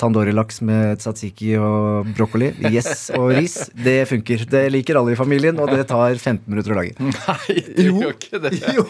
Tandoori-laks 0.00 0.62
med 0.64 0.96
tzatziki 1.02 1.50
og 1.60 2.06
brokkoli. 2.16 2.46
Yes, 2.72 3.10
og 3.18 3.34
ris. 3.36 3.56
Det 3.76 3.98
funker. 4.08 4.46
Det 4.48 4.62
liker 4.72 4.96
alle 4.96 5.12
i 5.12 5.18
familien, 5.18 5.58
og 5.60 5.68
det 5.68 5.82
tar 5.90 6.14
15 6.16 6.46
minutter 6.48 6.72
å 6.72 6.78
lage. 6.78 6.94
Nei, 7.04 7.56
det 7.76 7.84
Jo. 7.90 7.98
gjør 8.00 8.14
ikke 8.16 8.40
det. 8.46 8.52
Jo! 8.78 8.86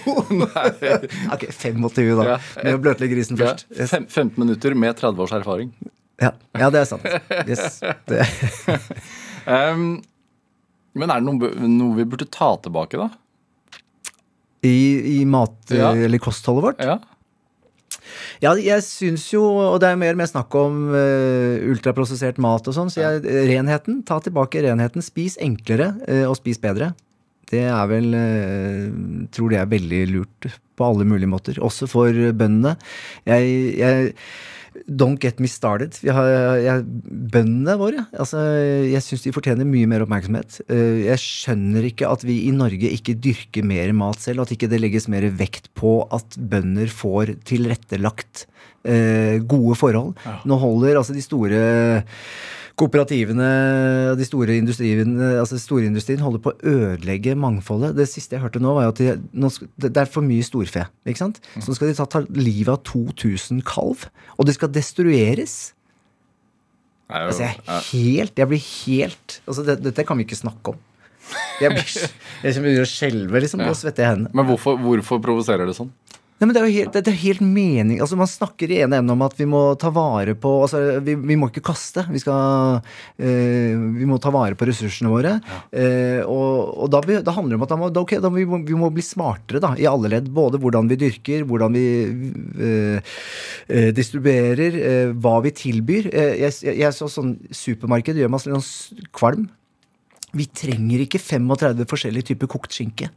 Ok, 1.35 1.49
25 1.51 2.15
da. 2.21 2.37
Med 2.63 2.77
å 2.77 2.83
bløtlegge 2.85 3.17
grisen 3.19 3.41
Ja, 3.41 3.51
først. 3.57 3.67
Yes. 3.75 3.91
15 4.07 4.39
minutter 4.39 4.79
med 4.79 4.95
30 5.03 5.25
års 5.27 5.35
erfaring. 5.41 5.73
Ja. 6.23 6.31
ja, 6.63 6.71
det 6.71 6.85
er 6.85 6.89
sant. 6.93 7.11
Yes. 7.49 7.81
Det. 8.07 8.23
um, 9.51 9.85
men 10.95 11.11
er 11.11 11.19
det 11.23 11.27
noe, 11.27 11.51
noe 11.75 11.99
vi 11.99 12.07
burde 12.13 12.27
ta 12.31 12.53
tilbake, 12.63 13.01
da? 13.03 13.11
I, 14.63 14.77
i 15.19 15.25
mat- 15.27 15.73
Ja. 15.75 15.91
eller 15.97 16.23
kostholdet 16.23 16.69
vårt. 16.71 16.87
Ja. 16.87 17.01
Ja, 18.43 18.55
jeg 18.59 18.85
syns 18.87 19.27
jo, 19.33 19.43
og 19.45 19.79
det 19.83 19.91
er 19.91 20.01
mer 20.01 20.17
og 20.17 20.21
mer 20.23 20.31
snakk 20.31 20.55
om 20.59 20.83
uh, 20.95 21.61
ultraprosessert 21.71 22.41
mat 22.43 22.67
og 22.71 22.77
sånn, 22.77 22.93
så 22.93 23.05
jeg, 23.05 23.23
renheten, 23.51 24.03
ta 24.07 24.21
tilbake 24.25 24.65
renheten. 24.67 25.05
Spis 25.05 25.39
enklere, 25.43 25.93
uh, 26.07 26.27
og 26.31 26.39
spis 26.41 26.61
bedre. 26.63 26.93
Det 27.51 27.65
er 27.67 27.87
vel 27.91 28.13
uh, 28.15 29.27
Tror 29.35 29.51
det 29.51 29.59
er 29.59 29.71
veldig 29.71 30.05
lurt 30.13 30.51
på 30.79 30.87
alle 30.87 31.07
mulige 31.09 31.31
måter. 31.31 31.59
Også 31.63 31.89
for 31.91 32.15
bøndene. 32.15 32.77
Jeg, 33.29 33.77
jeg 33.81 34.15
Don't 34.89 35.21
get 35.21 35.41
me 35.43 35.49
started. 35.51 35.97
Vi 36.03 36.13
har, 36.15 36.29
jeg, 36.61 36.85
bøndene 37.33 37.75
våre 37.81 38.05
altså, 38.17 38.41
Jeg 38.89 39.03
syns 39.05 39.27
de 39.27 39.33
fortjener 39.35 39.69
mye 39.69 39.89
mer 39.91 40.05
oppmerksomhet. 40.07 40.61
Eh, 40.71 41.03
Jeg 41.09 41.21
skjønner 41.23 41.89
ikke 41.91 42.09
at 42.11 42.25
vi 42.27 42.39
i 42.49 42.55
Norge 42.55 42.91
ikke 42.91 43.17
dyrker 43.19 43.67
mer 43.67 43.93
mat 43.97 44.23
selv, 44.23 44.45
at 44.45 44.55
ikke 44.55 44.71
det 44.71 44.81
legges 44.83 45.09
mer 45.13 45.27
vekt 45.37 45.71
på 45.79 45.99
at 46.15 46.39
bønder 46.39 46.91
får 46.93 47.35
tilrettelagt 47.49 48.47
eh, 48.89 49.37
gode 49.45 49.77
forhold. 49.81 50.17
Nå 50.49 50.61
holder 50.63 51.01
altså 51.03 51.17
de 51.17 51.25
store 51.25 51.61
kooperativene 52.81 53.49
og 54.13 54.19
de 54.21 54.27
store 54.27 54.57
industriene, 54.61 55.31
altså 55.41 55.59
storindustrien 55.61 56.23
holder 56.25 56.43
på 56.45 56.53
å 56.55 56.73
ødelegge 56.73 57.37
mangfoldet. 57.39 57.93
Det 57.99 58.07
siste 58.11 58.37
jeg 58.39 58.43
hørte 58.45 58.63
nå, 58.63 58.73
var 58.79 58.89
at 58.91 59.01
de, 59.03 59.15
det 59.85 59.93
er 60.01 60.09
for 60.11 60.25
mye 60.27 60.45
storfe. 60.47 60.87
ikke 61.05 61.21
sant? 61.23 61.41
Så 61.59 61.69
nå 61.71 61.77
skal 61.79 61.91
de 61.93 61.99
ta, 62.01 62.07
ta 62.17 62.23
livet 62.37 62.73
av 62.73 62.81
2000 62.89 63.61
kalv, 63.69 64.07
og 64.39 64.49
det 64.49 64.57
skal 64.57 64.73
destrueres. 64.75 65.59
Er 67.11 67.27
jo- 67.27 67.33
Altså, 67.33 67.43
jeg 67.43 67.57
er 67.67 67.81
helt 67.91 68.37
Jeg 68.39 68.47
blir 68.47 68.61
helt 68.87 69.41
Altså, 69.49 69.65
det, 69.67 69.75
dette 69.83 70.05
kan 70.07 70.17
vi 70.17 70.23
ikke 70.29 70.39
snakke 70.39 70.69
om. 70.77 70.77
Jeg 71.61 71.73
blir 71.75 71.83
jeg 72.45 72.55
begynner 72.63 72.85
å 72.87 72.91
skjelve, 72.91 73.41
liksom, 73.43 73.61
og 73.69 73.75
svette 73.77 74.01
i 74.05 74.07
hendene. 74.07 74.31
Men 74.35 74.47
hvorfor, 74.47 74.79
hvorfor 74.79 75.19
provoserer 75.23 75.67
det 75.67 75.75
sånn? 75.77 75.91
Nei, 76.41 76.47
men 76.49 76.55
det 76.57 76.61
er 76.63 76.71
jo 76.71 76.77
helt, 76.79 76.95
det 76.97 77.11
er 77.13 77.19
helt 77.21 77.43
mening 77.45 77.99
Altså 78.01 78.17
Man 78.17 78.29
snakker 78.31 78.71
i 78.73 78.79
ene 78.81 78.97
enden 78.97 79.13
om 79.13 79.25
at 79.27 79.35
vi 79.37 79.45
må 79.49 79.75
ta 79.81 79.91
vare 79.93 80.33
på 80.41 80.55
altså 80.65 80.81
Vi, 81.05 81.13
vi 81.13 81.37
må 81.37 81.51
ikke 81.51 81.67
kaste. 81.69 82.07
Vi 82.09 82.23
skal 82.23 82.81
eh, 83.21 83.77
Vi 83.99 84.09
må 84.09 84.17
ta 84.23 84.33
vare 84.33 84.57
på 84.57 84.69
ressursene 84.69 85.13
våre. 85.13 85.37
Eh, 85.69 86.25
og 86.25 86.81
og 86.81 86.89
da, 86.93 87.01
da 87.21 87.35
handler 87.35 87.55
det 87.55 87.59
om 87.59 87.65
at 87.67 87.73
da 87.73 87.79
må, 87.79 87.89
da, 87.93 88.03
okay, 88.05 88.21
da 88.23 88.31
vi, 88.33 88.47
må, 88.49 88.61
vi 88.65 88.77
må 88.79 88.89
bli 88.95 89.05
smartere 89.05 89.61
da, 89.63 89.75
i 89.77 89.89
alle 89.89 90.11
ledd. 90.13 90.31
Både 90.33 90.61
hvordan 90.63 90.89
vi 90.91 90.99
dyrker, 91.01 91.45
hvordan 91.49 91.77
vi 91.77 91.85
eh, 92.65 93.15
eh, 93.69 93.91
distribuerer, 93.97 94.77
eh, 94.81 95.13
hva 95.13 95.37
vi 95.45 95.53
tilbyr. 95.61 96.11
Eh, 96.13 96.35
jeg, 96.47 96.77
jeg 96.81 96.97
så 96.97 97.09
sånn 97.11 97.35
supermarked 97.55 98.21
gjør 98.21 98.33
meg 98.33 98.45
sånn 98.45 99.09
kvalm. 99.17 99.49
Vi 100.37 100.47
trenger 100.55 101.05
ikke 101.05 101.21
35 101.21 101.85
forskjellige 101.91 102.33
typer 102.33 102.51
kokt 102.51 102.77
skinke. 102.77 103.11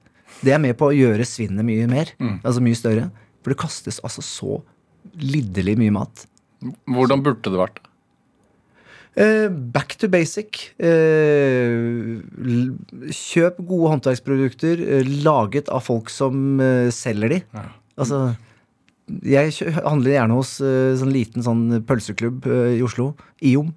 Det 0.43 0.53
er 0.53 0.61
med 0.61 0.75
på 0.79 0.91
å 0.91 0.95
gjøre 0.95 1.25
svinnet 1.27 1.65
mye 1.67 1.87
mer. 1.91 2.13
Altså 2.43 2.63
mye 2.63 2.77
større. 2.77 3.09
For 3.43 3.53
det 3.53 3.59
kastes 3.63 3.99
altså 4.03 4.23
så 4.23 4.59
lidderlig 5.19 5.77
mye 5.79 5.93
mat. 5.95 6.27
Hvordan 6.87 7.23
burde 7.23 7.51
det 7.51 7.59
vært? 7.59 7.81
Eh, 9.13 9.47
back 9.49 9.95
to 10.01 10.09
basic. 10.09 10.71
Eh, 10.81 12.23
kjøp 13.13 13.59
gode 13.61 13.91
håndverksprodukter 13.93 14.81
eh, 14.81 15.11
laget 15.25 15.69
av 15.69 15.83
folk 15.85 16.09
som 16.09 16.57
selger 16.93 17.37
de. 17.37 17.43
Altså 17.93 18.25
jeg 19.27 19.51
handler 19.83 20.13
gjerne 20.15 20.35
hos 20.37 20.55
en 20.63 20.95
sånn 20.97 21.11
liten 21.11 21.43
sånn 21.43 21.63
pølseklubb 21.85 22.45
i 22.47 22.79
Oslo, 22.85 23.11
IOM. 23.43 23.73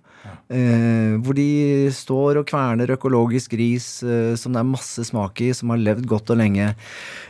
Eh, 0.46 1.16
hvor 1.24 1.36
de 1.36 1.90
står 1.94 2.40
og 2.40 2.46
kverner 2.46 2.92
økologisk 2.94 3.56
ris 3.58 3.86
eh, 4.06 4.34
som 4.38 4.54
det 4.54 4.60
er 4.62 4.68
masse 4.68 5.06
smak 5.08 5.40
i, 5.42 5.50
som 5.56 5.72
har 5.72 5.82
levd 5.82 6.06
godt 6.10 6.32
og 6.34 6.40
lenge. 6.40 6.68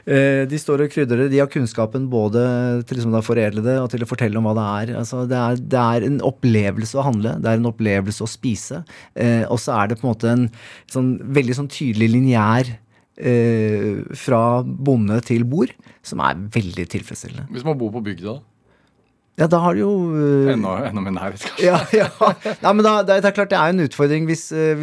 Eh, 0.05 0.45
de 0.49 0.61
står 0.61 0.85
og 0.85 0.93
krydrer 0.93 1.25
det. 1.25 1.31
De 1.33 1.41
har 1.41 1.51
kunnskapen 1.53 2.09
både 2.13 2.43
til 2.87 3.01
liksom 3.01 3.17
å 3.17 3.25
foredle 3.25 3.65
det 3.65 3.77
og 3.83 3.91
til 3.93 4.05
å 4.05 4.11
fortelle 4.11 4.41
om 4.41 4.49
hva 4.49 4.57
det 4.59 4.67
er. 4.73 4.95
Altså, 5.03 5.25
det, 5.31 5.39
er 5.41 5.61
det 5.77 5.85
er 5.85 6.09
en 6.09 6.19
opplevelse 6.27 6.99
å 7.01 7.07
handle, 7.09 7.37
det 7.43 7.53
er 7.53 7.61
en 7.63 7.71
opplevelse 7.73 8.25
å 8.25 8.31
spise. 8.31 8.83
Eh, 9.15 9.45
og 9.49 9.61
så 9.63 9.79
er 9.81 9.93
det 9.93 10.01
på 10.01 10.07
en 10.07 10.13
måte 10.13 10.33
en 10.33 10.49
sånn, 10.93 11.15
veldig 11.37 11.61
sånn 11.61 11.73
tydelig 11.73 12.11
lineær 12.15 12.75
eh, 13.17 14.05
fra 14.17 14.43
bonde 14.63 15.21
til 15.27 15.47
bord, 15.49 15.73
som 16.07 16.23
er 16.25 16.39
veldig 16.55 16.87
tilfredsstillende. 16.93 17.49
Hvis 17.55 17.67
man 17.67 17.79
bor 17.81 17.93
på 17.95 18.05
bygda, 18.07 18.39
Ja, 19.37 19.47
da 19.53 19.59
har 19.61 19.75
du 19.77 19.81
jo 19.83 19.91
uh, 20.15 20.49
enda, 20.55 20.71
enda 20.89 21.03
mer 21.05 21.13
nærhet, 21.13 21.43
kanskje. 21.45 21.67
ja, 21.67 21.77
ja. 21.93 22.07
Nei, 22.63 22.71
men 22.73 22.83
da, 22.87 22.95
det, 23.05 23.19
er- 23.21 23.35
klart 23.37 23.51
det 23.53 23.59
er 23.61 23.75
en 23.75 23.83
utfordring 23.85 24.25
hvis 24.31 24.47
uh, 24.57 24.81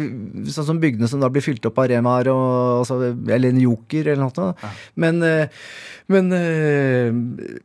Sånn 0.54 0.68
som 0.68 0.78
bygdene 0.82 1.08
som 1.10 1.18
da 1.24 1.30
blir 1.34 1.42
fylt 1.42 1.66
opp 1.66 1.80
av 1.82 1.88
Remaer 1.90 2.30
altså, 2.30 3.00
eller 3.26 3.50
en 3.50 3.58
Joker 3.64 4.12
eller 4.12 4.22
noe. 4.28 4.72
Men, 5.00 5.18
eh, 5.26 5.66
men 6.14 6.30
uh, 6.30 7.58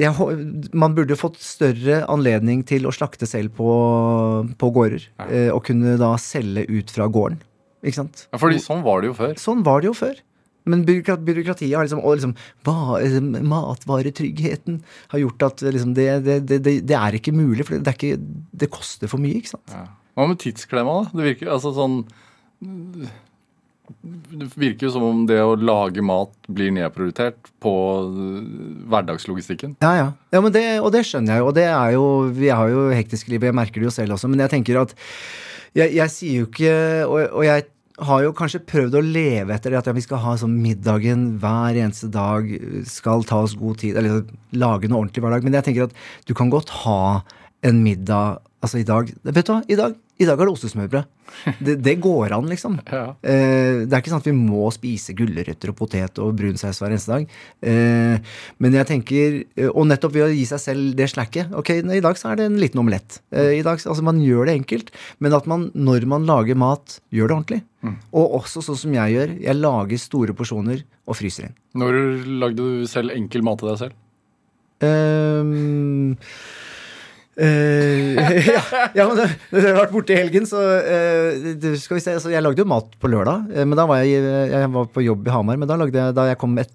jeg, 0.00 0.14
hå- 0.16 0.32
man 0.80 0.96
burde 0.96 1.16
fått 1.20 1.36
større 1.44 2.00
anledning 2.08 2.64
til 2.68 2.88
å 2.88 2.94
slakte 2.94 3.28
selv 3.28 3.52
på, 3.60 3.68
på 4.60 4.72
gårder. 4.76 5.06
Og 5.54 5.60
kunne 5.68 5.96
da 6.00 6.14
selge 6.20 6.64
ut 6.68 6.92
fra 6.92 7.08
gården. 7.12 7.40
Ikke 7.84 7.96
sant? 8.02 8.26
Ja, 8.32 8.40
fordi 8.42 8.58
sånn 8.60 8.82
var 8.84 9.00
det 9.00 9.08
jo 9.12 9.14
før. 9.16 9.36
Sånn 9.40 9.62
var 9.64 9.80
det 9.80 9.88
jo 9.88 9.94
før. 9.96 10.18
Men 10.68 10.82
byråkra- 10.84 11.16
byråkratiet 11.24 11.72
har 11.76 11.86
liksom, 11.86 12.02
og 12.04 12.18
liksom 12.18 12.34
va- 12.68 12.98
eh, 13.00 13.20
matvaretryggheten 13.20 14.82
har 15.14 15.22
gjort 15.22 15.46
at 15.48 15.64
liksom, 15.64 15.94
det, 15.96 16.08
det, 16.26 16.40
det, 16.50 16.60
det, 16.84 16.96
er 16.96 17.16
ikke 17.16 17.32
mulig, 17.32 17.64
for 17.66 17.78
det, 17.78 17.94
ikke, 17.96 18.20
det 18.52 18.70
koster 18.70 19.08
for 19.08 19.22
mye. 19.22 19.40
ikke 19.40 19.54
sant? 19.54 19.72
Ja. 19.72 19.86
Hva 20.18 20.26
med 20.28 20.40
tidsklemma, 20.42 21.00
da? 21.00 21.16
Det 21.16 21.28
virker 21.30 21.52
altså 21.54 21.70
sånn 21.72 22.00
Det 24.30 24.48
virker 24.60 24.86
jo 24.86 24.92
som 24.94 25.04
om 25.06 25.22
det 25.26 25.38
å 25.42 25.56
lage 25.58 26.02
mat 26.04 26.30
blir 26.52 26.70
nedprioritert 26.76 27.48
på 27.62 27.72
øh, 28.06 28.44
hverdagslogistikken. 28.90 29.74
Ja, 29.82 29.94
ja. 29.98 30.08
ja 30.34 30.42
men 30.44 30.52
det, 30.54 30.64
og 30.78 30.92
det 30.94 31.02
skjønner 31.08 31.34
jeg 31.38 31.42
jo. 31.42 31.48
Og 31.50 31.56
det 31.56 31.66
er 31.66 31.96
jo, 31.96 32.04
vi 32.36 32.52
har 32.52 32.70
jo 32.70 32.84
hektiske 32.94 33.32
liv, 33.32 33.48
jeg 33.48 33.56
merker 33.56 33.82
det 33.82 33.88
jo 33.88 33.96
selv 33.96 34.14
også. 34.14 34.30
Men 34.30 34.44
jeg 34.44 34.52
tenker 34.54 34.78
at 34.84 34.94
jeg, 35.74 35.94
jeg 35.96 36.12
sier 36.14 36.44
jo 36.44 36.50
ikke 36.50 36.74
og, 37.06 37.18
og 37.40 37.44
jeg 37.48 37.66
har 38.06 38.22
jo 38.24 38.32
kanskje 38.36 38.62
prøvd 38.64 38.96
å 38.98 39.04
leve 39.04 39.54
etter 39.54 39.72
det 39.72 39.80
at 39.80 39.90
vi 39.96 40.04
skal 40.04 40.22
ha 40.24 40.36
sånn 40.40 40.56
middagen 40.62 41.26
hver 41.42 41.78
eneste 41.78 42.10
dag, 42.12 42.48
skal 42.88 43.26
ta 43.28 43.42
oss 43.44 43.56
god 43.60 43.80
tid, 43.82 43.98
eller 44.00 44.24
lage 44.56 44.90
noe 44.90 45.02
ordentlig 45.04 45.24
hver 45.24 45.36
dag. 45.36 45.46
Men 45.46 45.58
jeg 45.58 45.68
tenker 45.68 45.88
at 45.88 45.96
du 46.28 46.34
kan 46.36 46.52
godt 46.52 46.72
ha 46.84 47.02
en 47.66 47.82
middag 47.84 48.40
Altså 48.60 48.80
i 48.80 48.84
dag 48.84 49.08
Vet 49.24 49.46
du 49.48 49.52
hva? 49.54 49.62
I 49.72 49.76
dag, 49.78 49.94
i 50.20 50.26
dag 50.28 50.36
er 50.36 50.48
det 50.48 50.52
ostesmørbrød. 50.52 51.06
Det, 51.64 51.76
det 51.80 51.94
går 52.02 52.34
an, 52.36 52.48
liksom. 52.50 52.78
Ja. 52.90 53.14
Eh, 53.22 53.86
det 53.86 53.94
er 53.94 54.02
ikke 54.02 54.12
sånn 54.12 54.20
at 54.20 54.28
vi 54.28 54.34
må 54.36 54.66
spise 54.74 55.14
gulrøtter 55.16 55.72
og 55.72 55.78
potet 55.78 56.18
og 56.20 56.34
brun 56.36 56.58
saus 56.60 56.80
hver 56.82 56.92
eneste 56.92 57.14
dag. 57.14 57.36
Eh, 57.64 58.34
men 58.60 58.76
jeg 58.76 58.88
tenker 58.88 59.38
eh, 59.40 59.70
Og 59.70 59.86
nettopp 59.88 60.16
ved 60.16 60.26
å 60.26 60.32
gi 60.32 60.42
seg 60.48 60.60
selv 60.62 60.96
det 60.98 61.06
slacket 61.12 61.54
Ok, 61.56 61.70
i 61.78 62.02
dag 62.02 62.18
så 62.18 62.32
er 62.32 62.40
det 62.40 62.48
en 62.50 62.58
liten 62.60 62.82
omelett. 62.82 63.20
Eh, 63.32 63.56
i 63.60 63.64
dag, 63.64 63.80
altså 63.80 64.04
Man 64.04 64.20
gjør 64.24 64.50
det 64.50 64.58
enkelt, 64.60 64.92
men 65.22 65.36
at 65.36 65.48
man 65.50 65.70
når 65.74 66.06
man 66.10 66.28
lager 66.28 66.58
mat, 66.58 66.98
gjør 67.14 67.30
det 67.30 67.36
ordentlig. 67.38 67.62
Og 68.12 68.36
også 68.42 68.60
sånn 68.64 68.78
som 68.82 68.94
jeg 68.98 69.16
gjør. 69.16 69.34
Jeg 69.40 69.56
lager 69.56 70.02
store 70.02 70.36
porsjoner 70.36 70.84
og 71.08 71.16
fryser 71.16 71.48
inn. 71.48 71.56
Når 71.80 71.96
lagde 72.42 72.60
du 72.60 72.86
selv 72.90 73.14
enkel 73.14 73.44
mat 73.46 73.62
til 73.62 73.70
deg 73.70 73.80
selv? 73.86 73.96
Ehm, 74.84 76.16
eh, 77.40 78.46
ja, 78.54 78.62
ja, 78.94 79.06
men 79.08 79.16
det, 79.18 79.26
det 79.52 79.62
har 79.64 79.78
vært 79.78 79.94
borte 79.94 80.14
i 80.14 80.18
helgen, 80.18 80.46
så 80.48 80.60
uh, 80.60 81.46
det, 81.60 81.74
skal 81.82 81.98
vi 81.98 82.02
se. 82.04 82.16
Altså, 82.18 82.32
jeg 82.32 82.44
lagde 82.44 82.62
jo 82.62 82.68
mat 82.68 82.92
på 83.00 83.10
lørdag, 83.10 83.48
uh, 83.54 83.62
men 83.64 83.78
da 83.78 83.86
var 83.88 84.02
jeg, 84.02 84.20
jeg 84.52 84.70
var 84.74 84.90
på 84.92 85.04
jobb 85.04 85.28
i 85.28 85.32
Hamar. 85.34 85.58
Men 85.60 85.70
da 85.70 85.78
lagde 85.80 85.98
jeg, 85.98 86.16
da 86.16 86.26
jeg 86.28 86.38
kom 86.40 86.54
et, 86.60 86.72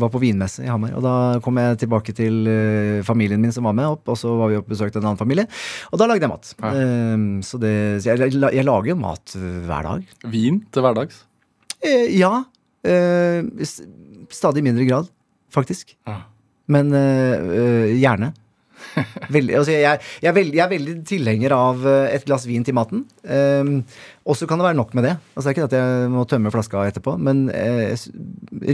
var 0.00 0.10
på 0.10 0.22
vinmesse 0.22 0.64
i 0.64 0.70
Hamar, 0.70 0.96
og 0.98 1.04
da 1.04 1.14
kom 1.44 1.60
jeg 1.60 1.78
tilbake 1.84 2.14
til 2.16 2.48
familien 3.06 3.42
min 3.42 3.52
som 3.54 3.68
var 3.68 3.76
med 3.76 3.96
opp, 3.96 4.08
og 4.10 4.18
så 4.18 4.32
var 4.40 4.50
vi 4.50 4.58
opp 4.58 4.66
og 4.66 4.72
besøkte 4.72 5.02
en 5.02 5.08
annen 5.10 5.20
familie, 5.20 5.44
og 5.92 6.00
da 6.00 6.08
lagde 6.08 6.24
jeg 6.24 6.32
mat. 6.32 6.52
Ja. 6.64 6.70
Så 7.44 7.60
det, 7.60 7.74
så 8.00 8.14
jeg, 8.14 8.32
jeg 8.40 8.64
lager 8.64 8.88
jo 8.94 8.96
mat 8.98 9.36
hver 9.36 9.90
dag. 9.90 10.14
Vin 10.32 10.62
til 10.72 10.86
hverdags? 10.86 11.20
Ja. 12.16 12.32
stadig 14.32 14.64
mindre 14.64 14.88
grad, 14.88 15.12
faktisk. 15.52 15.92
Ja. 16.08 16.22
Men 16.72 16.96
gjerne. 18.00 18.32
Veldig, 19.34 19.54
altså 19.58 19.74
jeg, 19.74 20.00
jeg, 20.22 20.28
er 20.30 20.36
veldig, 20.36 20.58
jeg 20.58 20.64
er 20.64 20.72
veldig 20.72 20.94
tilhenger 21.08 21.54
av 21.56 21.86
øh, 21.86 22.06
et 22.12 22.26
glass 22.28 22.46
vin 22.48 22.66
til 22.66 22.76
maten. 22.76 23.04
Um, 23.24 23.78
og 24.28 24.38
så 24.38 24.48
kan 24.50 24.60
det 24.60 24.68
være 24.68 24.78
nok 24.78 24.94
med 24.96 25.08
det. 25.08 25.14
Altså 25.34 25.46
det 25.46 25.52
er 25.52 25.56
ikke 25.56 25.68
at 25.70 25.78
jeg 25.78 26.12
må 26.14 26.26
tømme 26.28 26.52
flaska 26.54 26.84
etterpå, 26.90 27.16
men 27.20 27.48
øh, 27.50 28.06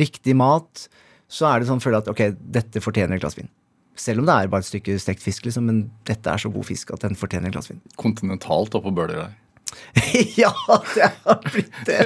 riktig 0.02 0.36
mat, 0.38 0.86
så 1.30 1.48
er 1.50 1.60
det 1.60 1.70
sånn 1.70 1.82
føler 1.82 2.00
jeg 2.00 2.06
at 2.06 2.12
ok, 2.14 2.22
dette 2.58 2.84
fortjener 2.84 3.16
et 3.16 3.24
glass 3.24 3.38
vin. 3.38 3.50
Selv 4.00 4.22
om 4.22 4.28
det 4.28 4.34
er 4.36 4.50
bare 4.50 4.64
et 4.64 4.70
stykke 4.70 4.96
stekt 5.02 5.24
fisk, 5.24 5.44
liksom, 5.46 5.66
men 5.68 5.84
dette 6.08 6.32
er 6.32 6.40
så 6.40 6.50
god 6.52 6.66
fisk 6.68 6.94
at 6.94 7.04
den 7.04 7.18
fortjener 7.18 7.50
et 7.50 7.56
glass 7.56 7.70
vin. 7.72 7.82
Kontinentalt 8.00 8.76
oppå 8.78 8.92
Bøler 8.96 9.18
der. 9.18 9.36
ja, 10.40 10.50
det 10.94 11.08
har 11.24 11.40
blitt 11.50 11.80
det! 11.86 12.00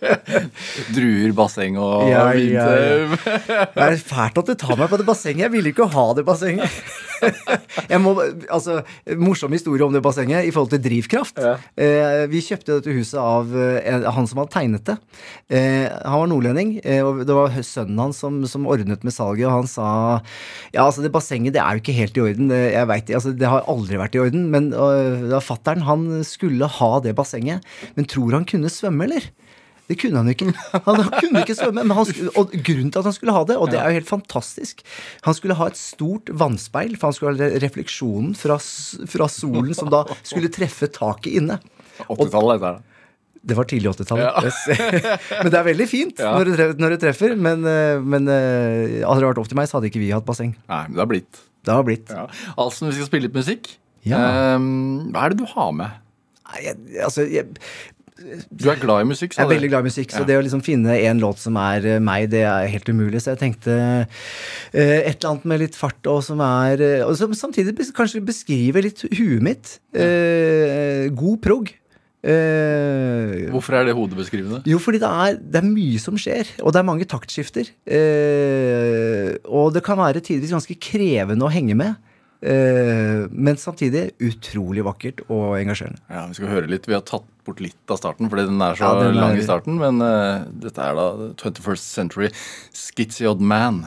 Druer, 0.94 1.32
basseng 1.36 1.76
og 1.80 2.08
Ja, 2.10 2.24
vinter. 2.34 3.14
ja, 3.48 3.66
Det 3.76 3.86
er 3.86 4.00
fælt 4.02 4.40
at 4.40 4.50
du 4.50 4.54
tar 4.58 4.76
meg 4.80 4.90
på 4.92 4.98
det 5.00 5.06
bassenget. 5.08 5.46
Jeg 5.46 5.54
ville 5.54 5.72
ikke 5.72 5.88
ha 5.92 6.06
det 6.16 6.24
bassenget. 6.28 6.80
Jeg 7.90 8.00
må, 8.00 8.14
altså, 8.48 8.78
Morsom 9.20 9.52
historie 9.52 9.84
om 9.84 9.92
det 9.92 10.00
bassenget 10.04 10.46
i 10.48 10.52
forhold 10.54 10.70
til 10.72 10.80
drivkraft. 10.84 11.40
Ja. 11.42 11.54
Eh, 11.76 12.24
vi 12.32 12.40
kjøpte 12.44 12.78
dette 12.78 12.94
huset 12.96 13.18
av 13.20 13.50
eh, 13.52 14.06
han 14.16 14.28
som 14.30 14.40
hadde 14.40 14.54
tegnet 14.54 14.86
det. 14.88 14.96
Eh, 15.52 15.84
han 15.90 16.22
var 16.22 16.30
nordlending, 16.32 16.72
og 17.04 17.22
det 17.28 17.36
var 17.36 17.52
sønnen 17.66 18.00
hans 18.00 18.20
som, 18.24 18.40
som 18.48 18.64
ordnet 18.70 19.04
med 19.06 19.12
salget. 19.14 19.46
Og 19.50 19.58
han 19.60 19.68
sa 19.70 19.88
ja, 20.72 20.86
altså 20.86 21.04
det 21.04 21.12
bassenget 21.14 21.54
det 21.56 21.60
er 21.62 21.76
jo 21.76 21.82
ikke 21.84 21.96
helt 21.98 22.16
i 22.16 22.24
orden. 22.24 22.54
Jeg 22.56 22.88
vet, 22.94 23.12
altså, 23.20 23.34
det 23.36 23.50
har 23.52 23.68
aldri 23.70 24.00
vært 24.00 24.16
i 24.16 24.22
orden. 24.24 24.48
Men 24.52 24.70
da 24.72 25.42
fatteren 25.44 25.84
han 25.86 26.08
skulle 26.26 26.49
ha 26.58 27.00
det 27.04 27.14
bassenget. 27.14 27.62
Men 27.96 28.04
tror 28.10 28.32
han 28.32 28.44
kunne 28.44 28.68
svømme, 28.72 29.04
eller? 29.04 29.30
Det 29.90 29.96
kunne 29.98 30.20
han 30.22 30.28
ikke. 30.30 30.52
Han, 30.86 31.00
kunne 31.18 31.40
ikke 31.42 31.56
svømme. 31.58 31.82
Men 31.82 31.96
han, 31.98 32.06
skulle- 32.06 32.30
og 32.38 32.52
grunnen 32.52 32.92
til 32.94 33.00
at 33.00 33.04
han 33.08 33.12
skulle 33.16 33.34
ha 33.34 33.44
det, 33.48 33.56
og 33.58 33.70
det 33.72 33.78
er 33.80 33.88
jo 33.90 33.96
helt 33.98 34.06
fantastisk 34.10 34.84
Han 35.26 35.34
skulle 35.34 35.56
ha 35.58 35.66
et 35.66 35.76
stort 35.80 36.30
vannspeil, 36.30 36.94
for 36.96 37.10
han 37.10 37.16
skulle 37.16 37.34
ha 37.50 37.58
refleksjonen 37.64 38.36
fra, 38.38 38.58
fra 39.10 39.26
solen 39.30 39.74
som 39.74 39.90
da 39.90 40.04
skulle 40.22 40.50
treffe 40.54 40.86
taket 40.94 41.40
inne. 41.40 41.58
80-tallet, 42.06 42.60
dette 42.60 42.70
her. 42.70 42.86
Det 43.40 43.56
var 43.56 43.64
tidlig 43.64 43.88
80-tallet. 43.96 44.26
Ja. 44.28 45.18
Men 45.42 45.50
det 45.50 45.58
er 45.58 45.66
veldig 45.70 45.86
fint 45.88 46.18
Ja. 46.20 46.34
når, 46.36 46.50
det 46.50 46.56
treffer, 46.60 46.80
når 46.84 46.94
det 46.94 46.98
treffer. 47.06 47.34
Men, 47.40 47.64
øh, 47.64 48.02
men 48.04 48.28
øh, 48.28 48.98
hadde 49.00 49.20
det 49.22 49.30
vært 49.30 49.40
opp 49.42 49.48
til 49.48 49.56
meg, 49.58 49.68
så 49.70 49.78
hadde 49.78 49.88
ikke 49.90 50.02
vi 50.02 50.10
hatt 50.12 50.26
basseng. 50.28 50.52
Nei, 50.68 50.82
men 50.88 50.98
det 50.98 51.00
har 51.02 51.08
blitt. 51.10 51.40
Det 51.64 51.72
har 51.74 51.86
blitt. 51.88 52.12
Ja. 52.12 52.26
Alsen, 52.60 52.90
vi 52.92 52.98
skal 52.98 53.08
spille 53.08 53.26
litt 53.30 53.36
musikk. 53.36 53.72
Ja. 54.06 54.20
Um, 54.56 55.08
hva 55.12 55.24
er 55.26 55.34
det 55.34 55.40
du 55.42 55.48
har 55.50 55.72
med? 55.76 55.98
Jeg, 56.58 56.76
altså, 57.04 57.24
jeg, 57.30 57.46
Du 58.52 58.68
er 58.68 58.76
glad 58.76 59.00
i 59.00 59.08
musikk, 59.08 59.32
Jeg 59.36 59.46
er 59.46 59.48
veldig 59.48 59.68
glad 59.72 59.80
i 59.86 59.88
musikk, 59.88 60.10
så 60.12 60.20
Ja. 60.20 60.26
det 60.28 60.36
å 60.36 60.42
liksom 60.44 60.62
finne 60.64 60.92
en 61.08 61.20
låt 61.22 61.38
som 61.40 61.56
er 61.56 61.86
eh, 61.86 61.98
meg, 62.04 62.28
det 62.30 62.42
er 62.44 62.66
helt 62.68 62.88
umulig. 62.88 63.22
Så 63.22 63.32
jeg 63.32 63.40
tenkte 63.40 63.72
uh, 63.72 64.04
et 64.76 65.16
eller 65.16 65.30
annet 65.30 65.44
med 65.48 65.60
litt 65.62 65.76
fart, 65.78 66.04
og 66.06 66.22
som 66.26 66.40
er 66.44 66.80
eh, 66.84 67.04
Og 67.06 67.16
som 67.16 67.32
samtidig 67.32 67.74
kanskje 67.96 68.20
beskriver 68.20 68.84
litt 68.84 69.00
huet 69.08 69.40
mitt. 69.42 69.78
Uh, 69.96 71.08
god 71.16 71.40
prog. 71.40 71.72
Uh, 72.20 73.48
Hvorfor 73.48 73.78
er 73.78 73.86
det 73.88 73.94
hodebeskrivende? 73.96 74.60
jo, 74.68 74.76
fordi 74.76 74.98
det 75.00 75.08
er, 75.08 75.38
det 75.40 75.62
er 75.62 75.64
mye 75.64 75.98
som 75.98 76.18
skjer, 76.20 76.44
og 76.60 76.74
det 76.74 76.82
er 76.82 76.84
mange 76.84 77.08
taktskifter. 77.08 77.72
Og 79.48 79.72
det 79.72 79.82
kan 79.86 79.96
være 79.96 80.20
tidvis 80.20 80.52
ganske 80.52 80.76
krevende 80.76 81.48
å 81.48 81.52
henge 81.52 81.78
med. 81.80 81.96
Eh, 82.42 83.26
men 83.30 83.58
samtidig 83.60 84.10
utrolig 84.24 84.84
vakkert 84.86 85.20
og 85.28 85.58
engasjerende. 85.58 86.00
Ja, 86.08 86.26
Vi 86.30 86.38
skal 86.38 86.48
høre 86.48 86.70
litt. 86.70 86.86
Vi 86.88 86.96
har 86.96 87.04
tatt 87.04 87.26
bort 87.44 87.60
litt 87.60 87.92
av 87.92 87.98
starten, 88.00 88.30
fordi 88.32 88.46
den 88.48 88.60
er 88.62 88.74
så 88.74 88.80
Ja, 88.86 89.02
den 89.02 89.16
er- 89.16 89.20
lang 89.20 89.36
i 89.36 89.44
starten. 89.44 89.78
Men 89.78 90.00
uh, 90.00 90.44
dette 90.48 90.78
er 90.80 90.94
da 90.94 91.06
21st 91.36 91.84
Century 91.84 92.30
Odd 93.28 93.40
Man. 93.40 93.86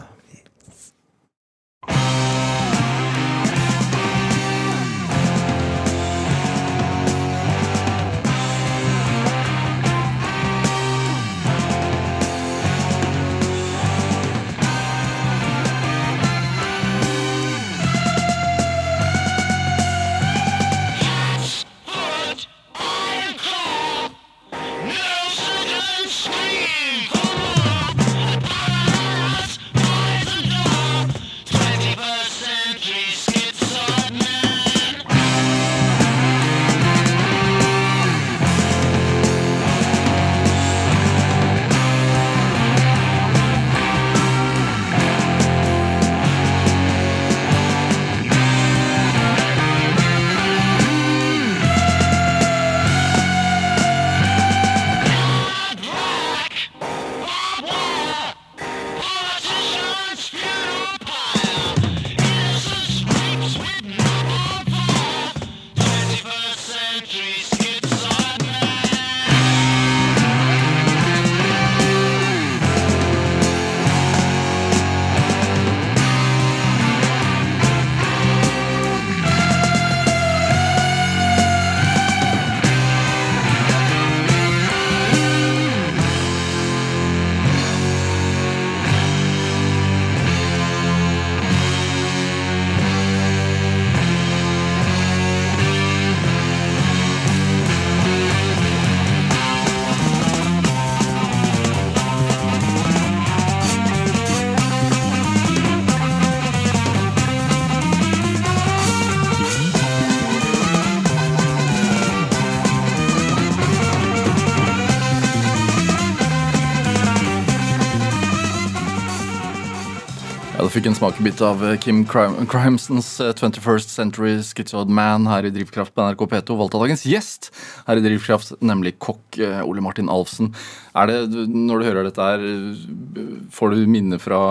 Fikk 120.84 120.90
en 120.92 120.98
smakebit 120.98 121.42
av 121.48 121.62
eh, 121.64 121.78
Kim 121.80 122.02
Crimsons 122.04 123.08
eh, 123.24 123.30
21st 123.40 123.88
Century 123.94 124.34
Schizoid 124.44 124.90
Man 124.92 125.30
her 125.32 125.46
i 125.48 125.52
Drivkraft 125.56 125.94
på 125.96 126.04
NRK 126.04 126.26
P2. 126.34 126.58
Valgt 126.60 126.76
av 126.76 126.84
dagens 126.84 127.06
gjest 127.08 127.48
her 127.88 128.02
i 128.02 128.04
Drivkraft, 128.04 128.52
nemlig 128.60 128.98
kokk 129.00 129.38
eh, 129.40 129.62
Ole 129.64 129.84
Martin 129.86 130.12
Alfsen. 130.12 130.52
Er 130.92 131.08
det, 131.08 131.48
Når 131.48 131.80
du 131.80 131.88
hører 131.88 132.10
dette 132.10 132.28
her, 132.28 132.44
eh, 132.44 133.48
får 133.56 133.78
du 133.78 133.86
minner 133.88 134.20
fra 134.20 134.42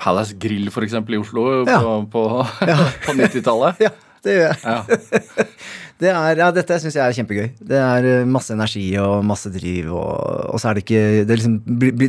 Palace 0.00 0.38
Grill 0.40 0.70
f.eks. 0.72 0.96
i 0.96 1.20
Oslo 1.20 1.44
Ja. 1.68 1.82
på, 1.84 1.98
på, 2.14 2.24
på 3.10 3.16
90-tallet? 3.20 3.84
Ja, 3.84 3.92
det 4.24 4.36
gjør 4.38 4.48
jeg. 4.48 4.60
Ja. 4.64 4.78
Det 6.02 6.10
er, 6.10 6.38
ja, 6.40 6.48
dette 6.50 6.76
syns 6.82 6.96
jeg 6.96 7.02
er 7.04 7.14
kjempegøy. 7.14 7.44
Det 7.70 7.78
er 7.78 8.06
eh, 8.08 8.24
masse 8.26 8.50
energi 8.54 8.88
og 8.98 9.20
masse 9.26 9.50
driv, 9.54 9.92
og, 9.94 10.48
og 10.50 10.58
så 10.58 10.70
er 10.70 10.78
det 10.78 10.82
ikke 10.82 11.02
Det, 11.28 11.36
liksom, 11.38 11.58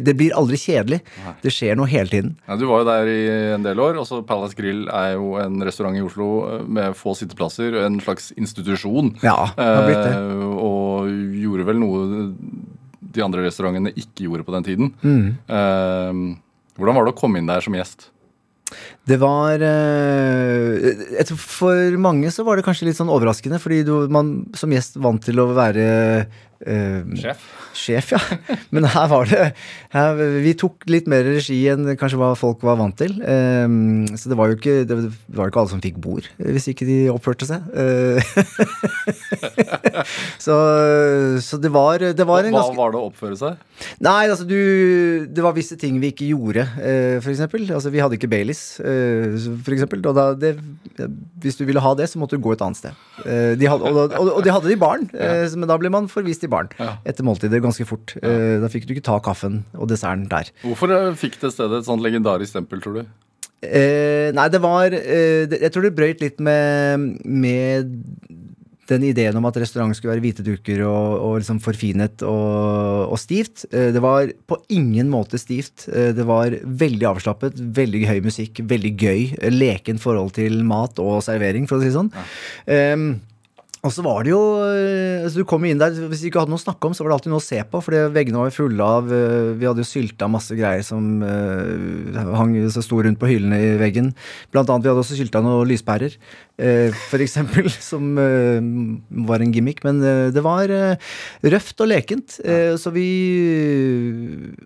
det 0.07 0.15
blir 0.17 0.33
aldri 0.39 0.57
kjedelig. 0.57 0.99
Det 1.43 1.53
skjer 1.53 1.77
noe 1.77 1.89
hele 1.91 2.09
tiden. 2.09 2.31
Ja, 2.47 2.57
du 2.57 2.65
var 2.71 2.81
jo 2.81 2.87
der 2.89 3.11
i 3.11 3.19
en 3.53 3.67
del 3.67 3.81
år. 3.83 3.99
Også 4.01 4.23
Palace 4.25 4.57
Grill 4.57 4.87
er 4.89 5.13
jo 5.13 5.35
en 5.41 5.61
restaurant 5.67 5.99
i 5.99 6.01
Oslo 6.01 6.29
eh, 6.47 6.63
med 6.65 6.97
få 6.97 7.13
sitteplasser. 7.19 7.77
En 7.83 7.99
slags 8.01 8.31
institusjon. 8.33 9.13
Ja, 9.21 9.51
det 9.53 9.69
har 9.69 9.85
blitt 9.85 10.07
det. 10.07 10.15
Eh, 10.17 10.57
og 10.63 11.13
gjorde 11.43 11.69
vel 11.69 11.83
noe 11.83 12.25
de 13.13 13.21
andre 13.21 13.45
restaurantene 13.45 13.93
ikke 13.93 14.25
gjorde 14.25 14.47
på 14.47 14.55
den 14.57 14.65
tiden. 14.71 14.93
Mm. 15.05 15.27
Eh, 15.45 16.23
hvordan 16.79 16.97
var 16.97 17.05
det 17.05 17.13
å 17.13 17.19
komme 17.19 17.37
inn 17.37 17.51
der 17.51 17.61
som 17.61 17.77
gjest? 17.77 18.09
Det 19.09 19.17
var 19.21 19.63
eh, 19.67 21.33
For 21.39 21.97
mange 22.01 22.31
så 22.33 22.45
var 22.47 22.57
det 22.59 22.65
kanskje 22.67 22.87
litt 22.89 22.99
sånn 22.99 23.11
overraskende, 23.13 23.59
fordi 23.61 23.83
du, 23.87 23.93
man 24.13 24.35
som 24.57 24.71
gjest 24.73 24.99
vant 25.03 25.23
til 25.23 25.41
å 25.43 25.49
være 25.55 25.87
eh, 26.63 27.01
Sjef? 27.19 27.43
Sjef, 27.77 28.13
ja. 28.13 28.19
Men 28.73 28.87
her 28.93 29.07
var 29.11 29.29
det 29.29 29.49
her, 29.93 30.21
Vi 30.43 30.53
tok 30.59 30.85
litt 30.91 31.07
mer 31.11 31.25
regi 31.27 31.59
enn 31.71 31.93
kanskje 31.99 32.19
hva 32.21 32.31
folk 32.37 32.63
var 32.65 32.79
vant 32.79 32.95
til. 32.99 33.15
Um, 33.21 34.05
så 34.17 34.31
det 34.31 34.37
var 34.39 34.51
jo 34.51 34.57
ikke, 34.57 34.75
det 34.89 34.97
var 35.35 35.51
ikke 35.51 35.63
alle 35.63 35.73
som 35.73 35.83
fikk 35.83 35.99
bord, 36.03 36.27
eh, 36.37 36.51
hvis 36.55 36.69
ikke 36.71 36.87
de 36.87 36.97
oppførte 37.13 37.47
seg. 37.49 37.65
Uh, 37.73 38.21
så, 40.45 40.57
så 41.43 41.59
det 41.61 41.73
var, 41.73 42.03
det 42.13 42.27
var 42.29 42.45
en 42.45 42.55
Hva 42.55 42.63
ganske 42.63 42.79
var 42.79 42.95
det 42.95 43.01
å 43.01 43.09
oppføre 43.11 43.39
seg? 43.39 43.61
Nei, 44.03 44.29
altså 44.29 44.45
du 44.47 45.25
Det 45.33 45.43
var 45.43 45.55
visse 45.55 45.75
ting 45.79 45.97
vi 46.01 46.13
ikke 46.13 46.29
gjorde, 46.31 46.67
uh, 46.77 47.17
for 47.23 47.33
eksempel. 47.33 47.65
Altså, 47.69 47.91
vi 47.93 48.03
hadde 48.03 48.19
ikke 48.19 48.31
Baileys, 48.31 48.63
uh, 48.83 49.33
for 49.65 49.75
eksempel. 49.75 50.03
Og 50.09 50.17
da, 50.17 50.29
det, 50.37 50.55
hvis 51.43 51.59
du 51.59 51.65
ville 51.67 51.83
ha 51.83 51.93
det, 51.97 52.09
så 52.11 52.21
måtte 52.21 52.37
du 52.37 52.43
gå 52.43 52.55
et 52.55 52.63
annet 52.65 52.79
sted. 52.79 53.03
Uh, 53.23 53.53
de 53.59 53.69
hadde, 53.69 53.89
og, 53.89 54.15
og, 54.19 54.31
og 54.37 54.43
de 54.45 54.53
hadde 54.53 54.69
det 54.69 54.77
i 54.77 54.81
baren, 54.81 55.07
eh, 55.13 55.45
men 55.57 55.69
da 55.69 55.77
ble 55.79 55.91
man 55.93 56.09
forvist 56.11 56.45
i 56.45 56.49
baren 56.51 56.71
etter 57.07 57.25
måltidet 57.25 57.62
ganske 57.63 57.87
fort. 57.89 58.15
Ja. 58.21 58.59
da 58.63 58.69
fikk 58.71 58.87
du 58.87 58.93
ikke 58.95 59.05
ta 59.09 59.17
kaffen 59.23 59.61
og 59.73 59.89
desserten 59.91 60.27
der. 60.31 60.51
Hvorfor 60.63 60.93
eh, 60.93 61.11
fikk 61.19 61.39
det 61.41 61.53
stedet 61.55 61.81
et 61.81 61.89
sånt 61.89 62.03
legendarisk 62.05 62.53
stempel, 62.55 62.83
tror 62.83 63.01
du? 63.01 63.03
Eh, 63.63 64.29
nei, 64.35 64.49
det 64.51 64.59
var 64.59 64.91
eh, 64.91 65.47
Jeg 65.47 65.71
tror 65.71 65.85
det 65.85 65.95
brøyt 65.95 66.23
litt 66.23 66.41
med, 66.43 67.13
med 67.23 67.93
den 68.91 69.05
ideen 69.07 69.37
om 69.39 69.45
at 69.47 69.55
restaurant 69.61 69.95
skulle 69.95 70.17
være 70.17 70.23
hvite 70.25 70.43
duker 70.43 70.81
og, 70.83 71.13
og 71.23 71.35
liksom 71.39 71.61
forfinet 71.63 72.23
og, 72.27 73.13
og 73.13 73.19
stivt. 73.21 73.63
Eh, 73.71 73.91
det 73.95 74.01
var 74.03 74.31
på 74.49 74.57
ingen 74.75 75.07
måte 75.11 75.39
stivt. 75.39 75.87
Eh, 75.87 76.11
det 76.15 76.25
var 76.27 76.57
veldig 76.83 77.07
avslappet, 77.13 77.61
veldig 77.79 78.03
høy 78.09 78.19
musikk, 78.25 78.63
veldig 78.67 78.93
gøy. 78.99 79.21
eh, 79.39 79.53
Leken 79.53 80.01
forhold 80.03 80.35
til 80.35 80.59
mat 80.67 80.99
og 81.03 81.21
servering, 81.25 81.69
for 81.69 81.79
å 81.79 81.83
si 81.83 81.91
det 81.91 81.95
sånn. 81.95 82.11
Ehm, 82.67 83.07
og 83.83 83.91
så 83.91 84.03
var 84.05 84.23
det 84.23 84.31
jo 84.31 84.39
eh, 84.63 85.25
altså 85.25 85.41
Du 85.41 85.47
kom 85.47 85.65
inn 85.67 85.81
der, 85.81 85.91
Hvis 86.07 86.21
vi 86.23 86.29
ikke 86.29 86.39
hadde 86.39 86.53
noe 86.53 86.61
å 86.61 86.63
snakke 86.63 86.87
om, 86.87 86.93
så 86.95 87.03
var 87.03 87.11
det 87.11 87.15
alltid 87.17 87.33
noe 87.33 87.41
å 87.41 87.43
se 87.43 87.59
på. 87.67 87.81
For 87.83 88.11
veggene 88.15 88.39
var 88.39 88.47
jo 88.47 88.55
fulle 88.55 88.85
av 88.99 89.09
eh, 89.11 89.49
Vi 89.59 89.67
hadde 89.67 89.83
jo 89.83 89.89
sylta 89.89 90.29
masse 90.31 90.55
greier 90.55 90.85
som 90.87 91.19
uh, 91.19 92.37
hang 92.37 92.53
så 92.71 92.83
sto 92.83 93.01
rundt 93.03 93.19
på 93.19 93.27
hyllene 93.27 93.57
i 93.59 93.73
veggen. 93.81 94.13
Blant 94.53 94.71
annet, 94.71 94.85
vi 94.85 94.91
hadde 94.91 95.03
også 95.03 95.17
sylta 95.17 95.41
noen 95.43 95.67
lyspærer, 95.67 96.15
uh, 96.63 96.95
for 97.09 97.23
eksempel, 97.23 97.67
som 97.89 98.13
uh, 98.15 98.63
var 99.27 99.43
en 99.43 99.51
gimmick. 99.53 99.81
Men 99.83 99.99
det 100.03 100.43
var 100.45 100.71
røft 101.43 101.83
og 101.83 101.89
lekent. 101.91 102.37
så 102.79 102.91
vi 102.93 103.07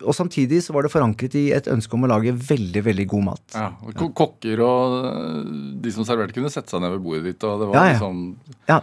Og 0.04 0.14
samtidig 0.14 0.60
så 0.64 0.74
var 0.76 0.86
det 0.86 0.92
forankret 0.92 1.34
i 1.38 1.48
et 1.56 1.70
ønske 1.70 1.98
om 1.98 2.06
å 2.06 2.12
lage 2.12 2.34
veldig, 2.34 2.84
veldig 2.86 3.08
god 3.10 3.26
mat. 3.32 3.42
Ja, 3.56 3.72
og 3.82 4.14
Kokker 4.18 4.62
og 4.62 5.50
de 5.82 5.94
som 5.94 6.06
serverte, 6.06 6.36
kunne 6.36 6.52
sette 6.52 6.70
seg 6.70 6.84
ned 6.84 6.94
ved 6.94 7.02
bordet 7.04 7.32
ditt. 7.32 7.48
Og 7.48 7.64
det 7.64 7.70
var 7.72 7.80
Ja, 7.80 7.88
ja. 7.88 7.98
liksom 7.98 8.22
Ja, 8.70 8.80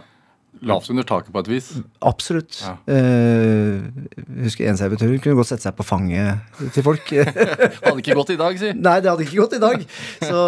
lavt 0.62 0.88
under 0.90 1.04
taket 1.06 1.32
på 1.34 1.42
et 1.42 1.48
vis. 1.50 1.66
absolutt. 2.00 2.60
Ja. 2.64 2.76
Eh, 2.88 3.82
husker 4.46 4.68
en 4.70 4.78
servitør 4.80 5.10
hun 5.12 5.20
kunne 5.22 5.36
godt 5.38 5.50
sette 5.52 5.66
seg 5.66 5.76
på 5.78 5.84
fanget 5.86 6.40
til 6.74 6.84
folk. 6.86 7.10
Hadde 7.84 7.98
ikke 8.00 8.16
gått 8.18 8.32
i 8.34 8.38
dag, 8.40 8.56
si. 8.60 8.72
Nei, 8.76 8.96
det 9.04 9.10
hadde 9.12 9.26
ikke 9.26 9.40
gått 9.42 9.56
i 9.58 9.62
dag. 9.62 9.84
Så, 10.24 10.40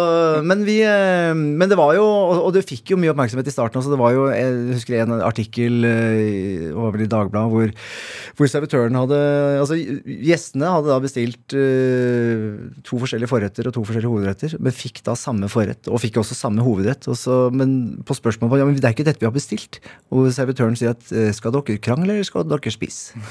men, 0.45 0.63
vi, 0.67 0.79
eh, 0.87 1.33
men 1.35 1.69
det 1.69 1.77
var 1.79 1.93
jo 1.97 2.05
Og 2.05 2.49
det 2.55 2.65
fikk 2.67 2.93
jo 2.93 2.97
mye 3.01 3.11
oppmerksomhet 3.13 3.47
i 3.49 3.53
starten 3.53 3.79
også. 3.81 3.93
Det 3.93 3.99
var 4.01 4.13
jo, 4.15 4.25
jeg 4.33 4.57
husker 4.75 5.01
en 5.03 5.15
artikkel 5.25 5.85
eh, 5.85 6.23
i- 6.25 6.71
var 6.75 6.95
i 6.99 7.07
Dagbladet 7.09 7.51
hvor, 7.53 7.71
hvor 8.39 8.49
servitøren 8.51 8.95
hadde 8.97 9.17
Altså 9.59 9.77
gjestene 9.79 10.69
hadde 10.73 10.89
da 10.91 10.97
bestilt 11.03 11.53
eh, 11.57 12.47
to 12.87 12.99
forskjellige 13.01 13.29
forretter 13.31 13.67
og 13.69 13.75
to 13.75 13.83
forskjellige 13.85 14.11
hovedretter, 14.11 14.55
men 14.63 14.73
fikk 14.75 15.01
da 15.07 15.15
samme 15.19 15.49
forrett, 15.51 15.87
og 15.91 16.01
fikk 16.03 16.19
også 16.21 16.37
samme 16.37 16.63
hovedrett. 16.65 17.07
Og 17.11 17.17
så, 17.19 17.37
men 17.53 17.99
på 18.07 18.15
spørsmål 18.17 18.51
på 18.53 18.59
ja, 18.61 18.67
men 18.67 18.77
det 18.79 18.85
er 18.89 18.95
ikke 18.95 19.07
dette 19.07 19.21
vi 19.23 19.27
har 19.29 19.35
bestilt, 19.35 19.79
og 20.09 20.29
servitøren 20.33 20.77
sier 20.79 20.95
at 20.95 21.11
eh, 21.13 21.29
skal 21.35 21.53
dere 21.55 21.77
krangle, 21.83 22.15
eller 22.15 22.27
skal 22.27 22.47
dere 22.49 22.73
spise? 22.73 23.19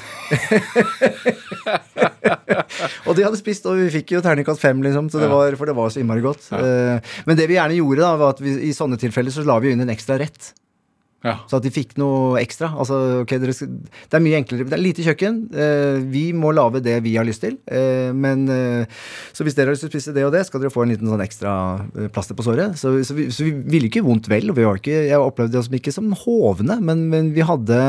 Og 3.09 3.15
de 3.17 3.23
hadde 3.25 3.39
spist, 3.39 3.65
og 3.67 3.77
vi 3.79 3.89
fikk 3.93 4.13
jo 4.13 4.21
terningkast 4.23 4.61
fem, 4.61 4.79
liksom, 4.85 5.09
så 5.11 5.21
det 5.21 5.29
var, 5.31 5.55
for 5.57 5.69
det 5.69 5.75
var 5.77 5.89
så 5.91 6.01
innmari 6.01 6.21
godt. 6.23 6.49
Ja. 6.53 6.99
Men 7.27 7.37
det 7.37 7.47
vi 7.49 7.57
gjerne 7.57 7.77
gjorde, 7.79 8.01
da, 8.03 8.11
var 8.19 8.35
at 8.35 8.41
vi, 8.43 8.53
i 8.69 8.75
sånne 8.75 8.99
tilfeller 9.01 9.33
så 9.33 9.43
la 9.47 9.57
vi 9.63 9.73
inn 9.73 9.83
en 9.83 9.91
ekstra 9.93 10.19
rett. 10.21 10.51
Ja. 11.25 11.33
Så 11.51 11.57
at 11.57 11.65
de 11.65 11.71
fikk 11.73 11.97
noe 11.99 12.39
ekstra. 12.39 12.69
Altså, 12.79 12.97
okay, 13.25 13.41
dere 13.41 13.51
det 13.51 14.15
er 14.15 14.23
mye 14.23 14.37
enklere. 14.39 14.67
Det 14.69 14.77
er 14.77 14.81
lite 14.81 15.03
kjøkken. 15.03 15.39
Eh, 15.51 15.97
vi 16.07 16.29
må 16.31 16.53
lage 16.55 16.79
det 16.85 16.95
vi 17.03 17.17
har 17.19 17.27
lyst 17.27 17.43
til. 17.43 17.57
Eh, 17.67 18.13
men 18.15 18.45
eh, 18.53 19.01
Så 19.35 19.43
hvis 19.43 19.57
dere 19.57 19.67
har 19.67 19.75
lyst 19.75 19.83
til 19.83 19.91
å 19.91 19.95
spise 19.97 20.15
det 20.15 20.23
og 20.23 20.31
det, 20.35 20.45
skal 20.47 20.63
dere 20.63 20.71
få 20.71 20.85
en 20.85 20.93
liten 20.93 21.11
sånn 21.11 21.25
ekstra 21.25 21.53
eh, 21.91 22.07
plaster 22.13 22.39
på 22.39 22.45
såret. 22.47 22.79
Så, 22.79 22.93
så, 23.03 23.17
vi, 23.17 23.27
så 23.35 23.49
vi 23.49 23.53
ville 23.75 23.91
ikke 23.91 24.05
vondt 24.05 24.31
vel. 24.31 24.53
Og 24.53 24.61
ikke, 24.79 24.95
jeg 25.09 25.19
opplevde 25.19 25.59
oss 25.59 25.71
ikke 25.79 25.95
som 25.95 26.07
hovne, 26.23 26.79
men, 26.79 27.09
men 27.11 27.33
vi 27.35 27.43
hadde 27.43 27.81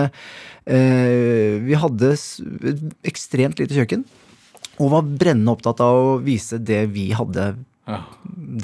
eh, 0.67 1.61
Vi 1.63 1.79
hadde 1.79 2.17
ekstremt 3.07 3.63
lite 3.63 3.79
kjøkken. 3.79 4.05
Og 4.81 4.91
var 4.91 5.07
brennende 5.07 5.55
opptatt 5.55 5.83
av 5.85 6.03
å 6.17 6.21
vise 6.25 6.59
det 6.59 6.87
vi 6.97 7.11
hadde 7.15 7.53
ja. 7.91 8.01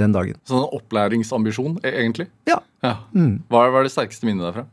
den 0.03 0.15
dagen. 0.15 0.39
Sånn 0.49 0.65
opplæringsambisjon, 0.79 1.81
e- 1.83 1.93
egentlig. 2.01 2.29
Ja. 2.49 2.61
Ja. 2.85 2.97
Er- 3.17 3.37
hva 3.51 3.67
var 3.75 3.87
det 3.87 3.93
sterkeste 3.95 4.29
minnet 4.29 4.47
derfra? 4.49 4.67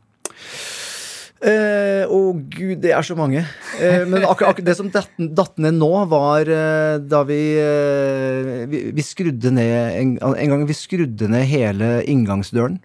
Eh, 1.44 2.06
Å 2.08 2.18
gud, 2.48 2.78
det 2.80 2.92
er 2.96 3.04
så 3.04 3.12
mange. 3.18 3.42
Eh, 3.76 4.04
men 4.08 4.22
akkurat 4.24 4.54
akkur 4.54 4.64
det 4.64 4.76
som 4.78 4.88
datt, 4.88 5.58
ned 5.60 5.76
nå, 5.76 5.90
var 6.08 6.48
eh, 6.48 6.96
da 7.04 7.20
vi, 7.28 7.40
eh, 7.60 8.64
vi 8.70 8.80
Vi 8.96 9.04
skrudde 9.04 9.52
ned 9.52 9.98
en, 10.00 10.14
en 10.24 10.54
gang 10.54 10.64
vi 10.68 10.76
skrudde 10.78 11.28
ned 11.28 11.44
hele 11.50 11.90
inngangsdøren. 12.08 12.78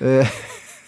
Eh, 0.00 0.24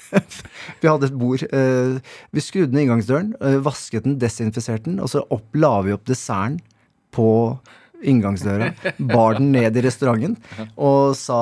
vi 0.81 0.89
hadde 0.89 1.11
et 1.11 1.19
bord. 1.19 1.45
eh, 1.53 1.99
vi 2.33 2.41
skrudde 2.47 2.73
ned 2.73 2.87
inngangsdøren, 2.87 3.35
eh, 3.43 3.59
vasket 3.61 4.07
den, 4.09 4.17
desinfiserte 4.23 4.89
den, 4.89 5.01
og 5.05 5.13
så 5.13 5.27
opp, 5.29 5.51
la 5.61 5.75
vi 5.85 5.93
opp 5.93 6.07
desserten 6.09 6.57
på 7.13 7.29
inngangsdøra, 8.07 8.71
bar 9.11 9.39
den 9.39 9.51
ned 9.55 9.77
i 9.77 9.83
restauranten 9.85 10.37
og 10.77 11.17
sa 11.19 11.39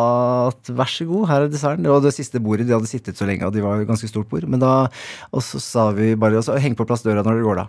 at 0.49 0.71
vær 0.73 0.91
så 0.91 1.07
god, 1.09 1.27
her 1.31 1.45
er 1.45 1.53
desserten. 1.53 1.85
Det 1.85 1.93
var 1.93 2.05
det 2.05 2.15
siste 2.17 2.41
bordet. 2.43 2.67
De 2.69 2.75
hadde 2.77 2.91
sittet 2.91 3.19
så 3.19 3.29
lenge, 3.29 3.47
og 3.47 3.55
de 3.55 3.65
var 3.65 3.83
et 3.83 3.89
ganske 3.89 4.09
stort 4.11 4.31
bord. 4.31 4.47
Men 4.49 4.63
da, 4.63 4.89
Og 5.35 5.45
så 5.45 5.61
sa 5.63 5.91
vi 5.97 6.15
bare 6.19 6.41
altså, 6.41 6.57
heng 6.63 6.77
på 6.79 6.87
plass 6.89 7.05
døra 7.05 7.25
når 7.25 7.39
dere 7.39 7.47
går 7.47 7.61
da. 7.61 7.67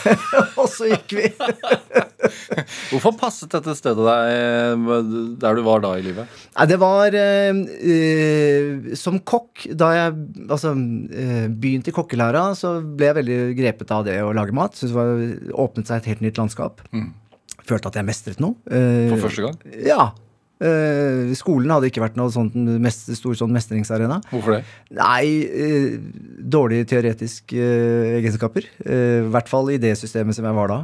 og 0.60 0.68
så 0.72 0.90
gikk 0.90 1.16
vi. 1.18 1.30
Hvorfor 2.90 3.14
passet 3.18 3.52
dette 3.52 3.74
stedet 3.78 4.02
deg 4.06 4.86
der 5.42 5.58
du 5.58 5.62
var 5.66 5.82
da 5.84 5.92
i 5.98 6.04
livet? 6.04 6.30
Nei, 6.56 6.66
det 6.70 6.78
var 6.80 7.14
eh, 7.16 7.60
eh, 7.92 8.94
Som 8.98 9.20
kokk, 9.26 9.66
da 9.78 9.92
jeg 9.94 10.16
altså, 10.48 10.72
eh, 10.74 11.46
begynte 11.52 11.92
i 11.92 11.96
kokkelæra, 11.96 12.48
så 12.58 12.78
ble 12.80 13.10
jeg 13.10 13.18
veldig 13.20 13.38
grepet 13.60 13.94
av 13.94 14.06
det 14.08 14.18
å 14.24 14.34
lage 14.36 14.56
mat. 14.56 14.76
Så 14.76 14.90
det 14.90 14.96
var, 14.96 15.14
åpnet 15.66 15.90
seg 15.90 16.02
et 16.02 16.10
helt 16.14 16.26
nytt 16.26 16.42
landskap. 16.42 16.82
Følte 17.66 17.90
at 17.90 17.96
jeg 17.98 18.06
mestret 18.06 18.40
noe. 18.42 18.54
Eh, 18.70 19.08
For 19.10 19.26
første 19.26 19.42
gang? 19.48 19.56
Ja. 19.86 20.10
Eh, 20.56 21.34
skolen 21.36 21.68
hadde 21.68 21.90
ikke 21.90 22.00
vært 22.00 22.14
noe 22.16 22.32
sånt 22.32 22.54
mest, 22.56 23.10
stor 23.18 23.36
sånn 23.36 23.52
mestringsarena. 23.52 24.22
Hvorfor 24.30 24.56
det? 24.56 24.62
Nei, 24.96 25.26
uh, 25.44 25.98
dårlige 26.40 26.86
teoretiske 26.94 27.60
uh, 27.60 28.14
egenskaper. 28.16 28.68
Eh, 28.86 29.26
I 29.26 29.30
hvert 29.34 29.50
fall 29.52 29.68
i 29.74 29.80
det 29.82 29.92
systemet 30.00 30.36
som 30.36 30.48
jeg 30.48 30.56
var 30.56 30.72
da. 30.72 30.78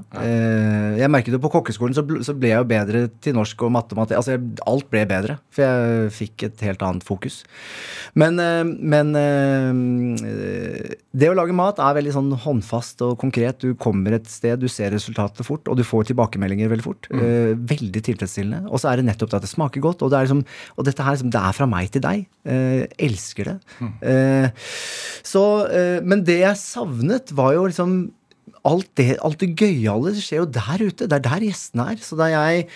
Jeg 0.98 1.10
merket 1.12 1.32
jo 1.34 1.40
på 1.42 1.52
kokkeskolen 1.54 1.96
så, 1.96 2.04
bl 2.06 2.20
så 2.26 2.34
ble 2.36 2.52
jeg 2.52 2.60
jo 2.60 2.68
bedre 2.68 3.02
til 3.24 3.36
norsk 3.38 3.64
og 3.64 3.72
matematikk. 3.78 4.18
Altså, 4.20 4.36
jeg, 4.36 4.44
alt 4.68 4.90
ble 4.92 5.06
bedre, 5.08 5.38
for 5.52 5.64
jeg 5.64 6.12
fikk 6.18 6.46
et 6.50 6.66
helt 6.68 6.84
annet 6.84 7.06
fokus. 7.06 7.40
Men, 8.18 8.36
men 8.36 9.14
det 11.12 11.30
å 11.30 11.36
lage 11.36 11.56
mat 11.56 11.80
er 11.80 11.96
veldig 11.96 12.12
sånn 12.14 12.30
håndfast 12.44 13.02
og 13.06 13.16
konkret. 13.20 13.64
Du 13.64 13.76
kommer 13.80 14.18
et 14.18 14.28
sted, 14.30 14.60
du 14.60 14.68
ser 14.70 14.92
resultatet 14.94 15.46
fort, 15.48 15.68
og 15.68 15.80
du 15.80 15.84
får 15.86 16.10
tilbakemeldinger 16.10 16.70
veldig 16.72 16.86
fort. 16.86 17.08
Eh, 17.12 17.52
veldig 17.56 18.02
tilfredsstillende. 18.08 18.68
Og 18.70 18.80
så 18.80 18.90
er 18.90 19.00
det 19.00 19.06
nettopp 19.06 19.30
det 19.32 19.38
at 19.38 19.44
det 19.46 19.50
smaker 19.50 19.61
godt. 19.70 20.02
Og, 20.02 20.10
det 20.10 20.24
liksom, 20.26 20.44
og 20.76 20.88
dette 20.88 21.02
her, 21.02 21.16
liksom, 21.16 21.30
det 21.34 21.42
er 21.42 21.58
fra 21.58 21.68
meg 21.70 21.92
til 21.92 22.02
deg. 22.04 22.26
Eh, 22.44 22.86
elsker 22.98 23.52
det. 23.52 23.58
Eh, 24.02 24.48
så, 25.22 25.44
eh, 25.70 26.00
men 26.02 26.24
det 26.26 26.40
jeg 26.42 26.58
savnet, 26.58 27.32
var 27.36 27.54
jo 27.54 27.68
liksom 27.68 28.10
alt 28.68 28.90
det, 28.98 29.16
alt 29.24 29.40
det 29.42 29.50
gøyale 29.58 30.12
skjer 30.16 30.42
jo 30.42 30.48
der 30.54 30.84
ute. 30.84 31.08
Det 31.10 31.16
er 31.16 31.24
der 31.24 31.46
gjestene 31.46 31.86
er. 31.92 32.02
Så 32.02 32.16
da 32.18 32.28
jeg 32.30 32.66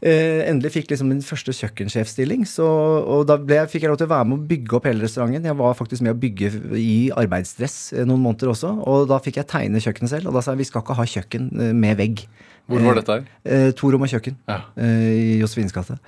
eh, 0.00 0.40
endelig 0.48 0.72
fikk 0.78 0.92
liksom 0.92 1.10
min 1.12 1.22
første 1.24 1.52
kjøkkensjefstilling, 1.56 2.46
så, 2.48 2.64
og 3.02 3.26
da 3.28 3.36
ble, 3.40 3.60
fikk 3.70 3.84
jeg 3.84 3.92
lov 3.92 4.00
til 4.00 4.08
å 4.08 4.14
være 4.14 4.30
med 4.30 4.40
å 4.40 4.48
bygge 4.54 4.78
opp 4.78 4.88
hele 4.88 5.04
restauranten. 5.04 5.48
Jeg 5.50 5.60
var 5.60 5.76
faktisk 5.78 6.04
med 6.06 6.14
å 6.14 6.20
bygge 6.24 6.52
i 6.80 6.96
arbeidsdress 7.24 7.78
eh, 7.98 8.08
noen 8.08 8.24
måneder 8.24 8.54
også. 8.54 8.72
Og 8.88 9.08
da 9.10 9.20
fikk 9.24 9.42
jeg 9.42 9.50
tegne 9.52 9.84
kjøkkenet 9.84 10.16
selv, 10.16 10.30
og 10.30 10.38
da 10.38 10.44
sa 10.44 10.54
jeg 10.54 10.64
vi 10.64 10.70
skal 10.70 10.84
ikke 10.84 10.98
ha 11.00 11.08
kjøkken 11.16 11.52
eh, 11.58 11.76
med 11.84 12.00
vegg. 12.00 12.26
Hvor 12.68 12.80
var 12.86 12.94
dette 13.00 13.18
her? 13.18 13.24
Eh, 13.44 13.70
to 13.76 13.90
rom 13.92 14.02
og 14.06 14.08
kjøkken 14.08 14.36
Ja. 14.48 14.60
eh, 14.76 15.10
i 15.12 15.38
Josefines 15.42 15.72
gate. 15.74 15.98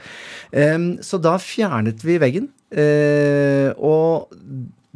Så 1.05 1.21
da 1.21 1.37
fjernet 1.43 2.01
vi 2.07 2.19
veggen. 2.23 2.49
Eh, 2.73 3.73
og 3.77 4.29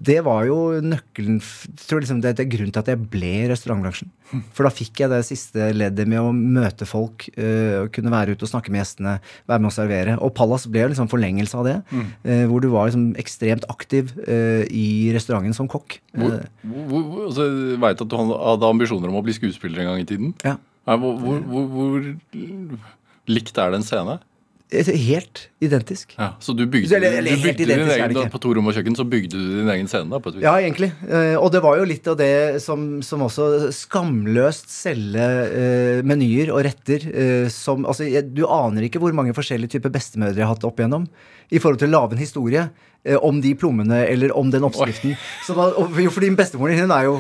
det 0.01 0.23
var 0.25 0.47
jo 0.49 0.81
nøkkelen 0.81 1.43
tror 1.85 2.01
liksom 2.01 2.23
det, 2.25 2.31
er 2.41 2.49
grunnen 2.49 2.73
til 2.73 2.81
at 2.81 2.89
jeg 2.89 3.03
ble 3.13 3.33
i 3.43 3.49
restaurantbransjen. 3.51 4.09
For 4.57 4.65
da 4.65 4.71
fikk 4.73 5.03
jeg 5.03 5.11
det 5.13 5.19
siste 5.29 5.67
leddet 5.77 6.09
med 6.09 6.23
å 6.23 6.31
møte 6.33 6.87
folk, 6.89 7.27
øh, 7.37 7.85
kunne 7.93 8.13
være 8.15 8.33
ute 8.33 8.47
og 8.47 8.53
snakke 8.55 8.73
med 8.73 8.81
gjestene, 8.81 9.19
være 9.51 9.61
med 9.61 9.69
å 9.69 9.75
servere. 9.77 10.15
Og 10.25 10.33
Pallas 10.39 10.65
ble 10.73 10.87
jo 10.87 10.89
liksom 10.95 11.11
forlengelse 11.13 11.59
av 11.61 11.69
det. 11.69 11.77
eh, 12.25 12.47
hvor 12.49 12.65
du 12.65 12.71
var 12.73 12.89
liksom 12.89 13.11
ekstremt 13.21 13.69
aktiv 13.69 14.15
øh, 14.25 14.65
i 14.73 15.13
restauranten 15.13 15.53
som 15.57 15.69
kokk. 15.69 16.01
Hvor, 16.17 16.39
Eh, 16.41 16.49
hvor, 16.65 17.05
hvor, 17.05 17.23
altså, 17.29 17.45
jeg 17.75 17.81
veit 17.85 18.01
at 18.01 18.09
du 18.09 18.17
hadde 18.17 18.73
ambisjoner 18.73 19.13
om 19.13 19.21
å 19.21 19.25
bli 19.27 19.37
skuespiller 19.37 19.85
en 19.85 19.93
gang 19.93 20.01
i 20.01 20.09
tiden. 20.09 20.35
ja. 20.47 20.57
Nei, 20.91 20.97
hvor, 20.99 21.15
hvor, 21.23 21.39
hvor, 21.47 21.71
hvor 21.71 23.31
likt 23.31 23.61
er 23.63 23.71
det 23.71 23.79
en 23.81 23.87
scene? 23.87 24.19
Helt 24.71 25.49
identisk. 25.59 26.13
Ja, 26.15 26.29
så 26.39 26.55
du 26.55 26.63
bygde, 26.71 26.95
Eller- 26.95 27.17
eller 27.19 27.35
du 27.35 27.43
bygde 27.43 27.65
din 27.67 27.89
egen, 27.91 28.13
da. 28.15 28.27
På 28.31 28.39
to 28.39 28.53
rom 28.55 28.69
og 28.71 28.75
kjøkken 28.77 28.95
så 28.95 29.03
bygde 29.03 29.35
du 29.35 29.57
din 29.59 29.71
egen 29.73 29.89
scene? 29.91 30.07
da, 30.11 30.21
på 30.23 30.31
et 30.31 30.37
vis. 30.37 30.45
Ja, 30.45 30.53
egentlig. 30.63 30.93
Eh, 31.11 31.35
og 31.35 31.51
det 31.51 31.63
var 31.65 31.79
jo 31.81 31.89
litt 31.91 32.07
av 32.07 32.17
det 32.21 32.63
som, 32.63 33.03
som 33.03 33.25
også 33.27 33.73
skamløst 33.75 34.71
selge 34.71 35.27
eh, 35.51 36.03
menyer 36.07 36.53
og 36.55 36.63
retter 36.69 37.03
eh, 37.11 37.49
som 37.51 37.83
Altså, 37.85 38.07
du 38.31 38.45
aner 38.47 38.87
ikke 38.87 39.03
hvor 39.03 39.13
mange 39.17 39.35
forskjellige 39.35 39.75
typer 39.75 39.91
bestemødre 39.91 40.39
jeg 40.39 40.47
har 40.47 40.55
hatt 40.55 40.65
opp 40.69 40.79
igjennom 40.79 41.09
i 41.51 41.59
forhold 41.59 41.81
til 41.83 41.91
å 41.91 41.97
lage 41.97 42.15
en 42.15 42.23
historie 42.23 42.69
om 43.25 43.41
de 43.43 43.55
plommene 43.57 44.05
eller 44.07 44.31
om 44.37 44.51
den 44.53 44.63
oppskriften. 44.63 45.17
Så 45.47 45.55
da, 45.57 45.71
jo, 45.75 46.11
fordi 46.15 46.29
bestemoren 46.37 46.77
din 46.77 46.85
hun 46.85 46.93
er 46.95 47.09
jo 47.09 47.15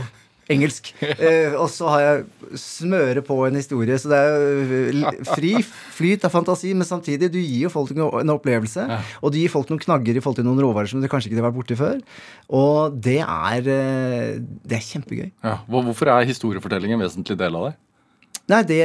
engelsk. 0.51 0.93
Eh, 1.21 1.53
og 1.59 1.67
så 1.69 1.89
har 1.91 2.01
jeg 2.01 2.61
smøre 2.61 3.21
på 3.25 3.35
en 3.45 3.59
historie. 3.59 3.97
Så 4.01 4.09
det 4.09 4.19
er 4.19 4.95
jo 4.97 5.11
fri 5.29 5.51
flyt 5.61 6.25
av 6.25 6.33
fantasi, 6.33 6.71
men 6.77 6.89
samtidig, 6.89 7.29
du 7.33 7.37
gir 7.41 7.67
jo 7.67 7.73
folk 7.73 7.93
en 7.93 8.33
opplevelse. 8.33 8.87
Og 9.21 9.35
du 9.35 9.41
gir 9.41 9.53
folk 9.53 9.69
noen 9.71 9.83
knagger 9.83 10.17
i 10.17 10.23
forhold 10.23 10.41
til 10.41 10.49
noen 10.49 10.63
råvarer 10.65 10.91
som 10.91 11.03
du 11.03 11.09
kanskje 11.11 11.31
ikke 11.31 11.43
har 11.43 11.49
vært 11.51 11.59
borti 11.59 11.77
før. 11.79 12.01
Og 12.57 12.97
det 13.05 13.19
er, 13.21 13.69
eh, 13.75 14.41
det 14.41 14.79
er 14.79 14.87
kjempegøy. 14.87 15.29
Ja. 15.45 15.59
Hvorfor 15.69 16.15
er 16.15 16.31
historiefortelling 16.31 16.97
en 16.97 17.05
vesentlig 17.05 17.37
del 17.41 17.61
av 17.61 17.69
det? 17.69 17.77
Nei, 18.51 18.63
det, 18.67 18.81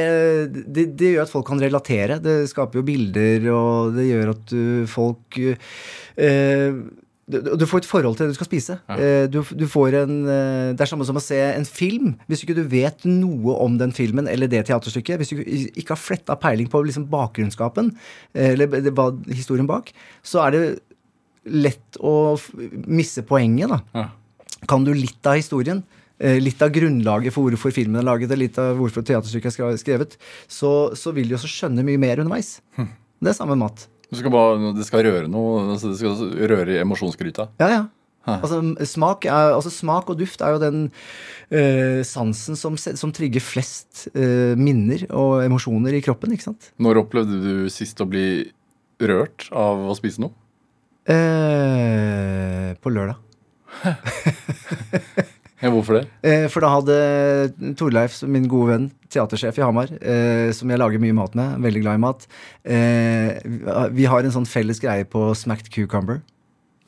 det, 0.52 0.84
det 0.98 1.14
gjør 1.14 1.24
at 1.24 1.32
folk 1.32 1.48
kan 1.48 1.62
relatere. 1.62 2.20
Det 2.22 2.36
skaper 2.52 2.82
jo 2.82 2.86
bilder, 2.86 3.48
og 3.54 3.96
det 3.96 4.06
gjør 4.10 4.34
at 4.36 4.54
folk 4.92 5.40
eh, 5.40 6.78
du, 7.26 7.40
du 7.58 7.64
får 7.66 7.82
et 7.82 7.88
forhold 7.90 8.16
til 8.16 8.26
det 8.28 8.34
du 8.34 8.38
skal 8.38 8.46
spise. 8.46 8.76
Ja. 8.86 9.26
du, 9.26 9.40
du 9.42 9.64
får 9.66 9.96
en, 10.04 10.12
eh, 10.30 10.68
det 10.78 10.84
er 10.84 10.90
samme 10.92 11.06
som 11.08 11.18
å 11.18 11.22
se 11.24 11.38
en 11.42 11.64
film. 11.66 12.12
Hvis 12.30 12.44
ikke 12.44 12.54
du 12.54 12.62
vet 12.70 13.02
noe 13.08 13.56
om 13.64 13.78
den 13.80 13.90
filmen 13.96 14.28
eller 14.30 14.46
det 14.52 14.60
teaterstykket, 14.68 15.18
hvis 15.18 15.32
du 15.34 15.40
ikke 15.74 15.96
har 15.96 15.98
fletta 16.00 16.36
peiling 16.38 16.70
på 16.70 16.84
liksom 16.86 17.08
bakgrunnskapen, 17.10 17.90
eh, 18.34 18.52
eller 18.54 18.78
historien 19.34 19.66
bak, 19.66 19.90
så 20.22 20.44
er 20.46 20.54
det 20.54 20.62
lett 21.46 21.98
å 22.02 22.36
misse 22.86 23.22
poenget. 23.26 23.68
da 23.74 23.80
Ja. 23.94 24.08
kan 24.66 24.84
du 24.84 24.92
litt 24.94 25.26
av 25.26 25.34
historien, 25.36 25.82
eh, 26.18 26.38
litt 26.40 26.62
av 26.62 26.70
grunnlaget 26.70 27.32
for 27.32 27.50
hvorfor 27.50 27.72
filmen 27.74 28.00
er 28.00 28.06
laget, 28.06 28.30
litt 28.38 28.58
av 28.58 28.76
hvorfor 28.78 29.02
teaterstykket 29.02 29.60
er 29.60 29.76
skrevet, 29.82 30.16
så, 30.48 30.94
så 30.94 31.12
vil 31.12 31.28
du 31.28 31.34
også 31.36 31.50
skjønne 31.50 31.84
mye 31.84 31.98
mer 31.98 32.22
underveis. 32.22 32.60
Det 32.76 33.30
er 33.30 33.32
samme 33.34 33.56
mat. 33.58 33.86
Skal 34.14 34.30
bare, 34.30 34.72
det 34.76 34.86
skal 34.86 35.02
røre 35.06 35.28
noe, 35.30 35.64
altså 35.74 35.90
det 35.90 35.98
skal 35.98 36.50
røre 36.52 36.76
i 36.76 36.80
emosjonsgryta. 36.82 37.48
Ja, 37.62 37.70
ja. 37.72 37.84
Altså, 38.26 38.58
smak, 38.90 39.24
er, 39.30 39.52
altså, 39.54 39.70
smak 39.70 40.08
og 40.10 40.18
duft 40.18 40.42
er 40.42 40.56
jo 40.56 40.62
den 40.62 40.80
eh, 41.54 42.02
sansen 42.06 42.58
som, 42.58 42.74
som 42.78 43.12
trigger 43.14 43.42
flest 43.44 44.08
eh, 44.18 44.58
minner 44.58 45.06
og 45.14 45.44
emosjoner 45.44 45.94
i 45.94 46.02
kroppen, 46.02 46.34
ikke 46.34 46.48
sant? 46.48 46.72
Når 46.82 47.04
opplevde 47.04 47.38
du 47.44 47.70
sist 47.70 48.02
å 48.02 48.08
bli 48.10 48.26
rørt 48.98 49.46
av 49.54 49.86
å 49.86 49.94
spise 49.98 50.24
noe? 50.24 50.34
Eh, 51.06 52.74
på 52.82 52.94
lørdag. 52.94 53.22
Ja, 55.62 55.70
hvorfor 55.72 55.96
det? 55.96 56.04
Eh, 56.20 56.46
for 56.52 56.60
da 56.60 56.68
hadde 56.74 57.74
Torleif, 57.80 58.18
min 58.28 58.44
gode 58.50 58.74
venn, 58.74 58.88
teatersjef 59.12 59.56
i 59.56 59.64
Hamar, 59.64 59.88
eh, 60.02 60.50
som 60.52 60.68
jeg 60.68 60.80
lager 60.82 61.00
mye 61.00 61.16
mat 61.16 61.36
med, 61.38 61.56
veldig 61.64 61.82
glad 61.84 61.96
i 61.96 62.02
mat 62.02 62.26
eh, 62.68 63.88
Vi 63.96 64.04
har 64.04 64.20
en 64.26 64.34
sånn 64.34 64.48
felles 64.48 64.82
greie 64.82 65.06
på 65.08 65.30
smacked 65.38 65.72
cucumber. 65.72 66.20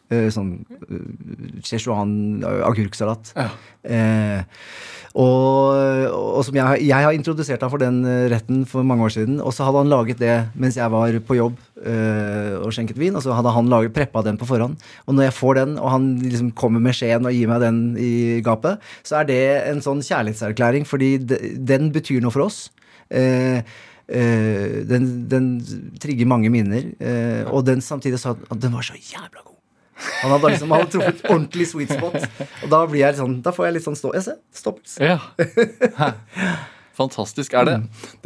Eh, 0.09 0.31
sånn 0.33 0.55
uh, 0.89 1.59
Szechuan 1.61 2.41
agurksalat. 2.65 3.35
Ja. 3.37 3.51
Eh, 3.85 4.41
og, 5.19 5.75
og 6.15 6.43
som 6.47 6.57
jeg, 6.57 6.85
jeg 6.87 7.05
har 7.05 7.17
introdusert 7.17 7.63
ham 7.65 7.71
for 7.73 7.81
den 7.83 8.03
eh, 8.07 8.27
retten 8.33 8.63
for 8.69 8.87
mange 8.87 9.05
år 9.05 9.13
siden. 9.15 9.39
Og 9.41 9.53
så 9.57 9.67
hadde 9.67 9.83
han 9.83 9.91
laget 9.91 10.21
det 10.21 10.35
mens 10.61 10.79
jeg 10.79 10.93
var 10.93 11.17
på 11.27 11.37
jobb 11.39 11.57
eh, 11.83 12.55
og 12.61 12.71
skjenket 12.77 13.01
vin. 13.01 13.17
Og 13.19 13.25
så 13.25 13.35
hadde 13.37 13.53
han 13.57 13.71
laget, 13.73 13.95
preppa 13.97 14.23
den 14.27 14.39
på 14.41 14.49
forhånd. 14.49 14.79
Og 15.09 15.17
når 15.17 15.29
jeg 15.29 15.37
får 15.41 15.61
den, 15.61 15.75
og 15.81 15.91
han 15.97 16.09
liksom 16.23 16.53
kommer 16.59 16.85
med 16.85 16.97
skjeen 16.97 17.27
og 17.29 17.35
gir 17.35 17.51
meg 17.51 17.65
den 17.65 17.83
i 17.99 18.13
gapet, 18.47 18.85
så 19.03 19.21
er 19.23 19.29
det 19.29 19.43
en 19.73 19.83
sånn 19.85 20.05
kjærlighetserklæring, 20.05 20.87
fordi 20.89 21.11
de, 21.21 21.41
den 21.69 21.93
betyr 21.95 22.23
noe 22.25 22.35
for 22.35 22.47
oss. 22.47 22.69
Eh, 23.11 23.61
eh, 24.09 24.81
den, 24.89 25.11
den 25.33 25.53
trigger 26.01 26.29
mange 26.31 26.53
minner. 26.53 26.93
eh, 27.01 27.45
og 27.49 27.65
den 27.69 27.85
samtidig 27.85 28.21
sa 28.23 28.37
at 28.37 28.59
den 28.61 28.77
var 28.77 28.87
så 28.87 28.97
jævla 28.97 29.41
god. 29.43 29.48
Han 30.23 30.35
hadde 30.35 30.53
liksom 30.53 30.73
han 30.73 30.85
hadde 30.85 30.95
truffet 30.95 31.25
ordentlig 31.27 31.69
sweet 31.71 31.93
spot. 31.95 32.23
Og 32.65 32.73
da 32.73 32.83
blir 32.87 33.03
jeg 33.03 33.19
sånn, 33.19 33.39
da 33.45 33.53
får 33.55 33.69
jeg 33.69 33.79
litt 33.79 33.87
sånn 33.89 33.99
stå... 33.99 34.15
Jeg 34.19 34.27
ser, 34.29 34.41
stoppels. 34.55 34.97
Ja. 35.03 35.19
Fantastisk. 36.99 37.55
Er 37.59 37.69
det 37.69 37.77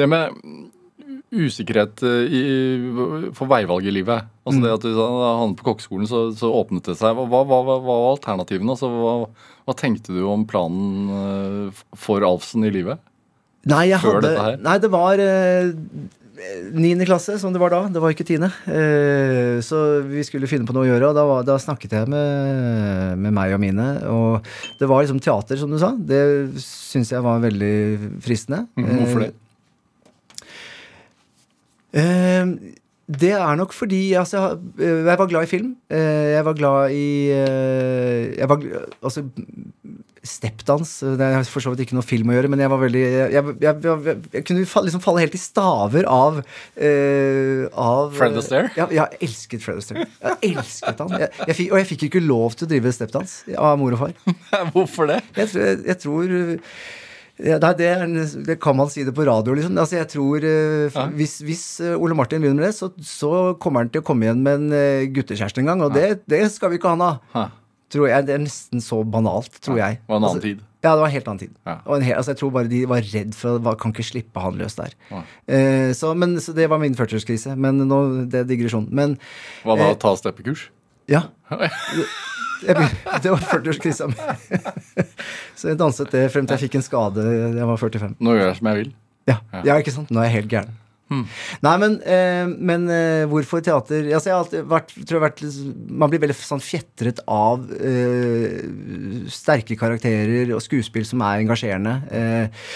det 0.01 0.09
med 0.09 0.37
usikkerhet 1.33 2.03
eh, 2.05 2.29
i, 2.29 2.43
for 3.37 3.49
veivalg 3.51 3.87
i 3.89 3.95
livet? 3.95 4.29
Altså 4.45 4.65
det 4.65 4.75
at 4.75 4.85
du 4.85 4.99
havnet 4.99 5.57
på 5.61 5.71
kokkeskolen, 5.71 6.09
så, 6.09 6.27
så 6.37 6.51
åpnet 6.61 6.91
det 6.91 6.97
seg. 7.01 7.17
Hva, 7.17 7.43
hva, 7.49 7.63
hva, 7.65 7.79
var 7.85 8.09
alternativene? 8.11 8.75
Altså, 8.75 8.91
hva, 8.93 9.15
hva 9.67 9.77
tenkte 9.79 10.17
du 10.17 10.23
om 10.29 10.45
planen 10.49 11.13
eh, 11.17 11.85
for 11.99 12.25
Alfsen 12.27 12.69
i 12.69 12.73
livet? 12.75 13.01
Nei, 13.71 13.87
jeg 13.93 14.03
Før 14.03 14.19
hadde, 14.19 14.29
dette 14.29 14.45
her? 14.49 14.59
Nei, 14.67 14.77
det 14.83 14.91
var 14.93 15.23
eh, 15.23 15.71
niende 16.73 17.07
klasse, 17.07 17.37
som 17.39 17.53
det 17.53 17.61
var 17.61 17.73
da. 17.75 17.83
Det 17.93 18.01
var 18.03 18.15
ikke 18.15 18.27
tiende. 18.27 18.49
Eh, 18.67 19.61
så 19.65 20.01
vi 20.07 20.25
skulle 20.27 20.49
finne 20.51 20.67
på 20.69 20.75
noe 20.77 20.87
å 20.87 20.91
gjøre, 20.91 21.11
og 21.11 21.19
da, 21.19 21.25
var, 21.29 21.47
da 21.47 21.59
snakket 21.61 21.97
jeg 21.99 22.11
med, 22.13 23.19
med 23.21 23.37
meg 23.37 23.55
og 23.57 23.63
mine. 23.63 23.89
Og 24.11 24.53
det 24.81 24.89
var 24.91 25.05
liksom 25.05 25.21
teater, 25.23 25.61
som 25.61 25.73
du 25.73 25.79
sa. 25.83 25.93
Det 25.97 26.23
syns 26.65 27.13
jeg 27.15 27.25
var 27.25 27.43
veldig 27.45 27.75
fristende. 28.25 28.65
Mhm, 28.81 28.95
Hvorfor 29.03 29.27
det? 29.27 29.33
Eh, 31.93 32.55
det 33.13 33.33
er 33.37 33.57
nok 33.59 33.75
fordi 33.77 34.15
altså, 34.17 34.55
jeg, 34.79 35.19
var 35.19 35.29
glad 35.29 35.45
i 35.45 35.51
film. 35.51 35.75
Eh, 35.93 36.33
jeg 36.33 36.45
var 36.47 36.57
glad 36.57 36.95
i 36.97 37.09
eh, 37.35 38.39
jeg 38.39 38.49
var, 38.49 38.63
Altså 39.03 39.27
Steppdans. 40.23 40.93
Det 41.19 41.29
har 41.35 41.43
for 41.51 41.65
så 41.65 41.73
vidt 41.73 41.83
ikke 41.87 41.97
noe 41.97 42.07
film 42.07 42.31
å 42.31 42.37
gjøre, 42.37 42.51
men 42.53 42.63
jeg 42.63 42.71
var 42.71 42.81
veldig 42.85 43.03
Jeg, 43.03 43.33
jeg, 43.35 43.55
jeg, 43.65 44.15
jeg, 44.37 44.45
kunne 44.47 44.63
liksom 44.87 45.03
falle 45.03 45.25
helt 45.25 45.35
i 45.35 45.41
staver 45.43 46.07
av, 46.07 46.39
uh, 46.43 47.63
av 47.75 48.15
Fred 48.15 48.39
Astaire? 48.39 48.71
Ja, 48.79 48.87
jeg 48.95 49.19
elsket 49.27 49.65
Fred 49.65 49.83
Astaire. 49.83 50.07
Jeg 50.23 50.55
elsket 50.55 51.03
han. 51.03 51.15
Og 51.19 51.79
jeg 51.81 51.89
fikk 51.91 52.07
ikke 52.09 52.23
lov 52.23 52.55
til 52.55 52.69
å 52.69 52.73
drive 52.73 52.95
steppdans 52.95 53.41
av 53.59 53.79
mor 53.83 53.97
og 53.97 54.05
far. 54.05 54.19
Hvorfor 54.77 55.11
det? 55.11 55.23
Jeg, 55.39 55.99
tror- 56.05 56.37
ja, 57.43 57.57
det, 57.59 57.87
er, 57.89 58.05
det 58.47 58.59
kan 58.63 58.77
man 58.79 58.91
si 58.93 59.03
det 59.07 59.15
på 59.17 59.25
radio, 59.27 59.57
liksom. 59.57 59.75
Altså, 59.81 59.97
jeg 59.99 60.11
tror 60.13 60.45
uh, 60.45 60.87
Ja. 60.93 61.09
Hvis, 61.17 61.41
hvis 61.43 61.65
eh, 61.83 61.97
Ole 61.97 62.15
Martin 62.15 62.43
begynner 62.43 62.61
med 62.61 62.69
det, 62.69 62.77
så, 62.77 62.93
så 63.03 63.57
kommer 63.59 63.83
han 63.83 63.91
til 63.91 64.05
å 64.05 64.07
komme 64.07 64.29
igjen 64.29 64.45
med 64.45 64.61
en 64.61 64.77
uh, 64.77 65.09
guttekjæreste 65.15 65.65
en 65.65 65.73
gang. 65.73 65.83
Og 65.87 65.97
det, 65.97 66.23
det 66.31 66.45
skal 66.55 66.71
vi 66.71 66.79
ikke 66.79 66.93
ha 66.93 66.97
han 66.99 67.07
av. 67.09 67.59
Tror 67.93 68.09
jeg, 68.09 68.25
Det 68.27 68.35
er 68.35 68.41
nesten 68.47 68.81
så 68.81 69.03
banalt, 69.05 69.59
tror 69.61 69.77
jeg. 69.77 69.99
Det 70.01 70.09
var 70.09 70.17
en 70.17 70.23
annen 70.25 70.31
Altså, 70.31 70.45
tid. 70.47 70.61
Ja, 70.83 70.95
det 70.97 71.03
var 71.03 71.07
en 71.11 71.15
helt 71.15 71.29
annen 71.31 71.39
tid. 71.45 71.51
Ja. 71.69 71.75
Og 71.87 71.97
en 71.99 72.03
hel, 72.03 72.17
altså, 72.19 72.33
jeg 72.33 72.39
tror 72.41 72.51
bare 72.57 72.71
de 72.73 72.81
var 72.91 73.05
redd 73.07 73.35
for 73.39 73.69
at 73.71 73.79
kan 73.83 73.93
ikke 73.95 74.07
slippe 74.09 74.41
han 74.43 74.57
løs 74.59 74.75
der. 74.81 74.95
Ja. 75.13 75.21
Eh, 75.47 75.93
så, 75.95 76.15
men, 76.19 76.39
så 76.43 76.55
det 76.57 76.67
var 76.73 76.81
min 76.83 76.97
40-årskrise. 76.99 77.55
Men 77.61 77.79
nå, 77.87 78.01
det 78.33 78.41
er 78.43 78.49
digresjon. 78.49 78.89
Men 78.91 79.19
Hva 79.63 79.77
da? 79.79 79.91
eh, 79.93 79.99
Ta 80.01 80.15
steppekurs? 80.19 80.71
ja. 81.11 81.27
Jeg, 82.63 82.77
det 83.23 83.31
var 83.33 83.41
40-årskrisa 83.43 84.07
mi. 84.11 84.15
så 85.59 85.73
jeg 85.73 85.79
danset 85.81 86.13
det 86.15 86.29
frem 86.31 86.47
til 86.47 86.55
jeg 86.55 86.69
fikk 86.69 86.77
en 86.79 86.85
skade 86.87 87.25
jeg 87.59 87.67
var 87.67 87.81
45. 87.81 88.13
Nå 88.23 88.37
gjør 88.39 88.47
jeg 88.53 88.59
som 88.61 88.69
jeg 88.71 88.79
vil. 88.79 88.93
Ja, 89.31 89.37
ja 89.67 89.79
ikke 89.83 89.95
sant? 89.95 90.13
Nå 90.15 90.23
er 90.23 90.29
jeg 90.31 90.37
helt 90.37 90.53
gæren. 90.53 90.77
Nei, 91.65 91.75
men, 91.83 91.97
eh, 92.07 92.45
men 92.49 92.89
eh, 92.93 93.25
hvorfor 93.31 93.63
teater 93.65 94.09
altså, 94.13 94.31
Jeg 94.31 94.39
har 94.39 94.69
vært, 94.73 94.95
tror 95.07 95.19
jeg 95.19 95.25
vært 95.27 95.43
Man 95.89 96.13
blir 96.13 96.23
veldig 96.23 96.37
sånn 96.39 96.63
fjetret 96.65 97.23
av 97.31 97.65
eh, 97.79 98.63
sterke 99.33 99.79
karakterer 99.79 100.55
og 100.57 100.63
skuespill 100.65 101.07
som 101.09 101.25
er 101.27 101.43
engasjerende. 101.45 101.97
Eh, 102.13 102.69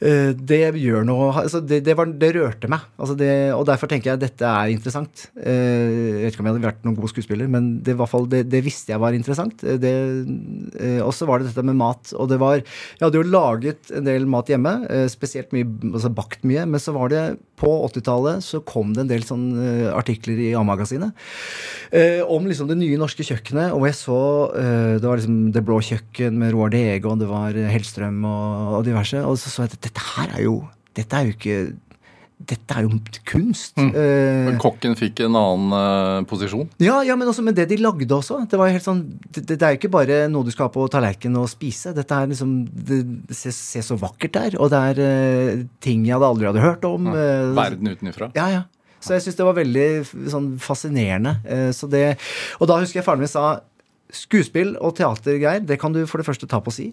det 0.00 0.58
gjør 0.80 1.04
noe 1.04 1.26
altså 1.42 1.60
det, 1.60 1.82
det, 1.84 1.92
var, 1.98 2.08
det 2.08 2.30
rørte 2.36 2.70
meg. 2.72 2.86
Altså 2.96 3.16
det, 3.18 3.30
og 3.52 3.66
derfor 3.68 3.90
tenker 3.90 4.10
jeg 4.10 4.18
at 4.18 4.22
dette 4.22 4.48
er 4.48 4.72
interessant. 4.72 5.26
Eh, 5.36 5.90
jeg 5.90 6.22
vet 6.24 6.34
ikke 6.34 6.44
om 6.44 6.48
jeg 6.48 6.56
hadde 6.56 6.68
vært 6.68 6.86
noen 6.86 6.96
god 6.96 7.12
skuespiller, 7.12 7.50
men 7.52 7.68
det, 7.84 7.96
hvert 7.98 8.12
fall, 8.12 8.28
det, 8.30 8.62
visste 8.64 8.94
jeg 8.94 9.02
var 9.02 9.16
interessant. 9.16 9.64
Eh, 9.64 9.84
eh, 9.84 11.00
og 11.04 11.12
så 11.16 11.28
var 11.28 11.40
det 11.40 11.50
dette 11.50 11.66
med 11.66 11.78
mat. 11.80 12.14
Og 12.16 12.30
det 12.30 12.40
var 12.40 12.60
Jeg 12.60 13.02
hadde 13.02 13.20
jo 13.20 13.28
laget 13.28 13.92
en 13.96 14.08
del 14.08 14.26
mat 14.30 14.48
hjemme, 14.50 14.74
eh, 14.88 15.06
spesielt 15.12 15.52
mye, 15.56 15.68
altså 15.92 16.12
bakt 16.14 16.44
mye, 16.48 16.66
men 16.66 16.82
så 16.82 16.96
var 16.96 17.12
det 17.12 17.24
på 17.60 17.70
80-tallet 17.90 18.44
så 18.44 18.60
kom 18.64 18.94
det 18.94 19.04
en 19.04 19.10
del 19.10 19.24
sånne 19.26 19.64
eh, 19.66 19.88
artikler 19.92 20.38
i 20.40 20.50
A-magasinet 20.56 21.12
eh, 21.92 22.22
om 22.24 22.46
liksom 22.48 22.70
det 22.70 22.78
nye 22.80 22.98
norske 23.00 23.24
kjøkkenet. 23.26 23.74
Og 23.76 23.84
jeg 23.88 23.98
så 23.98 24.20
eh, 24.56 24.94
Det 25.00 25.06
var 25.06 25.20
liksom 25.20 25.50
Det 25.54 25.64
blå 25.66 25.80
kjøkken 25.84 26.38
med 26.40 26.54
Roar 26.54 26.72
Dege, 26.72 27.04
og 27.10 27.20
det 27.20 27.28
var 27.30 27.56
Hellstrøm 27.74 28.22
og, 28.24 28.78
og 28.78 28.86
diverse. 28.88 29.20
Og 29.26 29.36
så 29.40 29.52
så 29.52 29.66
jeg 29.66 29.74
at 29.76 29.89
dette 29.90 30.08
her 30.16 30.36
er 30.38 30.44
jo 30.46 30.56
Dette 30.96 31.16
er 31.20 31.28
jo 31.28 31.36
ikke 31.36 31.60
dette 32.40 32.72
er 32.72 32.86
jo 32.86 32.94
kunst. 33.28 33.76
Eh, 33.76 34.46
Men 34.46 34.56
kokken 34.58 34.94
fikk 34.96 35.20
en 35.26 35.34
annen 35.36 35.74
eh, 35.76 36.22
posisjon. 36.24 36.70
ja, 36.80 37.02
ja, 37.04 37.12
men 37.20 37.28
også 37.28 37.42
med 37.44 37.54
det 37.58 37.66
de 37.68 37.76
lagde 37.76 38.08
også. 38.16 38.38
Det 38.48 38.56
var 38.56 38.70
helt 38.72 38.82
sånn, 38.86 39.02
det, 39.28 39.42
det 39.50 39.58
er 39.60 39.74
jo 39.74 39.80
ikke 39.82 39.90
bare 39.92 40.16
noe 40.32 40.46
du 40.48 40.50
skal 40.54 40.70
ha 40.70 40.72
på 40.72 40.86
tallerkenen 40.88 41.36
og 41.42 41.50
spise. 41.52 41.92
Dette 41.92 42.16
er 42.16 42.30
liksom, 42.32 42.54
Det, 42.72 43.02
det 43.28 43.36
ser, 43.36 43.52
ser 43.52 43.84
så 43.84 43.98
vakkert 44.00 44.32
der, 44.38 44.56
og 44.56 44.72
det 44.72 44.80
er 44.88 45.02
eh, 45.04 45.62
ting 45.84 46.06
jeg 46.08 46.16
hadde 46.16 46.30
aldri 46.32 46.48
hadde 46.48 46.64
hørt 46.64 46.88
om. 46.88 47.10
eh, 47.12 47.52
Verden 47.60 47.92
utenifra. 47.92 48.30
ja, 48.40 48.48
ja. 48.56 48.62
Så 49.04 49.14
jeg 49.18 49.26
syns 49.26 49.36
det 49.36 49.44
var 49.50 49.54
veldig 49.60 49.86
sånn 50.32 50.48
fascinerende. 50.64 51.36
Eh, 51.44 51.68
så 51.76 51.86
det, 51.92 52.06
og 52.56 52.68
da 52.72 52.80
husker 52.80 53.02
jeg 53.02 53.06
faren 53.06 53.20
min 53.20 53.28
sa 53.32 53.60
skuespill 54.16 54.74
og 54.80 54.96
teater, 54.98 55.36
Geir, 55.40 55.60
det 55.64 55.76
kan 55.80 55.92
du 55.94 56.02
for 56.08 56.20
det 56.24 56.26
første 56.32 56.48
ta 56.48 56.58
på 56.64 56.72
si. 56.74 56.88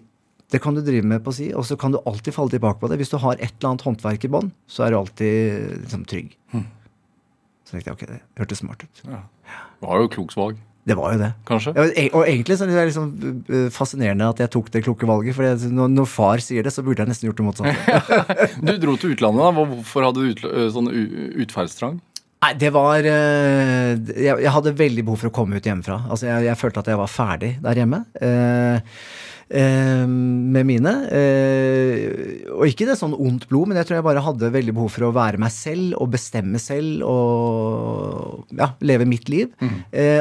Det 0.50 0.62
kan 0.64 0.72
du 0.74 0.80
drive 0.80 1.04
med 1.04 1.20
på 1.26 1.32
si, 1.36 1.50
og 1.52 1.66
så 1.68 1.76
kan 1.76 1.92
du 1.92 1.98
alltid 2.08 2.32
falle 2.32 2.48
tilbake 2.54 2.80
på 2.80 2.88
det. 2.88 2.96
Hvis 3.02 3.10
du 3.12 3.18
har 3.20 3.34
et 3.36 3.50
eller 3.58 3.68
annet 3.74 3.82
håndverk 3.84 4.22
i 4.24 4.30
bånn, 4.32 4.48
så 4.70 4.86
er 4.86 4.94
du 4.94 4.96
alltid 5.02 5.74
liksom, 5.82 6.06
trygg. 6.08 6.30
Så 7.68 7.74
tenkte 7.76 7.90
jeg 7.90 7.98
ok, 7.98 8.06
det 8.08 8.22
hørtes 8.40 8.62
smart 8.62 8.80
ut. 8.86 9.02
Det 9.04 9.84
var 9.84 10.00
jo 10.00 10.08
klokt 10.14 10.36
valg, 10.40 10.56
Det 10.88 10.96
var 10.96 11.12
jo 11.12 11.18
det. 11.20 11.28
kanskje. 11.44 11.74
Ja, 11.76 11.84
e- 12.00 12.08
og 12.16 12.24
egentlig 12.24 12.56
så 12.56 12.64
er 12.64 12.72
det 12.72 12.86
liksom 12.88 13.68
fascinerende 13.76 14.30
at 14.32 14.40
jeg 14.40 14.48
tok 14.54 14.70
det 14.72 14.82
kloke 14.86 15.04
valget. 15.10 15.36
For 15.36 15.68
når, 15.68 16.06
far 16.08 16.40
sier 16.40 16.64
det, 16.64 16.72
så 16.72 16.80
burde 16.86 17.04
jeg 17.04 17.10
nesten 17.12 17.28
gjort 17.28 17.36
det 17.42 17.48
motsatte. 17.50 18.56
Du 18.64 18.72
dro 18.80 18.96
til 18.96 19.12
utlandet. 19.12 19.44
da. 19.44 19.52
Hvorfor 19.74 20.08
hadde 20.08 20.24
du 20.32 20.48
eh, 20.48 20.70
sånn 20.72 20.88
utferdstrang? 21.44 22.00
Nei, 22.40 22.52
det 22.56 22.70
var 22.72 23.04
eh, 23.04 23.98
jeg, 24.16 24.32
jeg 24.46 24.52
hadde 24.54 24.72
veldig 24.80 25.04
behov 25.04 25.20
for 25.26 25.28
å 25.28 25.36
komme 25.42 25.58
ut 25.60 25.68
hjemmefra. 25.68 26.06
Altså, 26.08 26.30
jeg, 26.30 26.48
jeg 26.48 26.56
følte 26.64 26.80
at 26.86 26.88
jeg 26.94 27.00
var 27.04 27.10
ferdig 27.12 27.52
der 27.68 27.80
hjemme. 27.84 28.04
eh, 28.22 28.80
med 29.48 30.66
mine. 30.68 30.92
eh, 31.08 32.50
og 32.52 32.66
ikke 32.68 32.88
det 32.88 32.98
sånn 33.00 33.14
ondt 33.16 33.46
blod, 33.48 33.70
men 33.70 33.78
jeg 33.80 33.88
tror 33.88 33.98
jeg 33.98 34.06
bare 34.08 34.24
hadde 34.24 34.52
veldig 34.52 34.74
behov 34.76 34.92
for 34.92 35.08
å 35.08 35.14
være 35.16 35.40
meg 35.40 35.54
selv 35.54 35.96
og 36.02 36.10
bestemme 36.12 36.60
selv 36.60 37.06
og 37.08 38.52
ja, 38.58 38.72
leve 38.84 39.06
mitt 39.08 39.30
liv. 39.32 39.48
Mm. 39.62 39.78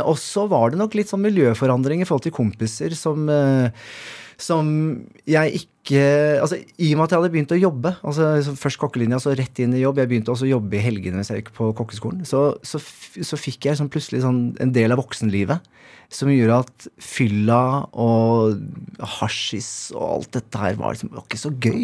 og 0.07 0.15
så 0.21 0.45
var 0.49 0.71
det 0.71 0.79
nok 0.79 0.95
litt 0.97 1.11
sånn 1.11 1.25
miljøforandring 1.25 2.01
i 2.01 2.07
forhold 2.07 2.27
til 2.27 2.35
kompiser 2.35 2.95
som 2.97 3.27
eh, 3.31 3.69
som 4.37 4.67
jeg 5.25 5.63
ikke 5.63 5.71
Altså 5.87 6.57
I 6.59 6.89
og 6.91 6.97
med 6.99 7.05
at 7.05 7.13
jeg 7.13 7.21
hadde 7.21 7.29
begynt 7.31 7.51
å 7.55 7.57
jobbe, 7.57 7.93
altså 8.03 8.55
først 8.59 8.79
kokkelinja, 8.81 9.21
så 9.23 9.31
rett 9.39 9.61
inn 9.63 9.71
i 9.71 9.79
jobb 9.79 10.01
Jeg 10.01 10.09
begynte 10.11 10.33
også 10.33 10.43
å 10.43 10.49
jobbe 10.49 10.75
i 10.75 10.81
helgene 10.83 11.15
mens 11.15 11.31
jeg 11.31 11.39
gikk 11.39 11.53
på 11.55 11.69
kokkeskolen. 11.77 12.25
Så, 12.27 12.41
så, 12.59 12.81
så 13.23 13.39
fikk 13.39 13.69
jeg 13.69 13.79
sånn 13.79 13.87
plutselig 13.93 14.19
sånn 14.25 14.41
en 14.59 14.73
del 14.75 14.91
av 14.91 14.99
voksenlivet 14.99 15.63
som 16.11 16.29
gjorde 16.31 16.59
at 16.63 16.85
fylla 17.03 17.61
og 17.91 18.59
hasjis 19.17 19.89
og 19.95 20.05
alt 20.07 20.37
dette 20.37 20.61
her 20.61 20.77
var, 20.79 20.95
liksom, 20.95 21.11
var 21.15 21.25
ikke 21.25 21.39
så 21.41 21.51
gøy. 21.51 21.81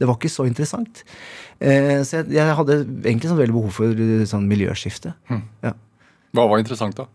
Det 0.00 0.08
var 0.08 0.16
ikke 0.16 0.32
så 0.32 0.46
interessant. 0.48 1.02
Eh, 1.60 2.00
så 2.04 2.20
jeg, 2.20 2.30
jeg 2.38 2.56
hadde 2.60 2.78
egentlig 2.84 3.28
sånn 3.28 3.40
veldig 3.40 3.56
behov 3.58 3.76
for 3.80 4.04
eh, 4.06 4.24
sånn 4.28 4.48
miljøskifte. 4.48 5.12
Ja. 5.64 5.74
Hva 6.36 6.46
var 6.48 6.60
interessant, 6.62 6.96
da? 7.00 7.08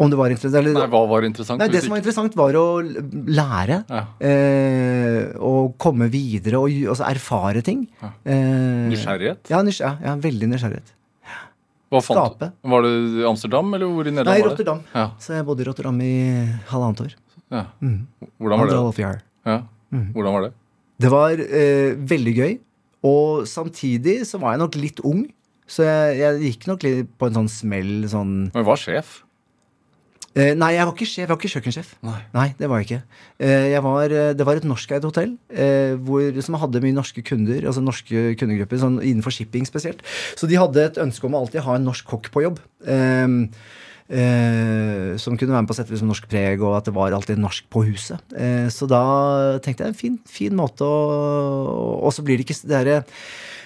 Om 0.00 0.08
det 0.08 0.16
var 0.16 0.30
interessant 0.32 0.56
eller, 0.56 0.72
Nei, 0.72 0.86
hva 0.88 1.00
var 1.10 1.24
interessant? 1.26 1.60
Nei, 1.60 1.68
Det 1.68 1.82
som 1.84 1.92
var 1.92 1.98
interessant, 2.00 2.34
var 2.38 2.56
å 2.56 2.64
lære. 2.80 3.76
Ja. 3.92 4.00
Eh, 4.24 5.36
og 5.36 5.74
komme 5.82 6.08
videre 6.12 6.56
og 6.62 6.70
gj- 6.72 6.88
altså 6.88 7.04
erfare 7.10 7.62
ting. 7.66 7.82
Eh, 8.00 8.88
Nysgjerrighet? 8.88 9.50
Ja, 9.52 9.60
nysg 9.66 9.80
ja, 9.84 9.92
ja, 10.02 10.14
veldig 10.16 10.48
nysgjerrighet. 10.54 10.94
Hva 11.92 12.00
fant 12.00 12.16
Skape. 12.22 12.48
Var 12.72 12.82
det 12.86 12.92
i 13.20 13.26
Amsterdam, 13.28 13.68
eller 13.76 13.90
hvor 13.92 14.08
i 14.08 14.14
Nederland 14.16 14.32
Nei? 14.32 14.46
Rotterdam. 14.48 14.80
Ja. 14.96 15.04
Så 15.20 15.34
jeg 15.36 15.44
bodde 15.44 15.60
i 15.60 15.68
Rotterdam 15.68 15.98
i 16.00 16.12
halvannet 16.72 17.02
år. 17.04 17.14
ja. 17.52 17.64
Hvordan 18.40 18.58
var 18.64 18.70
det? 18.72 19.22
Ja. 19.44 19.58
Mm. 19.92 20.06
Hvordan 20.14 20.32
var 20.38 20.42
det? 20.46 20.52
Det 21.04 21.10
var 21.12 21.30
eh, 21.42 21.92
veldig 22.14 22.34
gøy. 22.38 22.54
Og 23.04 23.44
samtidig 23.50 24.22
så 24.24 24.38
var 24.40 24.54
jeg 24.54 24.62
nok 24.62 24.76
litt 24.80 25.00
ung. 25.04 25.26
Så 25.68 25.84
jeg, 25.84 26.16
jeg 26.22 26.40
gikk 26.46 26.66
nok 26.70 26.82
litt 26.86 27.12
på 27.20 27.28
en 27.28 27.36
sånn 27.42 27.48
smell 27.52 27.92
sånn 28.08 28.32
Men 28.54 28.64
var 28.64 28.80
sjef? 28.80 29.20
Eh, 30.32 30.54
nei, 30.56 30.70
jeg 30.78 30.88
var 30.88 30.94
ikke 30.94 31.08
sjef. 31.08 31.20
Jeg 31.22 31.30
var 31.30 31.38
ikke 31.40 31.52
kjøkkensjef. 31.52 31.90
Nei. 32.32 32.48
det 32.56 32.68
var 32.70 32.80
jeg 32.80 32.88
ikke. 32.88 33.00
Eh, 33.44 33.66
jeg 33.74 33.84
var, 33.84 34.14
eh, 34.16 34.32
det 34.38 34.46
var 34.48 34.56
et 34.56 34.64
norskeid 34.68 35.04
hotell 35.04 35.34
eh, 35.52 35.92
hvor, 36.00 36.40
som 36.44 36.56
hadde 36.62 36.80
mye 36.84 36.96
norske 36.96 37.24
kunder, 37.26 37.66
altså 37.68 37.84
norske 37.84 38.32
kundegrupper, 38.40 38.80
sånn 38.80 38.98
innenfor 39.02 39.34
shipping 39.34 39.68
spesielt. 39.68 40.00
Så 40.38 40.48
de 40.48 40.56
hadde 40.60 40.86
et 40.88 41.00
ønske 41.02 41.28
om 41.28 41.36
å 41.36 41.44
alltid 41.44 41.66
ha 41.66 41.76
en 41.76 41.84
norsk 41.90 42.08
kokk 42.08 42.30
på 42.32 42.46
jobb. 42.46 42.62
Eh, 42.88 43.36
eh, 44.08 45.12
som 45.20 45.36
kunne 45.36 45.52
være 45.52 45.66
med 45.66 45.70
på 45.70 45.76
å 45.76 45.80
sette 45.82 45.92
liksom 45.92 46.08
norsk 46.14 46.30
preg, 46.32 46.64
og 46.64 46.78
at 46.78 46.88
det 46.88 46.96
var 46.96 47.12
alltid 47.12 47.40
norsk 47.42 47.68
på 47.72 47.84
huset. 47.90 48.24
Eh, 48.32 48.72
så 48.72 48.88
da 48.88 49.04
tenkte 49.64 49.84
jeg 49.84 49.92
en 49.92 50.00
fin, 50.00 50.18
fin 50.28 50.56
måte 50.56 50.86
å 50.86 52.00
Og 52.02 52.12
så 52.14 52.24
blir 52.24 52.38
det 52.38 52.46
ikke 52.46 52.58
det 52.64 52.72
derre 52.72 52.96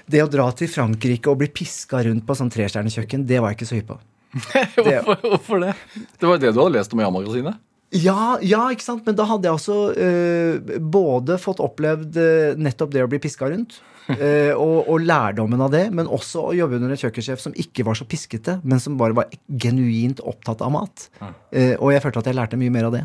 Det 0.06 0.20
å 0.22 0.28
dra 0.30 0.50
til 0.54 0.68
Frankrike 0.70 1.30
og 1.30 1.40
bli 1.40 1.48
piska 1.50 2.02
rundt 2.06 2.26
på 2.26 2.34
sånn 2.36 2.50
trestjernekjøkken, 2.52 3.26
det 3.26 3.40
var 3.40 3.54
jeg 3.54 3.60
ikke 3.60 3.70
så 3.70 3.78
hypp 3.80 3.90
på. 3.94 3.98
Det- 4.76 5.00
Hvorfor, 5.06 5.22
hvorfor 5.32 5.62
det? 5.64 5.74
Det 6.20 6.26
var 6.28 6.36
jo 6.36 6.42
det 6.42 6.52
du 6.54 6.60
hadde 6.62 6.74
lest 6.78 6.92
om 6.94 7.00
i 7.00 7.06
A-magasinet? 7.06 7.56
Ja, 7.94 8.36
ja, 8.42 8.64
ikke 8.74 8.82
sant? 8.82 9.04
Men 9.06 9.14
da 9.16 9.24
hadde 9.30 9.46
jeg 9.46 9.54
også 9.60 9.76
uh, 9.94 10.78
både 10.82 11.36
fått 11.40 11.60
opplevd 11.62 12.16
uh, 12.18 12.56
nettopp 12.58 12.90
det 12.92 13.04
å 13.04 13.08
bli 13.08 13.20
piska 13.22 13.46
rundt, 13.48 13.76
uh, 14.10 14.52
og, 14.64 14.88
og 14.90 15.04
lærdommen 15.06 15.62
av 15.62 15.70
det, 15.72 15.84
men 15.94 16.10
også 16.10 16.48
å 16.50 16.54
jobbe 16.58 16.80
under 16.80 16.90
en 16.92 16.98
kjøkkensjef 17.00 17.40
som 17.44 17.54
ikke 17.56 17.86
var 17.86 17.94
så 17.96 18.04
piskete, 18.10 18.58
men 18.66 18.82
som 18.82 18.98
bare 19.00 19.14
var 19.16 19.30
genuint 19.62 20.18
opptatt 20.26 20.64
av 20.66 20.74
mat. 20.74 21.06
Eh, 21.54 21.76
og 21.78 21.94
jeg 21.94 22.02
følte 22.04 22.24
at 22.24 22.30
jeg 22.32 22.36
lærte 22.40 22.58
mye 22.60 22.74
mer 22.74 22.88
av 22.90 22.96
det. 22.98 23.04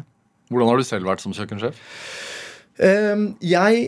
Hvordan 0.52 0.74
har 0.74 0.82
du 0.82 0.88
selv 0.90 1.08
vært 1.14 1.22
som 1.24 1.38
kjøkkensjef? 1.38 1.78
Eh, 2.82 3.24
jeg 3.54 3.86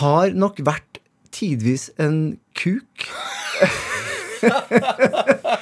har 0.00 0.32
nok 0.32 0.64
vært 0.66 1.02
tidvis 1.36 1.90
en 2.00 2.22
kuk. 2.58 3.04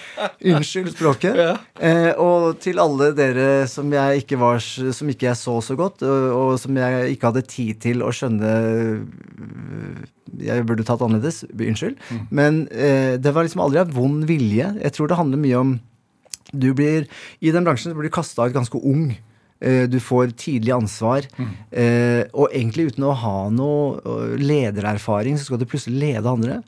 Unnskyld 0.53 0.93
språket. 0.95 1.37
Eh, 1.81 2.11
og 2.19 2.59
til 2.63 2.81
alle 2.83 3.11
dere 3.17 3.67
som 3.71 3.91
jeg 3.93 4.25
ikke 4.25 4.39
var 4.41 4.59
Som 4.63 5.11
ikke 5.13 5.29
jeg 5.29 5.39
så 5.39 5.59
så 5.65 5.77
godt, 5.79 6.03
og, 6.07 6.25
og 6.35 6.53
som 6.61 6.77
jeg 6.79 7.15
ikke 7.15 7.31
hadde 7.31 7.45
tid 7.49 7.83
til 7.85 8.03
å 8.03 8.13
skjønne 8.15 8.55
Jeg 10.43 10.67
burde 10.69 10.87
tatt 10.87 11.03
annerledes. 11.05 11.45
Unnskyld. 11.53 11.99
Men 12.31 12.67
eh, 12.73 13.17
det 13.21 13.35
var 13.35 13.47
liksom 13.47 13.65
aldri 13.65 13.83
av 13.83 13.95
vond 13.95 14.27
vilje. 14.29 14.73
Jeg 14.83 14.97
tror 14.97 15.11
det 15.11 15.21
handler 15.21 15.45
mye 15.45 15.63
om 15.63 15.79
du 16.49 16.71
blir, 16.73 17.05
I 17.45 17.51
den 17.53 17.67
bransjen 17.67 17.93
blir 17.93 18.09
du 18.09 18.15
kasta 18.15 18.47
ut 18.49 18.55
ganske 18.55 18.79
ung. 18.81 19.11
Eh, 19.61 19.87
Du 19.91 19.99
får 20.01 20.31
tidlig 20.39 20.71
ansvar. 20.75 21.23
eh, 21.73 22.25
Og 22.33 22.49
egentlig 22.53 22.87
uten 22.93 23.05
å 23.05 23.13
ha 23.15 23.49
noe 23.51 23.99
eh, 23.99 24.37
ledererfaring, 24.39 25.37
så 25.39 25.45
skal 25.49 25.59
du 25.59 25.65
plutselig 25.67 25.99
lede 25.99 26.27
andre. 26.31 26.63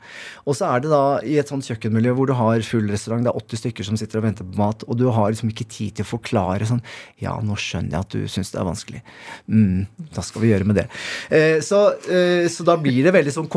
Og 0.45 0.55
så 0.55 0.65
er 0.75 0.79
det 0.81 0.89
da 0.91 1.19
i 1.23 1.37
et 1.39 1.47
sånt 1.47 1.63
kjøkkenmiljø 1.63 2.13
hvor 2.15 2.27
du 2.27 2.33
har 2.33 2.59
full 2.61 2.89
restaurant, 2.91 3.23
det 3.23 3.31
er 3.31 3.39
80 3.39 3.57
stykker 3.63 3.83
som 3.87 3.95
sitter 3.97 4.17
og 4.19 4.23
venter 4.27 4.43
på 4.43 4.57
mat, 4.57 4.83
og 4.87 4.97
du 4.97 5.09
har 5.09 5.31
liksom 5.31 5.49
ikke 5.53 5.67
tid 5.69 5.95
til 5.95 6.03
å 6.05 6.11
forklare 6.19 6.67
sånn 6.67 6.81
Ja, 7.21 7.37
nå 7.39 7.55
skjønner 7.55 7.91
jeg 7.91 7.99
at 7.99 8.09
du 8.09 8.27
syns 8.27 8.51
det 8.51 8.59
er 8.59 8.67
vanskelig. 8.67 9.01
Mm, 9.49 9.87
da 10.13 10.21
skal 10.21 10.41
vi 10.41 10.49
gjøre 10.51 10.65
med 10.67 10.75
det. 10.81 10.87
Eh, 11.31 11.59
Så, 11.61 11.79
eh, 12.09 12.47
så 12.51 12.63
da 12.65 12.75
blir 12.77 13.03
det 13.03 13.13
veldig 13.13 13.31
sånn 13.33 13.47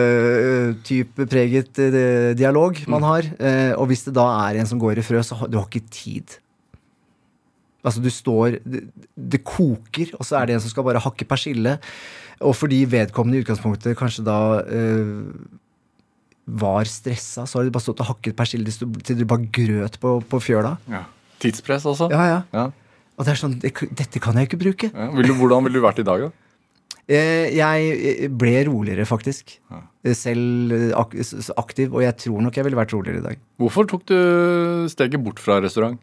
kommando-type 0.00 1.26
preget 1.30 1.74
dialog 2.38 2.76
man 2.88 3.02
har. 3.06 3.22
Eh, 3.38 3.72
Og 3.78 3.88
hvis 3.88 4.04
det 4.06 4.14
da 4.14 4.26
er 4.48 4.58
en 4.60 4.66
som 4.66 4.78
går 4.80 4.98
i 4.98 5.02
frø, 5.06 5.20
så 5.22 5.34
har 5.36 5.48
du 5.48 5.58
har 5.58 5.66
ikke 5.68 5.88
tid. 5.90 6.38
Altså 7.84 8.02
du 8.04 8.10
står 8.12 8.58
det, 8.64 8.82
det 9.16 9.40
koker, 9.48 10.10
og 10.18 10.26
så 10.28 10.36
er 10.40 10.46
det 10.50 10.54
en 10.58 10.60
som 10.64 10.72
skal 10.72 10.84
bare 10.84 11.00
hakke 11.00 11.24
persille. 11.28 11.78
Og 12.44 12.54
fordi 12.56 12.82
vedkommende 12.88 13.38
i 13.38 13.44
utgangspunktet 13.44 13.96
kanskje 14.00 14.24
da 14.26 14.36
øh, 14.64 15.32
var 16.60 16.84
stressa, 16.88 17.44
så 17.46 17.58
har 17.60 17.64
de 17.68 17.72
bare 17.74 17.84
stått 17.84 18.00
og 18.02 18.08
hakket 18.10 18.36
persille 18.36 18.72
til 18.72 19.16
du- 19.20 19.24
bare 19.28 19.46
grøt 19.54 19.98
på, 20.02 20.16
på 20.28 20.40
fjøla. 20.42 20.76
Ja. 20.90 21.04
Tidspress 21.40 21.84
også? 21.86 22.10
Ja, 22.12 22.24
ja. 22.26 22.40
Ja. 22.52 22.64
Og 23.20 23.24
det 23.26 23.32
er 23.34 23.38
sånn 23.40 23.58
det, 23.60 23.72
Dette 23.96 24.20
kan 24.20 24.34
jeg 24.40 24.48
ikke 24.48 24.58
bruke. 24.60 24.90
Ja. 24.92 25.10
Vil 25.14 25.28
du, 25.28 25.34
hvordan 25.38 25.64
ville 25.66 25.78
du 25.80 25.84
vært 25.84 26.00
i 26.02 26.06
dag, 26.08 26.26
da? 26.26 26.30
Eh, 27.10 27.50
jeg 27.56 28.28
ble 28.38 28.54
roligere, 28.68 29.04
faktisk. 29.08 29.56
Eh, 30.04 30.14
Selv 30.16 30.72
eh, 30.72 30.92
aktiv, 31.58 31.92
og 31.92 32.02
jeg 32.04 32.16
tror 32.22 32.40
nok 32.44 32.56
jeg 32.56 32.64
ville 32.66 32.78
vært 32.78 32.92
roligere 32.94 33.20
i 33.20 33.24
dag. 33.24 33.40
Hvorfor 33.60 33.88
tok 33.90 34.04
du 34.08 34.16
steget 34.92 35.20
bort 35.22 35.40
fra 35.42 35.58
restaurant? 35.64 35.98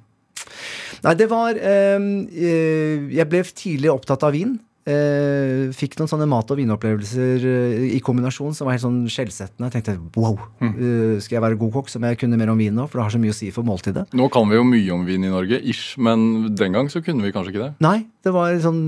Nei, 1.04 1.14
det 1.20 1.28
var 1.32 1.58
eh, 1.58 1.98
eh, 1.98 3.08
Jeg 3.14 3.30
ble 3.30 3.44
tidlig 3.52 3.92
opptatt 3.94 4.26
av 4.28 4.36
vin. 4.36 4.58
Eh, 4.88 5.68
fikk 5.76 5.98
noen 6.00 6.08
sånne 6.08 6.28
mat- 6.32 6.52
og 6.54 6.60
vinopplevelser 6.62 7.44
eh, 7.44 7.88
i 7.98 8.00
kombinasjon 8.04 8.56
som 8.56 8.68
var 8.68 8.78
helt 8.78 8.86
sånn 8.86 9.02
skjellsettende. 9.12 9.68
Jeg 9.68 9.84
tenkte 9.84 9.98
wow, 10.16 10.38
eh, 10.64 11.18
skal 11.24 11.38
jeg 11.38 11.44
være 11.44 11.60
god 11.60 11.74
kokk, 11.76 11.92
så 11.92 12.00
må 12.00 12.14
jeg 12.14 12.22
kunne 12.22 12.40
mer 12.40 12.54
om 12.54 12.62
vin 12.62 12.76
nå, 12.78 12.88
for 12.88 13.02
det 13.02 13.08
har 13.10 13.16
så 13.18 13.20
mye 13.20 13.36
å 13.36 13.38
si 13.38 13.52
for 13.52 13.68
måltidet. 13.68 14.06
Nå 14.16 14.30
kan 14.32 14.48
vi 14.48 14.56
jo 14.56 14.64
mye 14.68 14.94
om 14.96 15.04
vin 15.08 15.28
i 15.28 15.34
Norge, 15.34 15.60
ish, 15.60 15.98
men 16.00 16.56
den 16.56 16.78
gang 16.78 16.92
så 16.94 17.04
kunne 17.04 17.26
vi 17.26 17.34
kanskje 17.36 17.52
ikke 17.52 17.66
det. 17.66 17.74
Nei, 17.84 17.98
det 18.28 18.34
var 18.36 18.56
sånn 18.62 18.80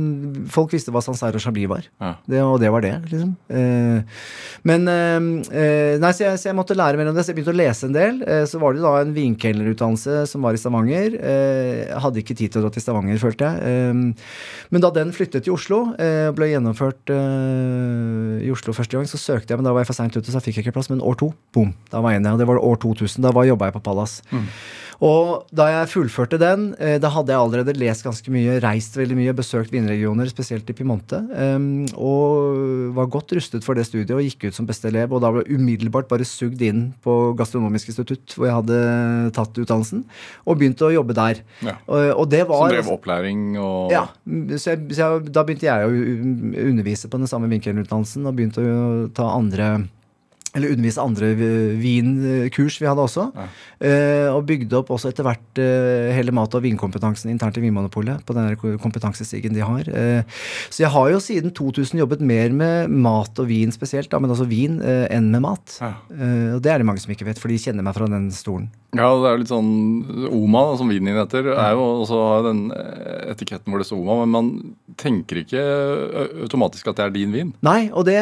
Folk 0.52 0.74
visste 0.74 0.92
hva 0.94 1.02
Sancerre 1.04 1.40
og 1.40 1.44
Chablis 1.44 1.70
var. 1.70 1.86
Ja. 2.02 2.14
Det, 2.30 2.40
og 2.44 2.58
det 2.62 2.72
var 2.74 2.84
det, 2.84 2.94
liksom. 3.12 3.34
Eh, 3.52 4.24
men 4.68 4.88
eh, 4.92 5.96
Nei, 6.00 6.12
så 6.16 6.26
jeg, 6.26 6.40
så 6.42 6.50
jeg 6.50 6.58
måtte 6.58 6.78
lære 6.78 7.00
mer 7.00 7.12
om 7.12 7.18
det. 7.18 7.24
Så 7.26 7.32
jeg 7.34 7.40
begynte 7.40 7.54
å 7.54 7.60
lese 7.60 7.88
en 7.88 7.96
del. 7.96 8.20
Så 8.50 8.60
var 8.62 8.76
det 8.76 8.84
da 8.84 8.94
en 9.02 9.14
vinkelnerutdannelse 9.16 10.24
som 10.30 10.46
var 10.46 10.56
i 10.56 10.62
Stavanger. 10.62 11.16
Eh, 11.20 11.86
jeg 11.90 12.04
hadde 12.06 12.24
ikke 12.24 12.38
tid 12.40 12.54
til 12.54 12.62
å 12.62 12.66
dra 12.66 12.74
til 12.76 12.84
Stavanger, 12.84 13.22
følte 13.22 13.50
jeg. 13.50 14.16
Men 14.70 14.84
da 14.84 14.92
den 14.96 15.14
flyttet 15.16 15.46
til 15.48 15.56
Oslo, 15.56 15.82
eh, 15.98 16.30
ble 16.36 16.50
gjennomført 16.52 17.12
eh, 17.14 18.44
i 18.46 18.52
Oslo 18.54 18.76
første 18.76 18.98
gang, 18.98 19.08
så 19.10 19.20
søkte 19.22 19.54
jeg, 19.54 19.60
men 19.60 19.68
da 19.68 19.74
var 19.76 19.84
jeg 19.84 19.90
for 19.92 19.98
seint 19.98 20.16
ute, 20.18 20.28
så 20.28 20.38
jeg 20.40 20.50
fikk 20.50 20.62
ikke 20.64 20.76
plass. 20.78 20.92
Men 20.92 21.02
år 21.02 21.18
to, 21.22 21.32
boom, 21.56 21.74
da 21.92 22.04
var 22.04 22.14
jeg 22.14 22.22
inne. 22.22 22.36
Og 22.36 22.42
det 22.42 22.48
var 22.50 22.62
år 22.62 22.80
2000. 22.84 23.26
Da 23.26 23.34
jobba 23.48 23.70
jeg 23.70 23.78
på 23.80 23.84
Pallas. 23.90 24.20
Og 25.06 25.48
da 25.56 25.70
jeg 25.72 25.92
fullførte 25.94 26.40
den, 26.42 26.74
eh, 26.76 26.98
da 27.00 27.12
hadde 27.14 27.32
jeg 27.32 27.40
allerede 27.40 27.76
lest 27.80 28.04
ganske 28.04 28.32
mye, 28.34 28.58
reist 28.64 28.98
veldig 29.00 29.16
mye, 29.16 29.36
besøkt 29.38 29.72
vinregioner, 29.72 30.28
spesielt 30.32 30.68
i 30.70 30.76
Piemonte, 30.76 31.22
og 31.96 32.96
var 32.96 33.08
godt 33.12 33.32
rustet 33.38 33.64
for 33.64 33.78
det 33.80 33.86
studiet 33.88 34.12
og 34.16 34.24
gikk 34.26 34.50
ut 34.50 34.58
som 34.58 34.68
beste 34.68 34.90
elev. 34.92 35.14
Og 35.16 35.24
da 35.24 35.32
ble 35.32 35.46
jeg 35.46 35.60
umiddelbart 35.60 36.10
bare 36.12 36.28
sugd 36.28 36.62
inn 36.66 36.90
på 37.04 37.16
Gastronomisk 37.40 37.94
institutt, 37.94 38.36
hvor 38.36 38.50
jeg 38.50 38.58
hadde 38.58 38.80
tatt 39.36 39.62
utdannelsen, 39.62 40.04
og 40.46 40.60
begynte 40.60 40.90
å 40.90 40.94
jobbe 40.94 41.16
der. 41.18 41.44
Ja. 41.64 41.78
Og, 41.88 42.12
og 42.24 42.26
det 42.32 42.44
var 42.50 42.66
Som 42.68 42.76
drev 42.76 42.92
opplæring 42.98 43.46
og 43.60 43.94
ja, 43.94 44.06
så, 44.58 44.74
jeg, 44.74 44.90
så 44.92 45.06
jeg, 45.06 45.30
da 45.36 45.46
begynte 45.48 45.70
jeg 45.70 45.88
å 45.88 46.68
undervise 46.70 47.10
på 47.12 47.22
den 47.22 47.32
samme 47.32 47.50
vinkelutdannelsen 47.52 48.28
og 48.28 48.36
begynte 48.36 48.64
å 48.64 49.08
ta 49.16 49.32
andre 49.36 49.72
eller 50.58 50.74
undervise 50.74 51.04
andre 51.04 51.28
vinkurs 51.78 52.80
vi 52.82 52.88
hadde 52.90 53.04
også. 53.04 53.28
Eh, 53.86 54.28
og 54.34 54.48
bygde 54.50 54.80
opp 54.80 54.90
også 54.96 55.12
etter 55.12 55.28
hvert 55.28 55.62
eh, 55.62 56.10
hele 56.16 56.34
mat- 56.36 56.56
og 56.58 56.64
vinkompetansen 56.66 57.30
internt 57.30 57.60
i 57.60 57.64
Vinmonopolet. 57.64 58.24
På 58.26 58.34
den 58.38 58.56
kompetansestigen 58.82 59.54
de 59.54 59.62
har. 59.66 59.86
Eh, 59.90 60.42
så 60.70 60.84
jeg 60.86 60.94
har 60.96 61.12
jo 61.14 61.22
siden 61.24 61.54
2000 61.56 62.02
jobbet 62.02 62.26
mer 62.26 62.50
med 62.56 62.90
mat 62.90 63.40
og 63.40 63.50
vin 63.52 63.74
spesielt, 63.76 64.10
da, 64.10 64.22
men 64.22 64.34
også 64.34 64.50
vin, 64.50 64.82
eh, 64.82 65.06
enn 65.14 65.30
med 65.32 65.46
mat. 65.46 65.78
Ja. 65.84 65.94
Eh, 66.10 66.56
og 66.58 66.64
det 66.66 66.74
er 66.74 66.82
det 66.82 66.90
mange 66.90 67.04
som 67.04 67.14
ikke 67.14 67.30
vet, 67.30 67.42
for 67.42 67.52
de 67.54 67.62
kjenner 67.62 67.86
meg 67.86 67.98
fra 67.98 68.10
den 68.10 68.32
stolen. 68.34 68.72
Ja, 68.98 69.06
det 69.14 69.28
er 69.30 69.36
jo 69.36 69.40
litt 69.44 69.52
sånn 69.52 70.30
Oma, 70.34 70.64
som 70.80 70.90
vinen 70.90 71.12
din 71.12 71.18
heter, 71.20 71.52
er 71.54 71.76
jo 71.78 71.84
også 72.02 72.20
har 72.26 72.46
den 72.48 72.62
eh, 72.74 73.30
etiketten 73.36 73.70
hvor 73.70 73.82
det 73.82 73.86
står 73.86 74.00
Oma, 74.02 74.16
men 74.24 74.32
man 74.34 74.48
tenker 74.98 75.44
ikke 75.44 75.62
automatisk 76.46 76.90
at 76.90 76.98
det 76.98 77.06
er 77.06 77.14
din 77.14 77.36
vin. 77.36 77.52
Nei, 77.66 77.92
og 77.94 78.08
det, 78.08 78.16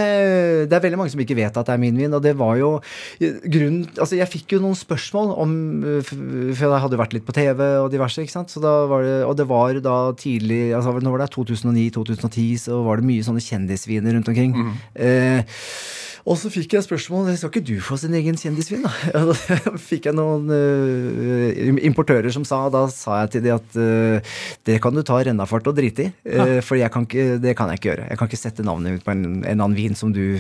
det 0.68 0.76
er 0.76 0.84
veldig 0.84 1.00
mange 1.00 1.14
som 1.14 1.22
ikke 1.24 1.38
vet 1.40 1.56
at 1.56 1.70
det 1.70 1.76
er 1.78 1.82
min 1.82 1.96
vin. 1.98 2.12
Og 2.14 2.24
det 2.24 2.36
var 2.40 2.58
jo 2.60 2.74
grunnen 3.20 3.86
Altså, 3.98 4.18
jeg 4.20 4.30
fikk 4.30 4.58
jo 4.58 4.60
noen 4.62 4.76
spørsmål 4.78 5.32
om 5.40 5.52
For 6.06 6.64
jeg 6.66 6.82
hadde 6.84 6.98
jo 6.98 7.00
vært 7.00 7.14
litt 7.16 7.26
på 7.28 7.36
TV 7.36 7.62
og 7.84 7.90
diverse, 7.94 8.24
ikke 8.24 8.36
sant. 8.36 8.52
Så 8.52 8.62
da 8.64 8.74
var 8.92 9.06
det, 9.06 9.16
og 9.28 9.38
det 9.40 9.48
var 9.50 9.80
da 9.84 9.98
tidlig 10.20 10.74
altså 10.76 10.98
Nå 10.98 11.14
var 11.14 11.24
det 11.24 11.32
2009-2010, 11.38 12.50
så 12.68 12.82
var 12.86 13.00
det 13.00 13.08
mye 13.08 13.26
sånne 13.26 13.44
kjendisviner 13.44 14.18
rundt 14.18 14.34
omkring. 14.34 14.54
Eh, 14.98 15.64
og 16.28 16.36
så 16.40 16.52
fikk 16.52 16.76
jeg 16.76 16.86
spørsmål 16.86 17.30
Skal 17.40 17.52
ikke 17.52 17.66
du 17.66 17.78
få 17.84 17.98
sin 18.00 18.16
egen 18.18 18.38
kjendisvin, 18.40 18.84
da? 18.84 18.92
ja, 19.16 19.74
fikk 19.80 20.10
jeg 20.10 20.18
noen 20.18 20.52
uh, 20.52 21.80
importører 21.88 22.30
som 22.34 22.46
sa 22.48 22.66
Da 22.74 22.86
sa 22.92 23.22
jeg 23.24 23.38
til 23.38 23.46
de 23.48 23.54
at 23.56 23.78
uh, 23.80 24.36
det 24.68 24.80
kan 24.84 24.96
du 24.96 25.04
ta 25.08 25.20
rennafart 25.24 25.68
og 25.70 25.78
drite 25.78 26.08
i. 26.08 26.12
Uh, 26.28 26.60
for 26.66 26.80
jeg 26.80 26.92
kan 26.94 27.06
ikke, 27.08 27.38
det 27.42 27.54
kan 27.58 27.72
jeg 27.72 27.80
ikke 27.80 27.90
gjøre. 27.92 28.08
Jeg 28.12 28.20
kan 28.20 28.30
ikke 28.30 28.40
sette 28.40 28.66
navnet 28.66 29.00
ut 29.00 29.06
på 29.06 29.14
en, 29.14 29.24
en 29.40 29.64
annen 29.64 29.76
vin 29.78 29.96
som 29.98 30.12
du 30.14 30.38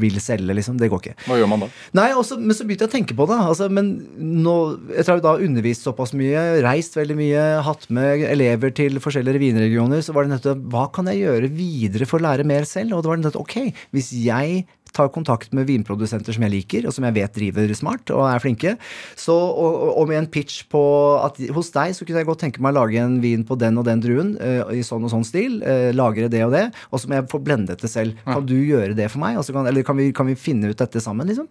vil 0.00 0.20
selge, 0.22 0.52
liksom. 0.56 0.76
Det 0.80 0.90
går 0.92 1.02
ikke. 1.02 1.16
Hva 1.26 1.38
gjør 1.40 1.50
man 1.50 1.64
da? 1.64 1.70
Nei, 1.96 2.08
også, 2.18 2.38
men 2.42 2.56
så 2.56 2.66
begynte 2.66 2.86
jeg 2.86 2.92
å 2.92 2.96
tenke 2.96 3.16
på 3.16 3.28
det. 3.30 3.38
Altså, 3.40 3.70
men 3.72 3.92
nå, 4.20 4.56
etter 4.92 5.14
å 5.14 5.18
ha 5.18 5.24
da 5.24 5.34
undervist 5.46 5.86
såpass 5.86 6.12
mye, 6.16 6.44
reist 6.66 6.98
veldig 6.98 7.18
mye, 7.18 7.44
hatt 7.66 7.88
med 7.96 8.26
elever 8.28 8.74
til 8.76 9.00
forskjellige 9.02 9.42
vinregioner, 9.42 10.04
så 10.04 10.14
var 10.16 10.26
det 10.26 10.36
nettopp 10.36 10.66
hva 10.74 10.86
kan 10.92 11.08
jeg 11.10 11.24
gjøre 11.24 11.52
videre 11.56 12.08
for 12.08 12.20
å 12.20 12.28
lære 12.28 12.48
mer 12.48 12.68
selv? 12.68 12.96
Og 12.96 13.04
det 13.04 13.12
var 13.12 13.22
nettopp 13.22 13.46
ok, 13.46 13.58
hvis 13.96 14.12
jeg 14.20 14.66
tar 14.96 15.10
kontakt 15.14 15.52
med 15.56 15.68
vinprodusenter 15.68 16.32
som 16.36 16.46
jeg 16.46 16.54
liker, 16.54 16.86
og 16.88 16.94
som 16.96 17.04
jeg 17.06 17.16
vet 17.18 17.36
driver 17.36 17.74
smart 17.76 18.10
og 18.14 18.24
er 18.30 18.42
flinke, 18.42 18.74
så, 19.18 19.36
og, 19.36 19.76
og- 19.92 20.06
med 20.08 20.20
en 20.22 20.28
pitch 20.30 20.64
på 20.70 20.80
at 21.26 21.38
hos 21.52 21.72
deg 21.74 21.94
så 21.96 22.06
kunne 22.06 22.20
jeg 22.22 22.28
godt 22.28 22.42
tenke 22.44 22.62
meg 22.62 22.72
å 22.74 22.78
lage 22.80 23.00
en 23.02 23.16
vin 23.20 23.42
på 23.46 23.56
den 23.58 23.76
og 23.80 23.84
den 23.88 24.00
druen, 24.04 24.34
uh, 24.38 24.70
i 24.72 24.84
sånn 24.86 25.02
og 25.04 25.10
sånn 25.12 25.26
stil, 25.26 25.58
uh, 25.66 25.90
lagre 25.96 26.30
det 26.32 26.44
og 26.46 26.54
det, 26.54 26.64
og 26.92 27.02
så 27.02 27.10
må 27.10 27.18
jeg 27.18 27.28
få 27.32 27.40
blendet 27.42 27.82
det 27.82 27.90
selv. 27.90 28.14
Kan 28.24 28.46
du 28.46 28.54
gjøre 28.54 28.94
det 28.96 29.10
for 29.12 29.22
meg? 29.24 29.36
Altså, 29.40 29.52
kan, 29.56 29.66
eller 29.66 29.82
kan 29.86 29.98
vi, 29.98 30.12
kan 30.16 30.30
vi 30.30 30.36
finne 30.38 30.70
ut 30.70 30.78
dette 30.78 31.02
sammen, 31.02 31.26
liksom? 31.26 31.48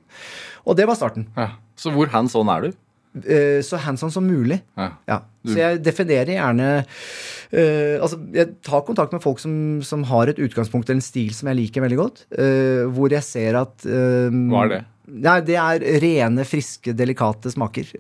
Og 0.65 0.79
det 0.79 0.87
var 0.87 0.97
starten. 0.97 1.27
Ja. 1.35 1.51
Så 1.75 1.91
hvor 1.91 2.07
hands 2.13 2.33
on 2.39 2.49
er 2.49 2.69
du? 2.69 2.77
Eh, 3.23 3.61
så 3.63 3.79
hands 3.79 4.03
on 4.03 4.11
som 4.11 4.25
mulig. 4.27 4.59
Ja. 4.75 4.89
Ja. 5.07 5.21
Så 5.45 5.55
jeg 5.59 5.83
definerer 5.85 6.31
gjerne 6.33 6.67
uh, 6.81 7.95
Altså, 8.01 8.17
jeg 8.33 8.55
tar 8.65 8.81
kontakt 8.87 9.13
med 9.13 9.21
folk 9.21 9.37
som, 9.37 9.53
som 9.85 10.01
har 10.09 10.31
et 10.31 10.41
utgangspunkt 10.41 10.89
eller 10.89 10.97
en 10.97 11.05
stil 11.05 11.29
som 11.37 11.51
jeg 11.51 11.59
liker 11.59 11.85
veldig 11.85 11.99
godt. 11.99 12.25
uh, 12.33 12.89
hvor 12.95 13.13
jeg 13.13 13.23
ser 13.23 13.59
at 13.61 13.85
Hva 13.85 14.65
er 14.65 14.73
det? 14.73 14.83
Nei, 15.05 15.35
Det 15.45 15.53
er 15.61 15.83
rene, 16.01 16.47
friske, 16.49 16.95
delikate 16.97 17.51
smaker. 17.53 17.91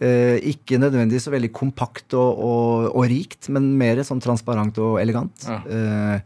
Ikke 0.49 0.79
nødvendigvis 0.81 1.27
så 1.27 1.33
veldig 1.35 1.51
kompakt 1.53 2.15
og, 2.17 2.39
og, 2.41 2.87
og 2.97 3.05
rikt, 3.11 3.51
men 3.53 3.67
mer 3.77 4.01
sånn 4.01 4.23
transparent 4.25 4.79
og 4.81 4.97
elegant. 4.97 5.45
Ja. 5.45 6.17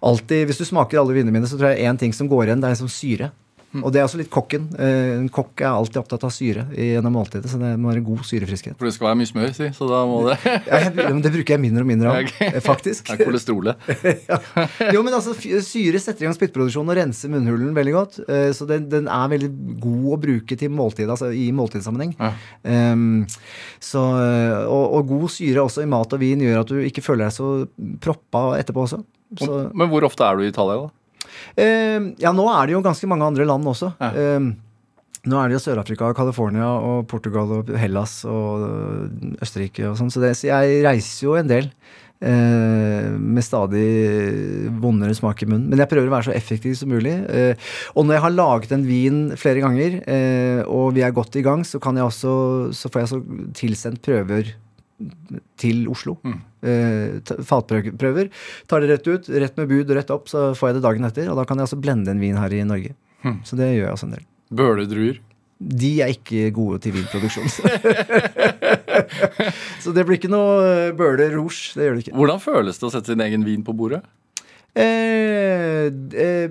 Alltid, 0.00 0.46
Hvis 0.48 0.62
du 0.62 0.64
smaker 0.64 1.02
alle 1.02 1.12
vinene 1.12 1.36
mine, 1.36 1.50
så 1.50 1.60
tror 1.60 1.74
jeg 1.74 1.84
én 1.84 2.00
ting 2.00 2.16
som 2.16 2.30
går 2.32 2.46
igjen, 2.46 2.64
det 2.64 2.70
er 2.72 2.80
som 2.80 2.88
syre. 2.88 3.28
Hm. 3.68 3.82
Og 3.84 3.92
det 3.92 4.00
er 4.00 4.06
også 4.06 4.16
litt 4.16 4.30
kokken. 4.32 4.70
Eh, 4.80 5.10
en 5.18 5.26
kokk 5.28 5.60
er 5.60 5.68
alltid 5.74 5.98
opptatt 6.00 6.22
av 6.24 6.30
syre 6.32 6.62
gjennom 6.72 7.12
måltidet, 7.18 7.50
så 7.52 7.58
det 7.60 7.74
må 7.76 7.90
være 7.90 8.00
god 8.06 8.22
syrefriskhet. 8.24 8.78
For 8.80 8.88
det 8.88 8.94
skal 8.96 9.10
være 9.10 9.18
mye 9.20 9.28
smør, 9.28 9.50
si, 9.58 9.66
så 9.76 9.88
da 9.90 9.98
må 10.08 10.22
det 10.24 10.38
Ja, 10.46 10.78
jeg, 10.86 10.94
men 10.96 11.20
det 11.24 11.32
bruker 11.34 11.52
jeg 11.56 11.62
mindre 11.66 11.84
og 11.84 11.90
mindre 11.90 12.14
av, 12.14 12.30
eh, 12.46 12.56
faktisk. 12.64 13.06
Det 13.12 13.18
er 13.18 13.28
kolesterolet. 13.28 13.84
ja. 14.30 14.38
Jo, 14.96 15.02
men 15.04 15.12
altså, 15.18 15.34
syre 15.36 16.00
setter 16.00 16.24
i 16.24 16.28
gang 16.30 16.36
spyttproduksjonen 16.38 16.94
og 16.94 16.98
renser 17.02 17.32
munnhulen 17.34 17.76
veldig 17.76 17.94
godt. 17.98 18.18
eh, 18.24 18.48
Så 18.56 18.64
den, 18.70 18.88
den 18.88 19.04
er 19.12 19.28
veldig 19.34 19.52
god 19.84 20.08
å 20.16 20.20
bruke 20.24 20.56
til 20.64 20.72
måltid, 20.72 21.12
altså 21.12 21.28
i 21.36 21.50
måltidssammenheng. 21.52 22.16
Ja. 22.16 22.32
Um, 22.94 23.26
så, 23.84 24.00
og, 24.64 24.84
og 24.96 25.12
god 25.12 25.28
syre 25.36 25.66
også 25.68 25.84
i 25.84 25.90
mat 25.92 26.12
og 26.16 26.20
vin 26.24 26.40
gjør 26.42 26.62
at 26.64 26.72
du 26.72 26.78
ikke 26.88 27.04
føler 27.04 27.28
deg 27.28 27.36
så 27.36 27.52
proppa 28.02 28.46
etterpå 28.58 28.88
også. 28.88 29.02
Så, 29.38 29.58
Men 29.76 29.90
hvor 29.92 30.06
ofte 30.08 30.24
er 30.24 30.38
du 30.40 30.46
i 30.46 30.48
Italia, 30.48 30.86
da? 30.86 30.94
Ehm, 31.56 32.14
ja, 32.20 32.32
nå 32.36 32.48
er 32.52 32.68
det 32.68 32.76
jo 32.76 32.84
ganske 32.84 33.08
mange 33.10 33.28
andre 33.28 33.46
land 33.48 33.66
også. 33.70 33.92
Ja. 34.00 34.10
Ehm, 34.12 34.56
nå 35.28 35.38
er 35.40 35.48
det 35.50 35.58
jo 35.58 35.62
Sør-Afrika, 35.64 36.12
California 36.16 36.68
og 36.68 37.06
Portugal 37.10 37.50
og 37.58 37.72
Hellas 37.76 38.20
og 38.28 38.66
øh, 38.68 39.32
Østerrike 39.44 39.88
og 39.90 39.96
sånn, 39.98 40.12
så, 40.14 40.22
så 40.32 40.46
jeg 40.48 40.84
reiser 40.86 41.26
jo 41.26 41.34
en 41.40 41.50
del. 41.50 41.72
eh, 42.20 43.10
med 43.14 43.44
stadig 43.44 43.84
vondere 44.82 45.14
smak 45.14 45.42
i 45.42 45.48
munnen. 45.48 45.68
Men 45.70 45.82
jeg 45.82 45.90
prøver 45.90 46.10
å 46.10 46.16
være 46.16 46.28
så 46.30 46.36
effektiv 46.36 46.76
som 46.78 46.90
mulig. 46.92 47.14
Eh, 47.30 47.68
og 47.94 48.06
når 48.06 48.18
jeg 48.18 48.24
har 48.26 48.36
laget 48.36 48.74
en 48.74 48.86
vin 48.86 49.20
flere 49.38 49.62
ganger, 49.64 50.00
eh, 50.06 50.62
og 50.66 50.94
vi 50.96 51.04
er 51.06 51.14
godt 51.14 51.38
i 51.38 51.44
gang, 51.46 51.64
så, 51.66 51.80
kan 51.82 51.98
jeg 51.98 52.08
også, 52.08 52.72
så 52.74 52.90
får 52.90 53.04
jeg 53.04 53.12
så 53.12 53.20
tilsendt 53.58 54.02
prøver 54.04 54.54
til 55.60 55.84
Oslo. 55.92 56.16
Eh, 56.62 57.20
ta- 57.24 57.38
fatprøver. 57.46 58.30
Tar 58.66 58.80
det 58.82 58.90
rett 58.90 59.06
ut, 59.08 59.28
rett 59.30 59.56
med 59.60 59.68
bud 59.70 59.90
og 59.90 59.96
rett 60.00 60.10
opp, 60.10 60.26
så 60.30 60.50
får 60.58 60.72
jeg 60.72 60.78
det 60.78 60.84
dagen 60.88 61.06
etter. 61.08 61.30
Og 61.30 61.38
da 61.38 61.44
kan 61.48 61.58
jeg 61.60 61.68
altså 61.68 61.78
blende 61.80 62.10
en 62.10 62.20
vin 62.22 62.38
her 62.40 62.52
i 62.56 62.64
Norge. 62.66 62.94
Så 63.46 63.56
det 63.58 63.70
gjør 63.74 63.84
jeg 63.86 63.94
altså 63.94 64.08
en 64.08 64.16
del. 64.18 64.26
Bøledruer. 64.58 65.20
De 65.58 65.88
er 66.04 66.12
ikke 66.14 66.52
gode 66.54 66.78
til 66.84 66.92
vinproduksjon. 66.94 67.48
så 69.82 69.90
det 69.94 70.04
blir 70.06 70.18
ikke 70.20 70.30
noe 70.30 70.92
bøle 70.94 71.18
Bøhler 71.18 71.34
Rouge. 71.34 71.72
Det 71.74 71.86
gjør 71.88 71.96
det 71.98 72.04
ikke. 72.06 72.14
Hvordan 72.18 72.42
føles 72.42 72.78
det 72.78 72.86
å 72.86 72.92
sette 72.94 73.10
sin 73.12 73.24
egen 73.24 73.42
vin 73.46 73.64
på 73.66 73.74
bordet? 73.76 74.04
Eh, 74.78 75.88
eh, 76.14 76.46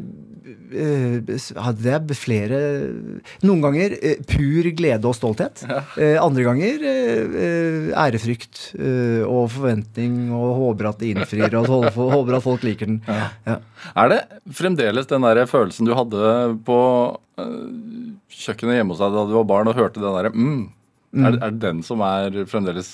eh, 0.47 1.17
ja, 1.27 1.71
det 1.75 1.93
er 1.97 2.15
flere 2.17 2.59
Noen 3.45 3.61
ganger 3.63 3.95
eh, 4.01 4.21
pur 4.27 4.69
glede 4.77 5.09
og 5.09 5.15
stolthet. 5.17 5.63
Ja. 5.67 5.81
andre 6.23 6.45
ganger 6.47 6.85
eh, 6.87 7.35
eh, 7.43 7.89
ærefrykt 8.05 8.61
eh, 8.79 9.23
og 9.27 9.49
forventning 9.55 10.29
og 10.35 10.55
håper 10.61 10.89
at 10.91 11.01
det 11.03 11.11
innfrir 11.15 11.57
og 11.59 11.67
håper 11.97 12.37
at 12.39 12.45
folk 12.45 12.63
liker 12.67 12.89
den. 12.89 13.01
Ja. 13.47 13.57
Er 13.95 14.13
det 14.13 14.21
fremdeles 14.57 15.09
den 15.11 15.25
der 15.27 15.43
følelsen 15.49 15.87
du 15.89 15.93
hadde 15.97 16.31
på 16.67 16.79
kjøkkenet 17.37 18.79
hjemme 18.79 18.95
hos 18.95 19.01
deg 19.03 19.13
da 19.15 19.25
du 19.29 19.35
var 19.37 19.47
barn 19.49 19.69
og 19.71 19.77
hørte 19.77 20.01
den 20.01 20.15
derre 20.15 20.31
mm, 20.33 20.63
det- 21.17 21.37
er 21.41 21.51
det 21.53 21.59
den 21.63 21.83
som 21.85 22.01
er 22.05 22.41
fremdeles 22.49 22.89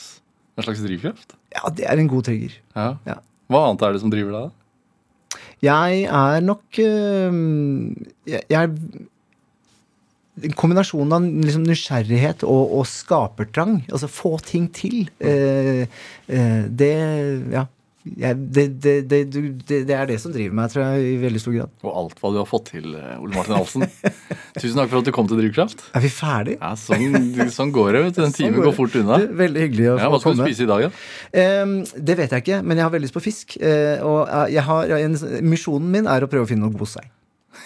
en 0.58 0.66
slags 0.68 0.82
drivkraft? 0.86 1.34
ja, 1.56 1.70
det 1.74 1.86
er 1.89 1.97
en 2.01 2.08
god 2.12 2.24
trigger. 2.28 2.54
Ja. 2.76 2.89
Ja. 3.08 3.16
Hva 3.51 3.64
annet 3.70 3.82
er 3.86 3.93
det 3.95 4.01
som 4.04 4.12
driver 4.14 4.32
deg? 4.36 4.49
da? 4.49 4.62
Jeg 5.64 6.04
er 6.10 6.44
nok 6.44 6.80
øh, 6.80 7.34
jeg, 8.28 8.42
jeg 8.50 8.64
er 8.64 9.10
kombinasjonen 10.58 11.14
av 11.14 11.46
liksom 11.46 11.66
nysgjerrighet 11.68 12.44
og, 12.48 12.74
og 12.80 12.88
skapertrang. 12.90 13.84
Altså 13.92 14.10
få 14.10 14.36
ting 14.44 14.68
til. 14.74 15.08
Eh, 15.22 15.86
eh, 16.28 16.66
det 16.70 16.94
Ja. 17.54 17.68
Jeg, 18.04 18.36
det, 18.51 18.64
det, 18.84 18.93
det, 19.08 19.20
det, 19.72 19.93
er 19.95 20.10
det 20.10 20.18
som 20.20 20.34
driver 20.34 20.56
meg, 20.58 20.72
tror 20.74 20.84
jeg, 20.84 21.04
i 21.08 21.20
veldig 21.22 21.39
stor 21.39 21.54
grad. 21.56 21.72
Og 21.88 21.93
alt 22.01 22.18
hva 22.20 22.32
du 22.34 22.39
har 22.41 22.47
fått 22.49 22.66
til, 22.74 22.89
eh, 22.99 23.14
Ole 23.16 23.32
Martin 23.32 23.56
Halsen. 23.56 23.86
Tusen 24.60 24.82
takk 24.82 24.91
for 24.91 24.99
at 24.99 25.08
du 25.08 25.14
kom 25.16 25.30
til 25.30 25.39
Drivkraft. 25.39 25.86
Er 25.95 26.04
vi 26.04 26.12
ferdig? 26.12 26.58
Ja, 26.58 26.74
sånn, 26.80 27.32
sånn 27.56 27.72
går 27.76 27.95
det. 27.95 28.01
vet 28.10 28.20
du. 28.20 28.26
En 28.26 28.36
time 28.36 28.58
går 28.58 28.68
går 28.68 28.76
fort 28.82 28.97
unna. 28.99 29.22
Veldig 29.43 29.64
hyggelig 29.68 29.88
å 29.93 29.95
Ja, 30.01 30.10
få 30.10 30.18
hva 30.18 30.22
skal 30.26 30.36
du 30.36 30.43
spise 30.43 30.68
i 30.68 30.70
dag, 30.74 30.84
da? 30.89 31.08
Eh, 31.45 31.95
det 32.12 32.18
vet 32.20 32.36
jeg 32.36 32.45
ikke, 32.45 32.60
men 32.68 32.82
jeg 32.82 32.88
har 32.89 32.93
veldig 32.97 33.08
lyst 33.08 33.16
på 33.16 33.24
fisk. 33.24 33.56
Eh, 33.64 34.04
og 34.04 34.28
eh, 34.28 34.45
jeg 34.58 34.68
har, 34.68 34.93
en, 34.99 35.18
misjonen 35.54 35.95
min 35.95 36.12
er 36.12 36.28
å 36.28 36.32
prøve 36.32 36.49
å 36.49 36.51
finne 36.51 36.68
noe 36.68 36.76
god 36.76 36.91
sei. 36.97 37.08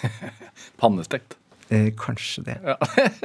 Pannestekt. 0.83 1.39
Eh, 1.73 1.89
kanskje 1.99 2.45
det. 2.45 2.59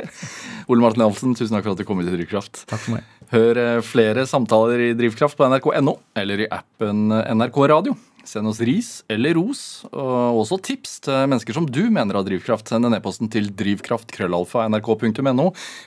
Ole 0.72 0.82
Martin 0.82 1.04
Halsen, 1.04 1.36
tusen 1.38 1.54
takk 1.54 1.68
for 1.68 1.76
at 1.76 1.84
du 1.84 1.86
kom 1.86 2.00
til 2.02 2.10
Drivkraft. 2.16 2.64
Takk 2.72 2.86
for 2.88 2.96
meg. 2.96 3.06
Hør 3.32 3.56
eh, 3.56 3.80
flere 3.80 4.26
samtaler 4.28 4.90
i 4.90 4.94
Drivkraft 4.96 5.38
på 5.38 5.46
nrk.no 5.48 5.94
eller 6.20 6.44
i 6.44 6.48
appen 6.52 7.08
NRK 7.08 7.60
Radio. 7.72 7.94
Send 8.28 8.46
oss 8.46 8.60
ris 8.62 8.90
eller 9.10 9.34
ros, 9.34 9.82
og 9.90 10.42
også 10.44 10.58
tips 10.62 11.00
til 11.02 11.24
mennesker 11.26 11.56
som 11.56 11.66
du 11.66 11.90
mener 11.90 12.14
har 12.14 12.22
drivkraft. 12.26 12.68
Send 12.70 12.86
en 12.86 12.94
e-posten 12.94 13.30
til 13.32 13.48
drivkraftkrøllalfa.nrk.no. 13.58 15.46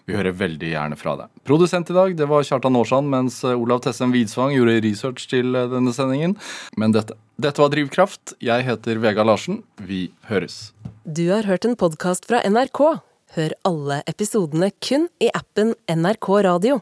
Vi 0.09 0.17
hører 0.17 0.35
veldig 0.35 0.71
gjerne 0.73 0.97
fra 0.99 1.13
deg. 1.21 1.31
Produsent 1.47 1.91
i 1.93 1.95
dag 1.95 2.17
det 2.19 2.27
var 2.27 2.43
Kjartan 2.47 2.75
Aarsand, 2.75 3.07
mens 3.13 3.39
Olav 3.47 3.79
Tessem 3.85 4.11
Widsvang 4.15 4.51
gjorde 4.57 4.81
research 4.83 5.29
til 5.31 5.55
eh, 5.55 5.69
denne 5.71 5.93
sendingen. 5.95 6.35
Men 6.81 6.89
dette, 6.97 7.15
dette 7.39 7.61
var 7.61 7.69
Drivkraft. 7.71 8.35
Jeg 8.43 8.67
heter 8.67 8.99
Vega 9.03 9.23
Larsen. 9.27 9.61
Vi 9.79 10.09
høres. 10.31 10.73
Du 11.05 11.29
har 11.31 11.45
hørt 11.47 11.69
en 11.69 11.77
podkast 11.79 12.25
fra 12.27 12.41
NRK. 12.43 12.81
Hør 13.35 13.51
alle 13.67 14.01
episodene 14.09 14.71
kun 14.83 15.07
i 15.23 15.29
appen 15.35 15.75
NRK 15.91 16.27
Radio. 16.49 16.81